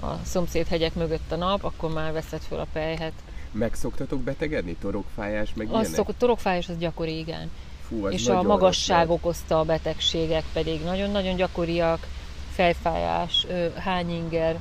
a 0.00 0.18
szomszédhegyek 0.24 0.94
mögött 0.94 1.32
a 1.32 1.36
nap, 1.36 1.64
akkor 1.64 1.92
már 1.92 2.12
veszed 2.12 2.40
föl 2.48 2.58
a 2.58 2.66
pejhet. 2.72 3.12
Meg 3.52 3.74
szoktatok 3.74 4.20
betegedni? 4.20 4.76
Torokfájás, 4.80 5.50
meg 5.54 5.66
Az 5.66 5.72
ilyenek? 5.72 5.94
szokott, 5.94 6.18
torokfájás 6.18 6.68
az 6.68 6.78
gyakori, 6.78 7.18
igen. 7.18 7.50
Fú, 7.88 8.08
és 8.08 8.28
a 8.28 8.42
magasság 8.42 9.06
rossz 9.06 9.16
okozta 9.16 9.58
a 9.58 9.64
betegségek 9.64 10.44
pedig 10.52 10.82
nagyon-nagyon 10.84 11.36
gyakoriak, 11.36 12.06
fejfájás, 12.54 13.46
hányinger, 13.76 14.58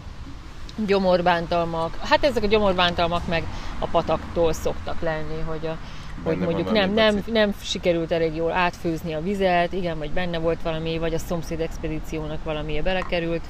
gyomorbántalmak. 0.76 1.96
Hát 1.96 2.24
ezek 2.24 2.44
a 2.44 2.48
gyomorbántalmak 2.48 3.28
meg 3.28 3.44
a 3.80 3.86
pataktól 3.88 4.54
szoktak 4.54 5.02
lenni, 5.02 5.42
hogy, 5.46 5.66
a, 5.66 5.78
hogy 6.24 6.38
Benne 6.38 6.46
mondjuk 6.46 6.72
nem, 6.72 6.94
nem, 6.94 7.24
nem 7.28 7.54
sikerült 7.62 8.12
elég 8.12 8.36
jól 8.36 8.52
átfőzni 8.52 9.14
a 9.14 9.22
vizet, 9.22 9.74
igen, 9.74 9.98
vagy 9.98 10.12
benne 10.12 10.38
volt 10.38 10.62
valami, 10.62 10.98
vagy 10.98 11.14
a 11.14 11.18
szomszéd 11.18 11.60
expedíciónak 11.60 12.44
valami 12.44 12.82
belekerült. 12.82 13.44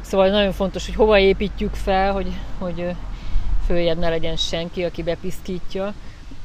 Szóval 0.00 0.28
nagyon 0.28 0.52
fontos, 0.52 0.86
hogy 0.86 0.94
hova 0.94 1.18
építjük 1.18 1.74
fel, 1.74 2.12
hogy, 2.12 2.32
hogy 2.58 2.86
följebb 3.66 3.98
ne 3.98 4.08
legyen 4.08 4.36
senki, 4.36 4.84
aki 4.84 5.02
bepiszkítja, 5.02 5.94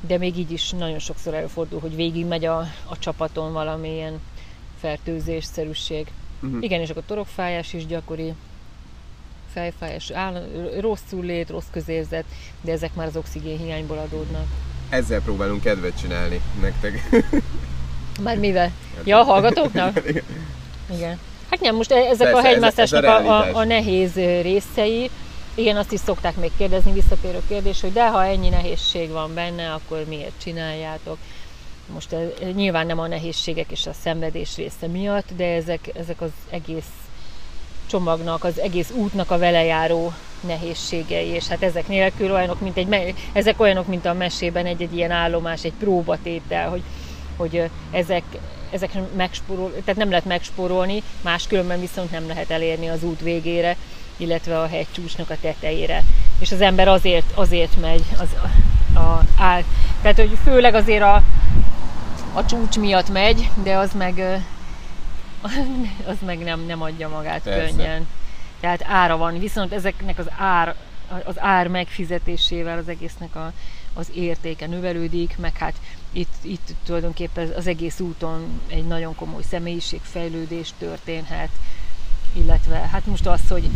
de 0.08 0.18
még 0.18 0.38
így 0.38 0.52
is 0.52 0.72
nagyon 0.72 1.00
sokszor 1.00 1.34
előfordul, 1.34 1.80
hogy 1.80 1.96
végig 1.96 2.26
megy 2.26 2.46
a, 2.46 2.58
a 2.86 3.00
csapaton 3.00 3.54
valamilyen 3.54 4.20
fertőzésszerűség. 4.80 6.08
Uh-huh. 6.42 6.64
Igen, 6.64 6.82
és 6.82 6.90
akkor 6.90 7.04
torokfájás 7.06 7.74
is 7.74 7.86
gyakori, 7.86 8.34
fejfájás, 9.58 10.12
áll, 10.12 10.48
rosszul 10.80 11.26
lét, 11.26 11.50
rossz 11.50 11.70
közérzet, 11.72 12.24
de 12.62 12.72
ezek 12.72 12.94
már 12.94 13.08
az 13.08 13.16
oxigén 13.16 13.58
hiányból 13.58 13.98
adódnak. 13.98 14.46
Ezzel 14.90 15.22
próbálunk 15.22 15.62
kedvet 15.62 16.00
csinálni 16.00 16.42
nektek. 16.62 17.10
Már 18.24 18.38
mivel? 18.38 18.72
Ja, 19.04 19.20
a 19.20 19.24
hallgatóknak? 19.24 20.02
Igen. 20.96 21.20
Hát 21.50 21.60
nem, 21.60 21.76
most 21.76 21.92
e- 21.92 21.96
ezek 21.96 22.32
Persze, 22.32 22.38
a 22.38 22.42
hegymászásnak 22.42 23.04
ez 23.04 23.10
a 23.10 23.40
a, 23.40 23.56
a, 23.56 23.64
nehéz 23.64 24.14
részei. 24.42 25.10
Igen, 25.56 25.78
azt 25.78 25.92
is 25.92 26.00
szokták 26.00 26.36
még 26.36 26.52
kérdezni, 26.58 26.92
visszatérő 26.92 27.42
kérdés, 27.48 27.82
hogy 27.82 27.94
de 27.94 28.10
ha 28.10 28.26
ennyi 28.26 28.50
nehézség 28.50 29.10
van 29.10 29.34
benne, 29.34 29.74
akkor 29.74 30.06
miért 30.08 30.42
csináljátok? 30.44 31.18
Most 31.94 32.14
ez, 32.14 32.28
nyilván 32.56 32.86
nem 32.86 33.00
a 33.00 33.08
nehézségek 33.08 33.72
és 33.72 33.86
a 33.86 33.94
szenvedés 34.02 34.56
része 34.56 34.88
miatt, 34.88 35.28
de 35.36 35.46
ezek, 35.46 35.90
ezek 35.94 36.22
az 36.22 36.32
egész 36.50 37.07
csomagnak, 37.88 38.44
az 38.44 38.60
egész 38.60 38.92
útnak 38.92 39.32
a 39.32 39.38
velejáró 39.38 40.14
nehézségei, 40.42 41.28
és 41.28 41.48
hát 41.48 41.64
ezek 41.64 41.88
nélkül 41.88 42.32
olyanok, 42.32 42.60
mint 42.62 42.78
egy, 42.78 43.14
ezek 43.34 43.60
olyanok, 43.60 43.88
mint 43.88 44.06
a 44.06 44.14
mesében 44.14 44.66
egy-egy 44.66 44.96
ilyen 44.96 45.12
állomás, 45.12 45.64
egy 45.64 45.74
próbatétel, 45.80 46.70
hogy, 46.70 46.82
hogy 47.38 47.70
ezek, 47.92 48.24
ezek 48.72 48.92
megspórol, 49.16 49.72
tehát 49.72 49.96
nem 49.96 50.10
lehet 50.10 50.26
megspórolni, 50.26 51.04
máskülönben 51.22 51.80
viszont 51.80 52.12
nem 52.12 52.28
lehet 52.28 52.50
elérni 52.50 52.88
az 52.88 53.04
út 53.04 53.22
végére, 53.22 53.76
illetve 54.18 54.60
a 54.60 54.68
hegycsúcsnak 54.68 55.30
a 55.30 55.38
tetejére. 55.42 56.04
És 56.40 56.52
az 56.52 56.62
ember 56.62 56.88
azért, 56.88 57.32
azért 57.36 57.82
megy, 57.82 58.04
az, 58.20 58.28
a, 58.96 59.24
áll, 59.38 59.64
tehát 60.02 60.18
hogy 60.18 60.38
főleg 60.44 60.74
azért 60.74 61.04
a, 61.04 61.24
a 62.34 62.46
csúcs 62.46 62.78
miatt 62.78 63.10
megy, 63.10 63.50
de 63.64 63.78
az 63.78 63.92
meg, 63.98 64.42
az 66.12 66.18
meg 66.26 66.40
nem, 66.40 66.66
nem 66.66 66.82
adja 66.82 67.10
magát 67.10 67.42
Persze. 67.42 67.76
könnyen. 67.76 68.08
Tehát 68.60 68.84
ára 68.84 69.18
van, 69.18 69.40
viszont 69.40 69.74
ezeknek 69.74 70.18
az 70.18 70.30
ár, 70.38 70.76
az 71.24 71.40
ár 71.40 71.68
megfizetésével 71.68 72.78
az 72.78 72.88
egésznek 72.88 73.36
a, 73.36 73.54
az 73.94 74.12
értéke 74.14 74.68
növelődik, 74.68 75.38
meg 75.38 75.58
hát 75.58 75.76
itt, 76.12 76.34
itt 76.42 76.74
tulajdonképpen 76.86 77.52
az 77.56 77.68
egész 77.68 78.00
úton 78.00 78.62
egy 78.68 78.88
nagyon 78.88 79.16
komoly 79.16 79.44
személyiségfejlődés 79.50 80.74
történhet, 80.78 81.50
illetve 82.38 82.76
hát 82.92 83.06
most 83.06 83.28
az, 83.28 83.42
hogy 83.50 83.70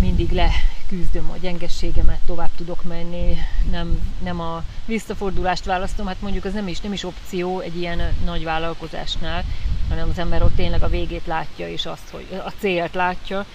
mindig 0.00 0.30
leküzdöm 0.30 1.30
a 1.30 1.36
gyengességemet, 1.40 2.18
tovább 2.26 2.50
tudok 2.56 2.84
menni, 2.84 3.36
nem, 3.70 4.12
nem 4.22 4.40
a 4.40 4.62
visszafordulást 4.84 5.64
választom, 5.64 6.06
hát 6.06 6.20
mondjuk 6.20 6.44
az 6.44 6.52
nem 6.52 6.68
is, 6.68 6.80
nem 6.80 6.92
is 6.92 7.04
opció 7.04 7.60
egy 7.60 7.76
ilyen 7.76 8.00
nagy 8.24 8.44
vállalkozásnál, 8.44 9.44
hanem 9.88 10.08
az 10.08 10.18
ember 10.18 10.42
ott 10.42 10.56
tényleg 10.56 10.82
a 10.82 10.88
végét 10.88 11.26
látja, 11.26 11.68
és 11.68 11.86
azt, 11.86 12.08
hogy 12.10 12.26
a 12.44 12.52
célt 12.58 12.94
látja, 12.94 13.46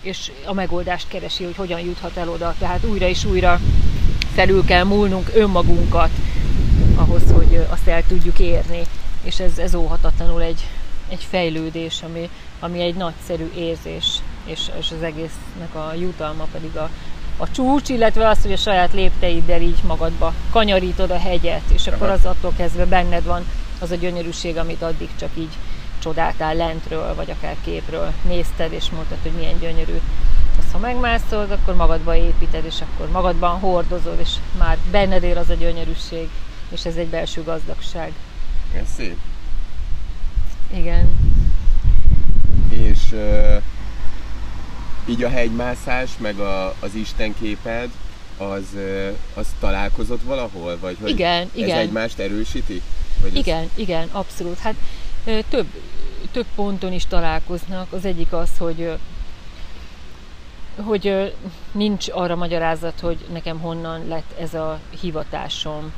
és 0.00 0.32
a 0.44 0.52
megoldást 0.52 1.08
keresi, 1.08 1.44
hogy 1.44 1.56
hogyan 1.56 1.80
juthat 1.80 2.16
el 2.16 2.28
oda. 2.28 2.54
Tehát 2.58 2.84
újra 2.84 3.06
és 3.06 3.24
újra 3.24 3.60
felül 4.34 4.64
kell 4.64 4.84
múlnunk 4.84 5.30
önmagunkat 5.34 6.10
ahhoz, 6.94 7.22
hogy 7.32 7.66
azt 7.68 7.86
el 7.86 8.06
tudjuk 8.06 8.38
érni. 8.38 8.82
És 9.22 9.40
ez, 9.40 9.58
ez 9.58 9.74
óhatatlanul 9.74 10.42
egy, 10.42 10.66
egy 11.08 11.22
fejlődés, 11.28 12.02
ami, 12.02 12.30
ami 12.66 12.80
egy 12.80 12.94
nagyszerű 12.94 13.50
érzés, 13.54 14.18
és, 14.44 14.70
és 14.78 14.90
az 14.90 15.02
egésznek 15.02 15.74
a 15.74 15.92
jutalma 15.94 16.46
pedig 16.52 16.76
a, 16.76 16.90
a 17.36 17.50
csúcs, 17.50 17.88
illetve 17.88 18.28
az, 18.28 18.42
hogy 18.42 18.52
a 18.52 18.56
saját 18.56 18.92
lépteiddel 18.92 19.60
így 19.60 19.82
magadba 19.86 20.32
kanyarítod 20.50 21.10
a 21.10 21.18
hegyet, 21.18 21.70
és 21.72 21.86
akkor 21.86 22.08
az 22.08 22.24
attól 22.24 22.52
kezdve 22.56 22.84
benned 22.84 23.24
van 23.24 23.46
az 23.80 23.90
a 23.90 23.94
gyönyörűség, 23.94 24.56
amit 24.56 24.82
addig 24.82 25.08
csak 25.18 25.30
így 25.34 25.52
csodáltál 25.98 26.54
lentről, 26.54 27.14
vagy 27.14 27.30
akár 27.30 27.56
képről 27.64 28.12
nézted, 28.28 28.72
és 28.72 28.90
mondtad, 28.90 29.18
hogy 29.22 29.32
milyen 29.32 29.58
gyönyörű. 29.58 30.00
Azt, 30.58 30.72
ha 30.72 30.78
megmászod, 30.78 31.50
akkor 31.50 31.74
magadba 31.74 32.16
építed, 32.16 32.64
és 32.64 32.80
akkor 32.80 33.10
magadban 33.10 33.58
hordozod, 33.58 34.18
és 34.20 34.30
már 34.58 34.78
benned 34.90 35.22
él 35.22 35.36
az 35.38 35.48
a 35.48 35.54
gyönyörűség, 35.54 36.28
és 36.68 36.84
ez 36.84 36.96
egy 36.96 37.08
belső 37.08 37.42
gazdagság. 37.42 38.12
Ez 38.74 38.86
szép. 38.96 39.16
Igen. 40.74 41.35
És 42.76 42.98
uh, 43.12 43.62
így 45.06 45.22
a 45.22 45.28
hegymászás, 45.28 46.10
meg 46.18 46.38
a, 46.38 46.74
az 46.80 46.94
Istenképed, 46.94 47.88
az, 48.36 48.64
uh, 48.74 49.08
az 49.34 49.46
találkozott 49.60 50.22
valahol? 50.22 50.78
Vagy 50.80 50.96
hogy 51.00 51.10
Igen, 51.10 51.42
ez 51.42 51.48
igen. 51.54 51.78
egymást 51.78 52.18
erősíti? 52.18 52.82
Vagy 53.22 53.36
Igen, 53.36 53.62
ez... 53.62 53.68
igen, 53.74 54.08
abszolút. 54.12 54.58
Hát 54.58 54.74
több, 55.48 55.66
több 56.32 56.46
ponton 56.54 56.92
is 56.92 57.06
találkoznak. 57.06 57.92
Az 57.92 58.04
egyik 58.04 58.32
az, 58.32 58.50
hogy 58.58 58.98
hogy 60.82 61.34
nincs 61.72 62.08
arra 62.08 62.36
magyarázat, 62.36 63.00
hogy 63.00 63.18
nekem 63.32 63.60
honnan 63.60 64.08
lett 64.08 64.38
ez 64.40 64.54
a 64.54 64.78
hivatásom, 65.00 65.92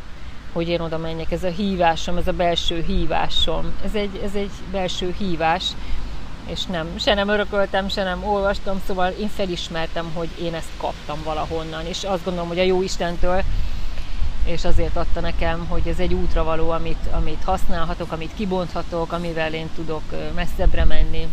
hogy 0.52 0.68
én 0.68 0.80
oda 0.80 0.98
menjek. 0.98 1.32
Ez 1.32 1.44
a 1.44 1.48
hívásom, 1.48 2.16
ez 2.16 2.28
a 2.28 2.32
belső 2.32 2.84
hívásom. 2.86 3.72
Ez 3.84 3.94
egy, 3.94 4.20
ez 4.24 4.34
egy 4.34 4.50
belső 4.70 5.14
hívás, 5.18 5.64
és 6.50 6.64
nem, 6.64 6.98
se 6.98 7.14
nem 7.14 7.28
örököltem, 7.28 7.88
se 7.88 8.02
nem 8.02 8.24
olvastam, 8.24 8.80
szóval 8.86 9.10
én 9.10 9.28
felismertem, 9.28 10.10
hogy 10.14 10.28
én 10.40 10.54
ezt 10.54 10.68
kaptam 10.76 11.22
valahonnan, 11.24 11.86
és 11.86 12.04
azt 12.04 12.24
gondolom, 12.24 12.48
hogy 12.48 12.58
a 12.58 12.62
jó 12.62 12.82
Istentől, 12.82 13.42
és 14.44 14.64
azért 14.64 14.96
adta 14.96 15.20
nekem, 15.20 15.66
hogy 15.68 15.88
ez 15.88 15.98
egy 15.98 16.14
útra 16.14 16.44
való, 16.44 16.70
amit, 16.70 17.06
amit 17.10 17.44
használhatok, 17.44 18.12
amit 18.12 18.34
kibonthatok, 18.36 19.12
amivel 19.12 19.54
én 19.54 19.70
tudok 19.74 20.02
messzebbre 20.34 20.84
menni, 20.84 21.28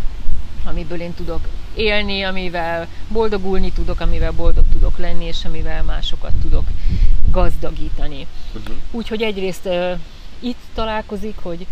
amiből 0.64 1.02
én 1.02 1.14
tudok 1.14 1.48
élni, 1.76 2.24
amivel 2.24 2.88
boldogulni 3.08 3.72
tudok, 3.72 4.00
amivel 4.00 4.32
boldog 4.32 4.66
tudok 4.72 4.98
lenni, 4.98 5.26
és 5.26 5.46
amivel 5.46 5.84
másokat 5.84 6.34
tudok 6.42 6.64
gazdagítani. 7.32 8.28
Uh-huh. 8.54 8.76
Úgyhogy 8.92 9.22
egyrészt 9.22 9.66
uh, 9.66 9.92
itt 10.40 10.60
találkozik, 10.74 11.36
hogy, 11.42 11.68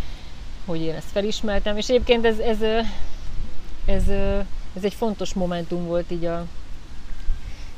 hogy 0.65 0.81
én 0.81 0.93
ezt 0.95 1.11
felismertem, 1.11 1.77
és 1.77 1.87
egyébként 1.87 2.25
ez, 2.25 2.37
ez, 2.37 2.57
ez, 3.85 4.07
ez 4.75 4.83
egy 4.83 4.93
fontos 4.93 5.33
momentum 5.33 5.85
volt 5.85 6.11
így 6.11 6.25
a, 6.25 6.45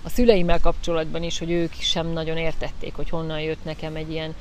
a 0.04 0.10
szüleimmel 0.10 0.60
kapcsolatban 0.60 1.24
is, 1.24 1.40
hogy 1.40 1.52
ők 1.52 1.74
sem 1.74 2.08
nagyon 2.08 2.38
értették, 2.38 2.96
hogy 2.96 3.10
honnan 3.10 3.40
jött 3.40 3.64
nekem 3.64 3.96
egy 3.96 4.12
ilyen 4.12 4.36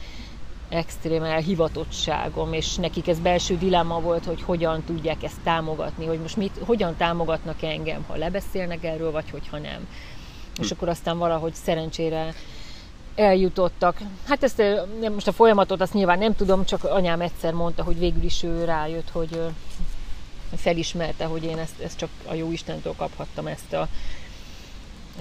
extrém 0.69 1.23
elhivatottságom, 1.23 2.53
és 2.53 2.75
nekik 2.75 3.09
ez 3.09 3.19
belső 3.19 3.59
dilemma 3.59 4.01
volt, 4.01 4.25
hogy 4.25 4.43
hogyan 4.43 4.83
tudják 4.85 5.23
ezt 5.23 5.41
támogatni, 5.45 6.07
hogy 6.07 6.19
most 6.19 6.37
mit, 6.37 6.59
hogyan 6.65 6.97
támogatnak 6.97 7.63
engem, 7.63 8.05
ha 8.09 8.17
lebeszélnek 8.17 8.85
erről, 8.85 9.11
vagy 9.11 9.31
hogyha 9.31 9.59
nem. 9.59 9.89
Hm. 10.57 10.63
És 10.63 10.71
akkor 10.71 10.89
aztán 10.89 11.19
valahogy 11.19 11.55
szerencsére 11.55 12.35
eljutottak. 13.15 13.99
Hát 14.29 14.43
ezt 14.43 14.63
most 15.13 15.27
a 15.27 15.33
folyamatot 15.33 15.81
azt 15.81 15.93
nyilván 15.93 16.19
nem 16.19 16.37
tudom, 16.37 16.65
csak 16.65 16.85
anyám 16.85 17.21
egyszer 17.21 17.53
mondta, 17.53 17.83
hogy 17.83 17.99
végül 17.99 18.23
is 18.23 18.43
ő 18.43 18.65
rájött, 18.65 19.11
hogy 19.11 19.41
felismerte, 20.57 21.25
hogy 21.25 21.45
én 21.45 21.59
ezt, 21.59 21.81
ezt 21.81 21.99
csak 21.99 22.09
a 22.25 22.35
jó 22.35 22.53
Istentől 22.53 22.95
kaphattam 22.97 23.47
ezt 23.47 23.73
a 23.73 23.89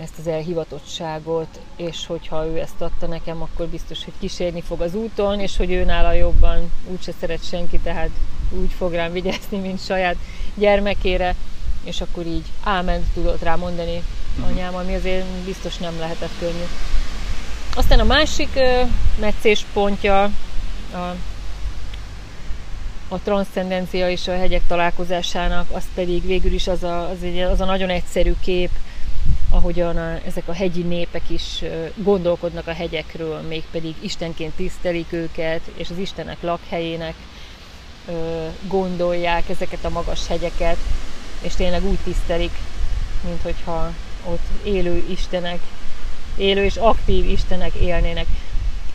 ezt 0.01 0.13
az 0.19 0.27
elhivatottságot, 0.27 1.59
és 1.75 2.05
hogyha 2.05 2.45
ő 2.45 2.59
ezt 2.59 2.81
adta 2.81 3.07
nekem, 3.07 3.41
akkor 3.41 3.67
biztos, 3.67 4.03
hogy 4.03 4.13
kísérni 4.19 4.61
fog 4.61 4.81
az 4.81 4.93
úton, 4.93 5.39
és 5.39 5.57
hogy 5.57 5.71
ő 5.71 5.83
nála 5.83 6.11
jobban 6.11 6.71
úgyse 6.87 7.11
szeret 7.19 7.47
senki, 7.47 7.79
tehát 7.79 8.09
úgy 8.49 8.71
fog 8.71 8.93
rám 8.93 9.11
vigyázni, 9.11 9.57
mint 9.57 9.85
saját 9.85 10.15
gyermekére, 10.55 11.35
és 11.83 12.01
akkor 12.01 12.25
így 12.25 12.45
áment 12.63 13.05
tudott 13.13 13.41
rá 13.41 13.55
mondani 13.55 14.03
anyám, 14.45 14.75
ami 14.75 14.95
azért 14.95 15.25
biztos 15.25 15.77
nem 15.77 15.99
lehetett 15.99 16.37
könnyű. 16.39 16.65
Aztán 17.75 17.99
a 17.99 18.03
másik 18.03 18.59
meccés 19.19 19.65
pontja 19.73 20.23
a, 20.93 21.15
a 23.13 23.19
transzcendencia 23.23 24.09
és 24.09 24.27
a 24.27 24.37
hegyek 24.37 24.61
találkozásának, 24.67 25.71
az 25.71 25.83
pedig 25.95 26.25
végül 26.25 26.53
is 26.53 26.67
az 26.67 26.83
a, 26.83 27.09
az, 27.09 27.23
egy, 27.23 27.39
az 27.39 27.61
a 27.61 27.65
nagyon 27.65 27.89
egyszerű 27.89 28.33
kép, 28.41 28.69
ahogyan 29.49 29.97
a, 29.97 30.19
ezek 30.25 30.47
a 30.47 30.53
hegyi 30.53 30.81
népek 30.81 31.29
is 31.29 31.63
gondolkodnak 31.95 32.67
a 32.67 32.73
hegyekről, 32.73 33.41
mégpedig 33.41 33.95
Istenként 33.99 34.53
tisztelik 34.55 35.11
őket, 35.11 35.61
és 35.75 35.89
az 35.89 35.97
Istenek 35.97 36.37
lakhelyének 36.41 37.13
gondolják 38.67 39.49
ezeket 39.49 39.85
a 39.85 39.89
magas 39.89 40.27
hegyeket, 40.27 40.77
és 41.41 41.53
tényleg 41.53 41.85
úgy 41.85 41.99
tisztelik, 42.03 42.57
mint 43.25 43.41
hogyha 43.41 43.93
ott 44.25 44.47
élő 44.63 45.03
Istenek, 45.09 45.59
élő 46.35 46.63
és 46.63 46.75
aktív 46.75 47.29
Istenek 47.29 47.73
élnének. 47.73 48.25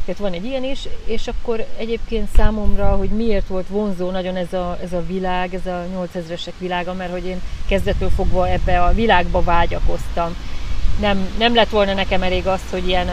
Tehát 0.09 0.23
van 0.23 0.33
egy 0.33 0.45
ilyen 0.45 0.65
is, 0.65 0.79
és 1.05 1.27
akkor 1.27 1.67
egyébként 1.77 2.29
számomra, 2.37 2.97
hogy 2.97 3.09
miért 3.09 3.47
volt 3.47 3.69
vonzó 3.69 4.11
nagyon 4.11 4.37
ez 4.37 4.53
a, 4.53 4.79
ez 4.83 4.93
a 4.93 5.07
világ, 5.07 5.55
ez 5.55 5.67
a 5.67 5.85
8000-esek 6.15 6.53
világa, 6.59 6.93
mert 6.93 7.11
hogy 7.11 7.25
én 7.25 7.41
kezdetől 7.67 8.11
fogva 8.11 8.49
ebbe 8.49 8.83
a 8.83 8.93
világba 8.93 9.43
vágyakoztam. 9.43 10.37
Nem, 11.01 11.29
nem 11.39 11.55
lett 11.55 11.69
volna 11.69 11.95
nekem 11.95 12.23
elég 12.23 12.47
az, 12.47 12.61
hogy 12.71 12.89
ilyen 12.89 13.09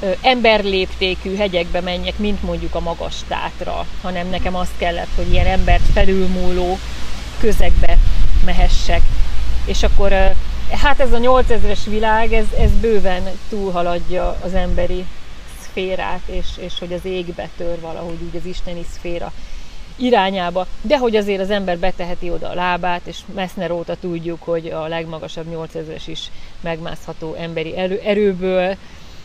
ö, 0.00 0.10
emberléptékű 0.22 1.36
hegyekbe 1.36 1.80
menjek, 1.80 2.18
mint 2.18 2.42
mondjuk 2.42 2.74
a 2.74 2.80
magas 2.80 3.14
tátra, 3.28 3.86
hanem 4.02 4.28
nekem 4.28 4.54
azt 4.56 4.76
kellett, 4.78 5.14
hogy 5.16 5.32
ilyen 5.32 5.46
embert 5.46 5.92
felülmúló 5.92 6.78
közegbe 7.40 7.98
mehessek. 8.44 9.02
És 9.64 9.82
akkor 9.82 10.12
hát 10.70 11.00
ez 11.00 11.12
a 11.12 11.18
8000-es 11.18 11.80
világ, 11.84 12.32
ez, 12.32 12.46
ez 12.58 12.70
bőven 12.80 13.22
túlhaladja 13.48 14.36
az 14.44 14.54
emberi 14.54 15.04
szférát, 15.70 16.22
és, 16.26 16.46
és 16.58 16.78
hogy 16.78 16.92
az 16.92 17.04
égbe 17.04 17.48
tör 17.56 17.80
valahogy 17.80 18.18
úgy 18.22 18.36
az 18.36 18.44
isteni 18.44 18.84
szféra 18.92 19.32
irányába, 19.96 20.66
de 20.80 20.98
hogy 20.98 21.16
azért 21.16 21.40
az 21.40 21.50
ember 21.50 21.78
beteheti 21.78 22.30
oda 22.30 22.48
a 22.48 22.54
lábát, 22.54 23.00
és 23.04 23.18
Messner 23.34 23.70
óta 23.70 23.96
tudjuk, 23.96 24.42
hogy 24.42 24.66
a 24.66 24.86
legmagasabb 24.86 25.46
8000-es 25.50 26.02
is 26.06 26.30
megmászható 26.60 27.34
emberi 27.34 27.76
erő, 27.76 28.00
erőből, 28.04 28.76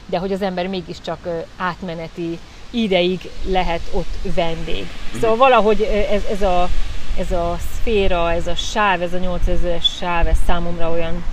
de 0.06 0.18
hogy 0.18 0.34
az 0.34 0.42
ember 0.42 0.68
mégiscsak 0.68 1.28
átmeneti 1.58 2.40
ideig 2.70 3.30
lehet 3.46 3.82
ott 3.92 4.34
vendég. 4.36 4.88
Szóval 5.22 5.38
valahogy 5.38 5.82
ez, 6.12 6.24
ez, 6.32 6.42
a, 6.42 6.70
ez 7.18 7.32
a 7.32 7.58
szféra, 7.76 8.32
ez 8.32 8.48
a 8.48 8.56
sáv, 8.56 9.02
ez 9.02 9.14
a 9.14 9.20
8000-es 9.20 9.98
sáv, 9.98 10.28
ez 10.28 10.38
számomra 10.46 10.92
olyan 10.92 11.24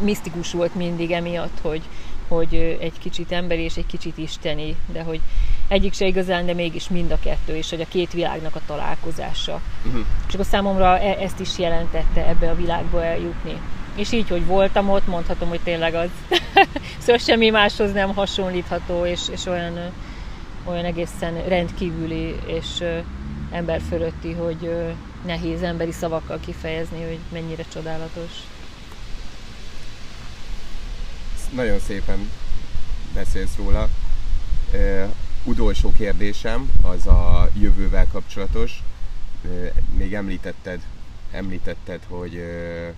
misztikus 0.00 0.52
volt 0.52 0.74
mindig 0.74 1.10
emiatt, 1.10 1.58
hogy, 1.62 1.82
hogy 2.28 2.78
egy 2.80 2.98
kicsit 2.98 3.32
emberi 3.32 3.62
és 3.62 3.76
egy 3.76 3.86
kicsit 3.86 4.18
isteni, 4.18 4.76
de 4.92 5.02
hogy 5.02 5.20
egyik 5.68 5.92
se 5.92 6.06
igazán, 6.06 6.46
de 6.46 6.54
mégis 6.54 6.88
mind 6.88 7.10
a 7.10 7.18
kettő, 7.22 7.56
és 7.56 7.70
hogy 7.70 7.80
a 7.80 7.88
két 7.88 8.12
világnak 8.12 8.54
a 8.54 8.60
találkozása. 8.66 9.60
Uh-huh. 9.86 10.04
És 10.28 10.34
akkor 10.34 10.46
számomra 10.46 10.98
e- 10.98 11.22
ezt 11.22 11.40
is 11.40 11.58
jelentette 11.58 12.26
ebbe 12.28 12.50
a 12.50 12.54
világba 12.54 13.04
eljutni. 13.04 13.60
És 13.96 14.12
így, 14.12 14.28
hogy 14.28 14.46
voltam 14.46 14.90
ott, 14.90 15.06
mondhatom, 15.06 15.48
hogy 15.48 15.60
tényleg 15.60 15.94
az. 15.94 16.08
szóval 16.98 17.18
semmi 17.18 17.50
máshoz 17.50 17.92
nem 17.92 18.14
hasonlítható, 18.14 19.04
és, 19.04 19.20
és 19.32 19.46
olyan, 19.46 19.78
olyan 20.64 20.84
egészen 20.84 21.44
rendkívüli, 21.48 22.34
és 22.46 22.84
ember 23.50 23.80
fölötti, 23.88 24.32
hogy 24.32 24.70
nehéz 25.26 25.62
emberi 25.62 25.92
szavakkal 25.92 26.38
kifejezni, 26.44 27.02
hogy 27.02 27.18
mennyire 27.32 27.64
csodálatos 27.72 28.30
nagyon 31.54 31.78
szépen 31.78 32.30
beszélsz 33.14 33.56
róla. 33.56 33.88
Uh, 34.72 35.10
utolsó 35.44 35.92
kérdésem 35.92 36.70
az 36.82 37.06
a 37.06 37.50
jövővel 37.58 38.06
kapcsolatos. 38.12 38.82
Uh, 39.44 39.68
még 39.96 40.14
említetted, 40.14 40.80
említetted, 41.30 42.00
hogy, 42.08 42.34
uh, 42.34 42.94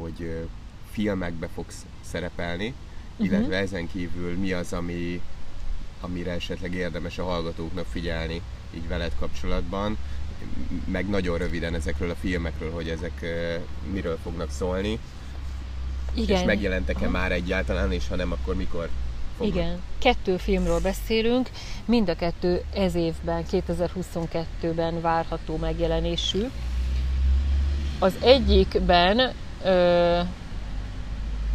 hogy 0.00 0.46
filmekbe 0.90 1.48
fogsz 1.54 1.86
szerepelni, 2.10 2.74
uh-huh. 3.12 3.26
illetve 3.26 3.56
ezen 3.56 3.88
kívül 3.88 4.38
mi 4.38 4.52
az, 4.52 4.72
ami, 4.72 5.20
amire 6.00 6.30
esetleg 6.30 6.74
érdemes 6.74 7.18
a 7.18 7.24
hallgatóknak 7.24 7.86
figyelni 7.90 8.42
így 8.74 8.88
veled 8.88 9.12
kapcsolatban, 9.18 9.98
meg 10.84 11.08
nagyon 11.08 11.38
röviden 11.38 11.74
ezekről 11.74 12.10
a 12.10 12.14
filmekről, 12.14 12.70
hogy 12.70 12.88
ezek 12.88 13.24
miről 13.92 14.18
fognak 14.22 14.50
szólni, 14.50 14.98
igen. 16.14 16.38
És 16.38 16.44
megjelentek-e 16.44 17.04
Aha. 17.04 17.10
már 17.10 17.32
egyáltalán, 17.32 17.92
és 17.92 18.08
ha 18.08 18.16
nem, 18.16 18.32
akkor 18.32 18.54
mikor 18.54 18.88
fognak? 19.36 19.56
Igen. 19.56 19.82
Kettő 19.98 20.36
filmről 20.36 20.80
beszélünk, 20.80 21.50
mind 21.84 22.08
a 22.08 22.14
kettő 22.14 22.62
ez 22.74 22.94
évben, 22.94 23.44
2022-ben 23.50 25.00
várható 25.00 25.56
megjelenésű. 25.56 26.46
Az 27.98 28.14
egyikben 28.22 29.32
ö, 29.64 30.20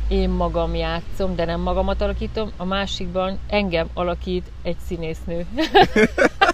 én 0.08 0.30
magam 0.30 0.76
játszom, 0.76 1.36
de 1.36 1.46
nem 1.46 1.60
magamat 1.60 2.02
alakítom, 2.02 2.52
a 2.58 2.66
másikban 2.66 3.40
engem 3.48 3.88
alakít 3.94 4.52
egy 4.64 4.78
színésznő. 4.88 5.46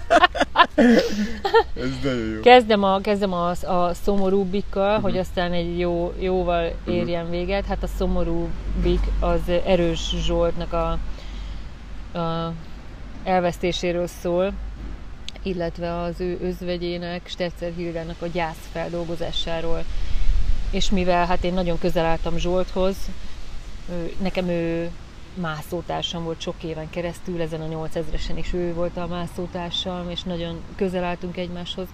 Ez 1.76 1.90
nagyon 2.04 2.30
jó. 2.34 2.40
Kezdem 2.40 2.84
a, 2.84 3.00
kezdem 3.02 3.34
a, 3.34 3.50
a 3.50 3.94
szomorúbbikkal, 3.94 4.90
uh-huh. 4.90 5.04
hogy 5.04 5.18
aztán 5.18 5.54
egy 5.54 5.80
jó, 5.80 6.14
jóval 6.20 6.72
érjen 6.88 7.30
véget. 7.30 7.66
Hát 7.66 7.84
a 7.84 7.88
szomorúbbik 7.98 9.02
az 9.20 9.40
Erős 9.66 10.16
Zsoltnak 10.26 10.74
a, 10.74 10.90
a 12.20 12.54
elvesztéséről 13.24 14.08
szól, 14.08 14.54
illetve 15.44 16.02
az 16.02 16.20
ő 16.20 16.38
özvegyének, 16.42 17.22
Stetzer 17.28 17.72
Hildának 17.76 18.22
a 18.22 18.28
gyász 18.28 18.70
feldolgozásáról. 18.72 19.84
És 20.72 20.90
mivel 20.90 21.26
hát 21.26 21.44
én 21.44 21.54
nagyon 21.54 21.80
közel 21.80 22.06
álltam 22.06 22.38
Zsolthoz, 22.38 22.96
nekem 24.22 24.48
ő 24.50 24.90
mászótársam 25.34 26.24
volt 26.24 26.42
sok 26.42 26.64
éven 26.64 26.90
keresztül, 26.90 27.42
ezen 27.42 27.62
a 27.62 27.88
8000-esen 27.88 28.36
is 28.36 28.54
ő 28.54 28.74
volt 28.74 28.98
a 28.98 29.08
mászótársam, 29.08 30.10
és 30.10 30.24
nagyon 30.24 30.62
közel 30.76 31.04
álltunk 31.04 31.38
egymáshoz. 31.38 31.88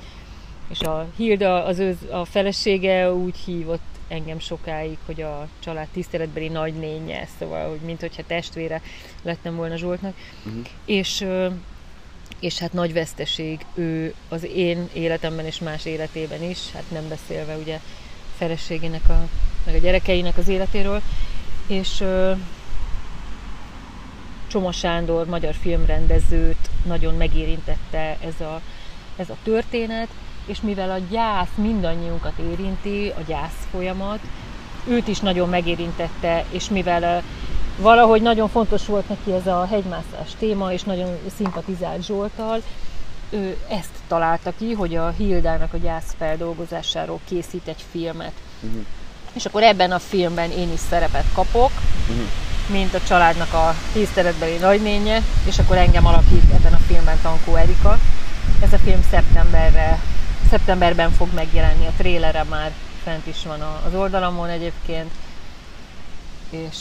És 0.70 0.80
a 0.80 1.08
Hilda, 1.16 1.64
az 1.64 1.80
ő, 1.80 1.98
a 2.12 2.26
felesége 2.26 3.14
úgy 3.14 3.38
hívott 3.38 3.82
engem 4.08 4.40
sokáig, 4.40 4.98
hogy 5.06 5.22
a 5.22 5.48
család 5.60 5.88
tiszteletbeli 5.88 6.48
nagynénye, 6.48 7.28
szóval, 7.40 7.70
hogy 7.70 7.80
mint 7.80 8.00
hogyha 8.00 8.24
testvére 8.28 8.82
lettem 9.22 9.56
volna 9.56 9.76
Zsoltnak. 9.76 10.14
Mhm. 10.44 10.60
És, 10.86 11.26
és 12.40 12.58
hát 12.58 12.74
nagy 12.74 12.94
veszteség 12.94 13.66
ő 13.74 14.14
az 14.30 14.44
én 14.44 14.90
életemben 14.94 15.46
és 15.46 15.60
más 15.60 15.86
életében 15.86 16.44
is, 16.44 16.72
hát 16.74 16.92
nem 16.92 17.08
beszélve 17.08 17.56
ugye 17.58 17.80
feleségének, 18.38 19.10
a, 19.10 19.28
meg 19.66 19.76
a 19.76 19.80
gyerekeinek 19.80 20.38
az 20.38 20.48
életéről. 20.48 21.02
És 21.68 22.04
Csoma 24.48 24.72
Sándor, 24.72 25.26
magyar 25.26 25.54
filmrendezőt 25.62 26.70
nagyon 26.86 27.14
megérintette 27.16 28.18
ez 28.26 28.42
a, 28.42 28.62
ez 29.16 29.30
a 29.30 29.36
történet, 29.44 30.08
és 30.46 30.62
mivel 30.62 30.92
a 30.92 30.98
gyász 31.10 31.56
mindannyiunkat 31.56 32.38
érinti, 32.38 33.14
a 33.18 33.22
gyász 33.28 33.68
folyamat, 33.72 34.20
őt 34.88 35.08
is 35.08 35.20
nagyon 35.20 35.50
megérintette, 35.50 36.44
és 36.50 36.70
mivel 36.70 37.24
valahogy 37.80 38.22
nagyon 38.22 38.50
fontos 38.50 38.86
volt 38.86 39.10
neki 39.10 39.32
ez 39.32 39.48
a 39.48 39.66
hegymászás 39.66 40.32
téma, 40.40 40.74
és 40.74 40.84
nagyon 40.84 41.18
szimpatizált 41.36 42.06
Zsoltal, 42.06 42.62
ő 43.30 43.58
ezt 43.70 43.90
találta 44.08 44.54
ki, 44.58 44.74
hogy 44.74 44.96
a 44.96 45.10
Hildának 45.18 45.74
a 45.74 45.78
gyász 45.78 46.16
feldolgozásáról 46.18 47.20
készít 47.26 47.68
egy 47.68 47.86
filmet. 47.92 48.34
Mhm. 48.60 48.78
És 49.34 49.46
akkor 49.46 49.64
ebben 49.64 49.92
a 49.92 50.00
filmben 50.00 50.52
én 50.52 50.72
is 50.74 50.80
szerepet 50.80 51.26
kapok, 51.34 51.72
Mhm. 52.10 52.20
Mint 52.68 52.94
a 52.94 53.02
családnak 53.08 53.54
a 53.54 53.76
tiszteletbeli 53.94 54.58
nagynénye, 54.58 55.22
és 55.46 55.60
akkor 55.60 55.78
engem 55.78 56.06
alakít 56.06 56.52
ebben 56.54 56.74
a 56.74 56.78
filmben 56.88 57.20
Tankó 57.22 57.56
Erika. 57.56 58.00
Ez 58.62 58.74
a 58.74 58.78
film 58.78 59.04
szeptemberre, 59.10 60.00
szeptemberben 60.50 61.12
fog 61.12 61.34
megjelenni, 61.34 61.86
a 61.86 61.94
trélere 61.98 62.44
már 62.44 62.72
fent 63.04 63.28
is 63.28 63.44
van 63.46 63.62
az 63.62 63.94
oldalamon 63.96 64.50
egyébként, 64.50 65.12
és 66.50 66.78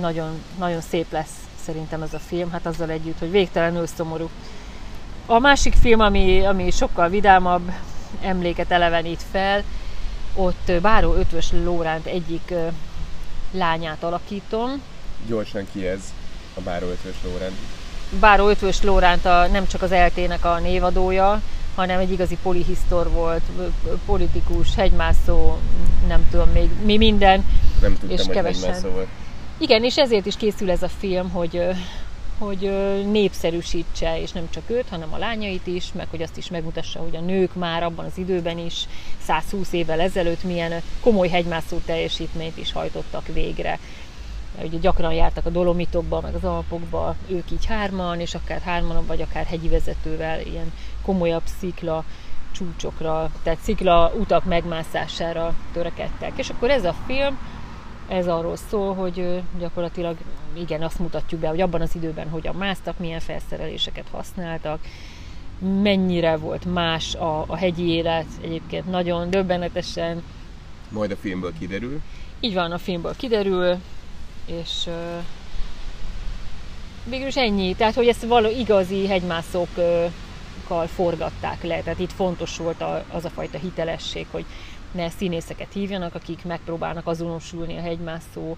nagyon, 0.00 0.42
nagyon 0.58 0.80
szép 0.80 1.12
lesz 1.12 1.34
szerintem 1.64 2.02
ez 2.02 2.14
a 2.14 2.18
film, 2.18 2.50
hát 2.50 2.66
azzal 2.66 2.90
együtt, 2.90 3.18
hogy 3.18 3.30
végtelenül 3.30 3.86
szomorú. 3.86 4.30
A 5.26 5.38
másik 5.38 5.74
film, 5.74 6.00
ami, 6.00 6.44
ami 6.44 6.70
sokkal 6.70 7.08
vidámabb 7.08 7.72
emléket 8.20 8.70
elevenít 8.70 9.22
fel, 9.30 9.62
ott 10.34 10.72
Báró 10.80 11.14
Ötvös 11.14 11.52
Lóránt 11.52 12.06
egyik 12.06 12.54
lányát 13.50 14.02
alakítom. 14.02 14.82
Gyorsan 15.26 15.66
ki 15.72 15.86
ez 15.86 16.00
a 16.54 16.60
Báró 16.60 16.86
Ötvös 16.86 17.16
Lórend. 17.24 17.56
Báró 18.20 18.48
Ötvös 18.48 18.82
Lóránt 18.82 19.24
a, 19.24 19.46
nem 19.46 19.66
csak 19.66 19.82
az 19.82 19.92
eltének 19.92 20.44
a 20.44 20.58
névadója, 20.58 21.42
hanem 21.74 21.98
egy 21.98 22.12
igazi 22.12 22.38
polihisztor 22.42 23.10
volt, 23.10 23.42
politikus, 24.06 24.74
hegymászó, 24.74 25.58
nem 26.06 26.28
tudom 26.30 26.50
még 26.50 26.70
mi 26.84 26.96
minden. 26.96 27.44
Nem 27.80 27.90
tudtam, 27.90 28.10
És 28.10 28.24
hogy 28.24 28.34
kevesen. 28.34 28.74
szóval. 28.74 29.06
Igen, 29.58 29.84
és 29.84 29.96
ezért 29.96 30.26
is 30.26 30.36
készül 30.36 30.70
ez 30.70 30.82
a 30.82 30.88
film, 30.88 31.30
hogy, 31.30 31.62
hogy 32.38 32.58
népszerűsítse, 33.10 34.20
és 34.20 34.32
nem 34.32 34.50
csak 34.50 34.62
őt, 34.66 34.88
hanem 34.88 35.12
a 35.12 35.18
lányait 35.18 35.66
is, 35.66 35.84
meg 35.92 36.06
hogy 36.10 36.22
azt 36.22 36.36
is 36.36 36.48
megmutassa, 36.48 36.98
hogy 36.98 37.16
a 37.16 37.20
nők 37.20 37.54
már 37.54 37.82
abban 37.82 38.04
az 38.04 38.18
időben 38.18 38.58
is, 38.58 38.86
120 39.22 39.72
évvel 39.72 40.00
ezelőtt 40.00 40.42
milyen 40.42 40.82
komoly 41.00 41.28
hegymászó 41.28 41.76
teljesítményt 41.84 42.56
is 42.56 42.72
hajtottak 42.72 43.26
végre. 43.26 43.78
Ugye 44.62 44.78
gyakran 44.78 45.12
jártak 45.12 45.46
a 45.46 45.50
Dolomitokba, 45.50 46.20
meg 46.20 46.34
az 46.34 46.44
Alpokba, 46.44 47.14
ők 47.28 47.50
így 47.50 47.66
hárman, 47.66 48.20
és 48.20 48.34
akár 48.34 48.60
hárman, 48.60 49.06
vagy 49.06 49.20
akár 49.20 49.46
hegyi 49.46 49.68
vezetővel 49.68 50.40
ilyen 50.40 50.72
komolyabb 51.02 51.42
szikla 51.58 52.04
csúcsokra, 52.52 53.30
tehát 53.42 53.58
szikla 53.58 54.12
utak 54.18 54.44
megmászására 54.44 55.54
törekedtek. 55.72 56.32
És 56.36 56.50
akkor 56.50 56.70
ez 56.70 56.84
a 56.84 56.94
film, 57.06 57.38
ez 58.08 58.28
arról 58.28 58.56
szól, 58.56 58.94
hogy 58.94 59.42
gyakorlatilag 59.58 60.16
igen, 60.52 60.82
azt 60.82 60.98
mutatjuk 60.98 61.40
be, 61.40 61.48
hogy 61.48 61.60
abban 61.60 61.80
az 61.80 61.94
időben 61.94 62.28
hogyan 62.28 62.54
másztak, 62.54 62.98
milyen 62.98 63.20
felszereléseket 63.20 64.08
használtak, 64.10 64.80
mennyire 65.82 66.36
volt 66.36 66.64
más 66.64 67.14
a, 67.14 67.44
a 67.46 67.56
hegyi 67.56 67.88
élet, 67.88 68.26
egyébként 68.40 68.90
nagyon 68.90 69.30
döbbenetesen. 69.30 70.22
Majd 70.88 71.10
a 71.10 71.16
filmből 71.16 71.52
kiderül. 71.58 72.00
Így 72.40 72.54
van, 72.54 72.72
a 72.72 72.78
filmből 72.78 73.16
kiderül, 73.16 73.78
és 74.48 74.86
ö, 74.86 75.18
végül 77.04 77.26
is 77.26 77.36
ennyi. 77.36 77.74
Tehát, 77.74 77.94
hogy 77.94 78.08
ezt 78.08 78.24
való 78.24 78.48
igazi 78.48 79.06
hegymászókkal 79.06 80.86
forgatták 80.94 81.62
le. 81.62 81.80
Tehát 81.80 81.98
itt 81.98 82.12
fontos 82.12 82.56
volt 82.56 82.80
a, 82.80 83.04
az 83.10 83.24
a 83.24 83.30
fajta 83.30 83.58
hitelesség, 83.58 84.26
hogy 84.30 84.44
ne 84.92 85.10
színészeket 85.10 85.72
hívjanak, 85.72 86.14
akik 86.14 86.44
megpróbálnak 86.44 87.06
azonosulni 87.06 87.76
a 87.76 87.80
hegymászó 87.80 88.56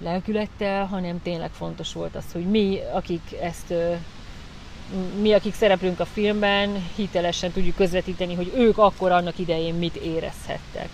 lelkülettel, 0.00 0.86
hanem 0.86 1.22
tényleg 1.22 1.50
fontos 1.50 1.92
volt 1.92 2.16
az, 2.16 2.24
hogy 2.32 2.44
mi, 2.44 2.78
akik 2.92 3.22
ezt 3.40 3.74
mi, 5.20 5.32
akik 5.32 5.54
szereplünk 5.54 6.00
a 6.00 6.04
filmben, 6.04 6.88
hitelesen 6.96 7.50
tudjuk 7.50 7.76
közvetíteni, 7.76 8.34
hogy 8.34 8.52
ők 8.56 8.78
akkor 8.78 9.12
annak 9.12 9.38
idején 9.38 9.74
mit 9.74 9.96
érezhettek. 9.96 10.88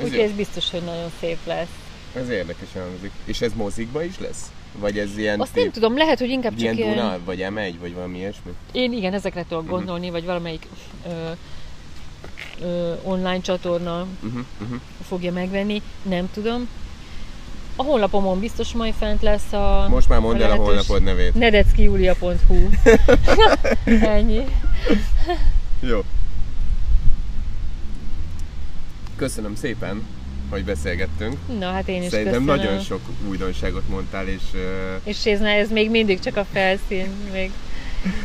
Úgyhogy 0.00 0.18
ez 0.18 0.32
biztos, 0.32 0.70
hogy 0.70 0.82
nagyon 0.82 1.10
szép 1.20 1.38
lesz. 1.46 1.85
Ez 2.16 2.28
érdekes 2.28 2.68
hangzik. 2.72 3.10
És 3.24 3.40
ez 3.40 3.52
mozikba 3.54 4.02
is 4.02 4.18
lesz? 4.18 4.50
Vagy 4.78 4.98
ez 4.98 5.18
ilyen, 5.18 5.40
Azt 5.40 5.54
nem 5.54 5.70
tudom, 5.70 5.96
lehet, 5.96 6.18
hogy 6.18 6.28
inkább 6.28 6.58
ilyen 6.58 6.76
csak 6.76 6.84
ilyen... 6.84 6.96
Duna, 6.96 7.18
vagy 7.24 7.46
M1, 7.50 7.74
vagy 7.80 7.94
valami 7.94 8.18
ilyesmi? 8.18 8.50
Én 8.72 8.92
igen, 8.92 9.14
ezekre 9.14 9.44
tudok 9.48 9.68
gondolni, 9.68 10.10
vagy 10.10 10.24
valamelyik 10.24 10.66
ö, 11.06 11.30
ö, 12.60 12.94
online 13.02 13.40
csatorna 13.40 14.06
Uh-huh, 14.22 14.44
uh-huh. 14.62 14.80
fogja 15.08 15.32
megvenni, 15.32 15.82
nem 16.02 16.30
tudom. 16.32 16.68
A 17.76 17.82
honlapomon 17.82 18.40
biztos 18.40 18.72
majd 18.72 18.94
fent 18.94 19.22
lesz 19.22 19.52
a 19.52 19.86
Most 19.88 20.08
már 20.08 20.20
mondd 20.20 20.42
el 20.42 20.50
a 20.50 20.54
honlapod 20.54 21.02
nevét. 21.02 21.34
nedeckijulia.hu 21.34 22.68
Ennyi. 24.16 24.44
Jó. 25.80 26.00
Köszönöm 29.16 29.54
szépen, 29.54 30.06
hogy 30.50 30.64
beszélgettünk. 30.64 31.36
Na 31.58 31.70
hát 31.70 31.88
én 31.88 32.02
is 32.02 32.08
Szerintem 32.08 32.44
köszönöm. 32.44 32.56
nagyon 32.64 32.80
sok 32.80 33.00
újdonságot 33.28 33.88
mondtál, 33.88 34.28
és 34.28 34.42
uh, 34.54 34.60
És 35.04 35.26
ez, 35.26 35.40
ez 35.40 35.70
még 35.70 35.90
mindig 35.90 36.20
csak 36.20 36.36
a 36.36 36.46
felszín. 36.52 37.06
Még. 37.32 37.50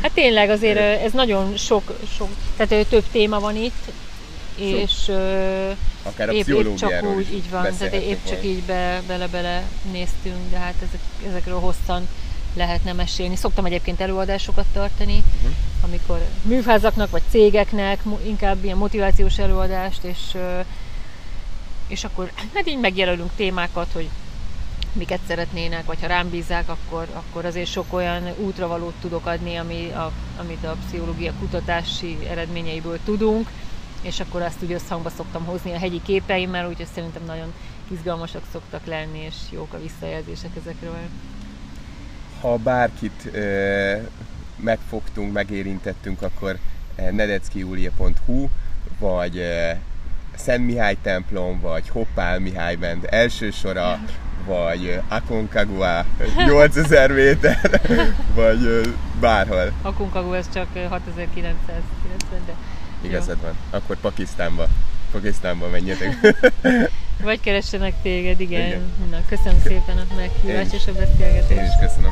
Hát 0.02 0.12
tényleg 0.12 0.50
azért 0.50 0.78
ez 1.04 1.12
nagyon 1.12 1.58
sok, 1.58 1.98
sok 2.18 2.30
tehát 2.58 2.86
több 2.88 3.04
téma 3.12 3.40
van 3.40 3.56
itt, 3.56 3.92
és 4.56 5.08
ö, 5.08 5.70
akár 6.04 6.30
a 6.30 6.32
épp, 6.32 6.48
épp 6.48 6.76
csak 6.76 7.04
úgy, 7.16 7.34
így 7.34 7.50
van, 7.50 7.68
tehát 7.78 7.94
épp 7.94 8.26
csak 8.28 8.44
így 8.46 8.62
be, 8.62 9.02
bele-bele 9.08 9.64
néztünk, 9.92 10.50
de 10.52 10.58
hát 10.58 10.74
ezek, 10.88 11.00
ezekről 11.28 11.60
hosszan 11.60 12.08
lehetne 12.56 12.94
mesélni. 12.94 13.36
Szoktam 13.36 13.66
egyébként 13.66 14.00
előadásokat 14.02 14.66
tartani, 14.74 15.24
Mhm. 15.44 15.52
amikor 15.82 16.20
műházaknak 16.42 17.10
vagy 17.12 17.22
cégeknek, 17.30 18.00
inkább 18.26 18.64
ilyen 18.64 18.78
motivációs 18.78 19.38
előadást, 19.38 20.04
és, 20.04 20.18
ö, 20.34 20.60
és 21.92 22.04
akkor 22.04 22.32
hát 22.54 22.68
így 22.68 22.80
megjelölünk 22.80 23.32
témákat, 23.36 23.92
hogy 23.94 24.10
miket 24.94 25.20
szeretnének, 25.28 25.86
vagy 25.86 26.02
ha 26.02 26.08
rám 26.08 26.30
bízzák, 26.30 26.70
akkor, 26.70 27.08
akkor 27.14 27.46
azért 27.46 27.70
sok 27.70 27.94
olyan 27.94 28.24
útravalót 28.38 28.94
tudok 29.02 29.26
adni, 29.26 29.56
ami 29.56 29.90
a, 29.90 30.12
amit 30.40 30.64
a 30.64 30.76
pszichológia 30.86 31.34
kutatási 31.40 32.18
eredményeiből 32.30 33.00
tudunk, 33.06 33.50
és 34.02 34.20
akkor 34.20 34.42
azt 34.42 34.64
úgy 34.64 34.72
összhangba 34.72 35.10
szoktam 35.10 35.46
hozni 35.46 35.72
a 35.72 35.78
hegyi 35.78 36.02
képeimmel, 36.02 36.68
úgyhogy 36.68 36.88
szerintem 36.94 37.26
nagyon 37.26 37.54
izgalmasak 37.88 38.44
szoktak 38.52 38.86
lenni, 38.86 39.20
és 39.20 39.36
jók 39.50 39.74
a 39.74 39.82
visszajelzések 39.82 40.52
ezekről. 40.62 40.98
Ha 42.42 42.58
bárkit 42.58 43.30
ö, 43.32 43.98
megfogtunk, 44.56 45.34
megérintettünk, 45.34 46.22
akkor 46.22 46.58
eh, 46.96 47.12
nedeckijulia.hu, 47.12 48.48
vagy 49.00 49.38
Szent 50.44 50.66
Mihály 50.66 50.98
templom, 51.02 51.60
vagy 51.60 51.90
Hoppál 51.90 52.40
Mihály 52.40 52.76
Band 52.76 53.08
első 53.10 53.52
sora, 53.52 54.00
vagy 54.46 55.00
Aconcagua 55.08 56.06
8000 56.48 57.12
méter, 57.12 57.82
vagy 58.34 58.94
bárhol. 59.20 59.72
Aconcagua 59.82 60.36
ez 60.36 60.46
csak 60.54 60.68
6990, 60.90 61.56
de 62.46 62.54
Igazad 63.02 63.42
van. 63.42 63.54
Akkor 63.70 63.96
Pakisztánba. 63.96 64.68
Pakisztánba 65.12 65.68
menjetek. 65.70 66.18
Vagy 67.24 67.40
keressenek 67.40 67.94
téged, 68.02 68.40
igen. 68.40 68.68
Igen. 68.68 68.92
Na, 69.10 69.18
köszönöm 69.30 69.60
szépen 69.64 69.98
a 69.98 70.16
meghívást 70.16 70.74
és 70.74 70.88
a 70.88 70.92
beszélgetést. 70.92 71.50
Én 71.50 71.64
is 71.64 71.72
köszönöm. 71.80 72.12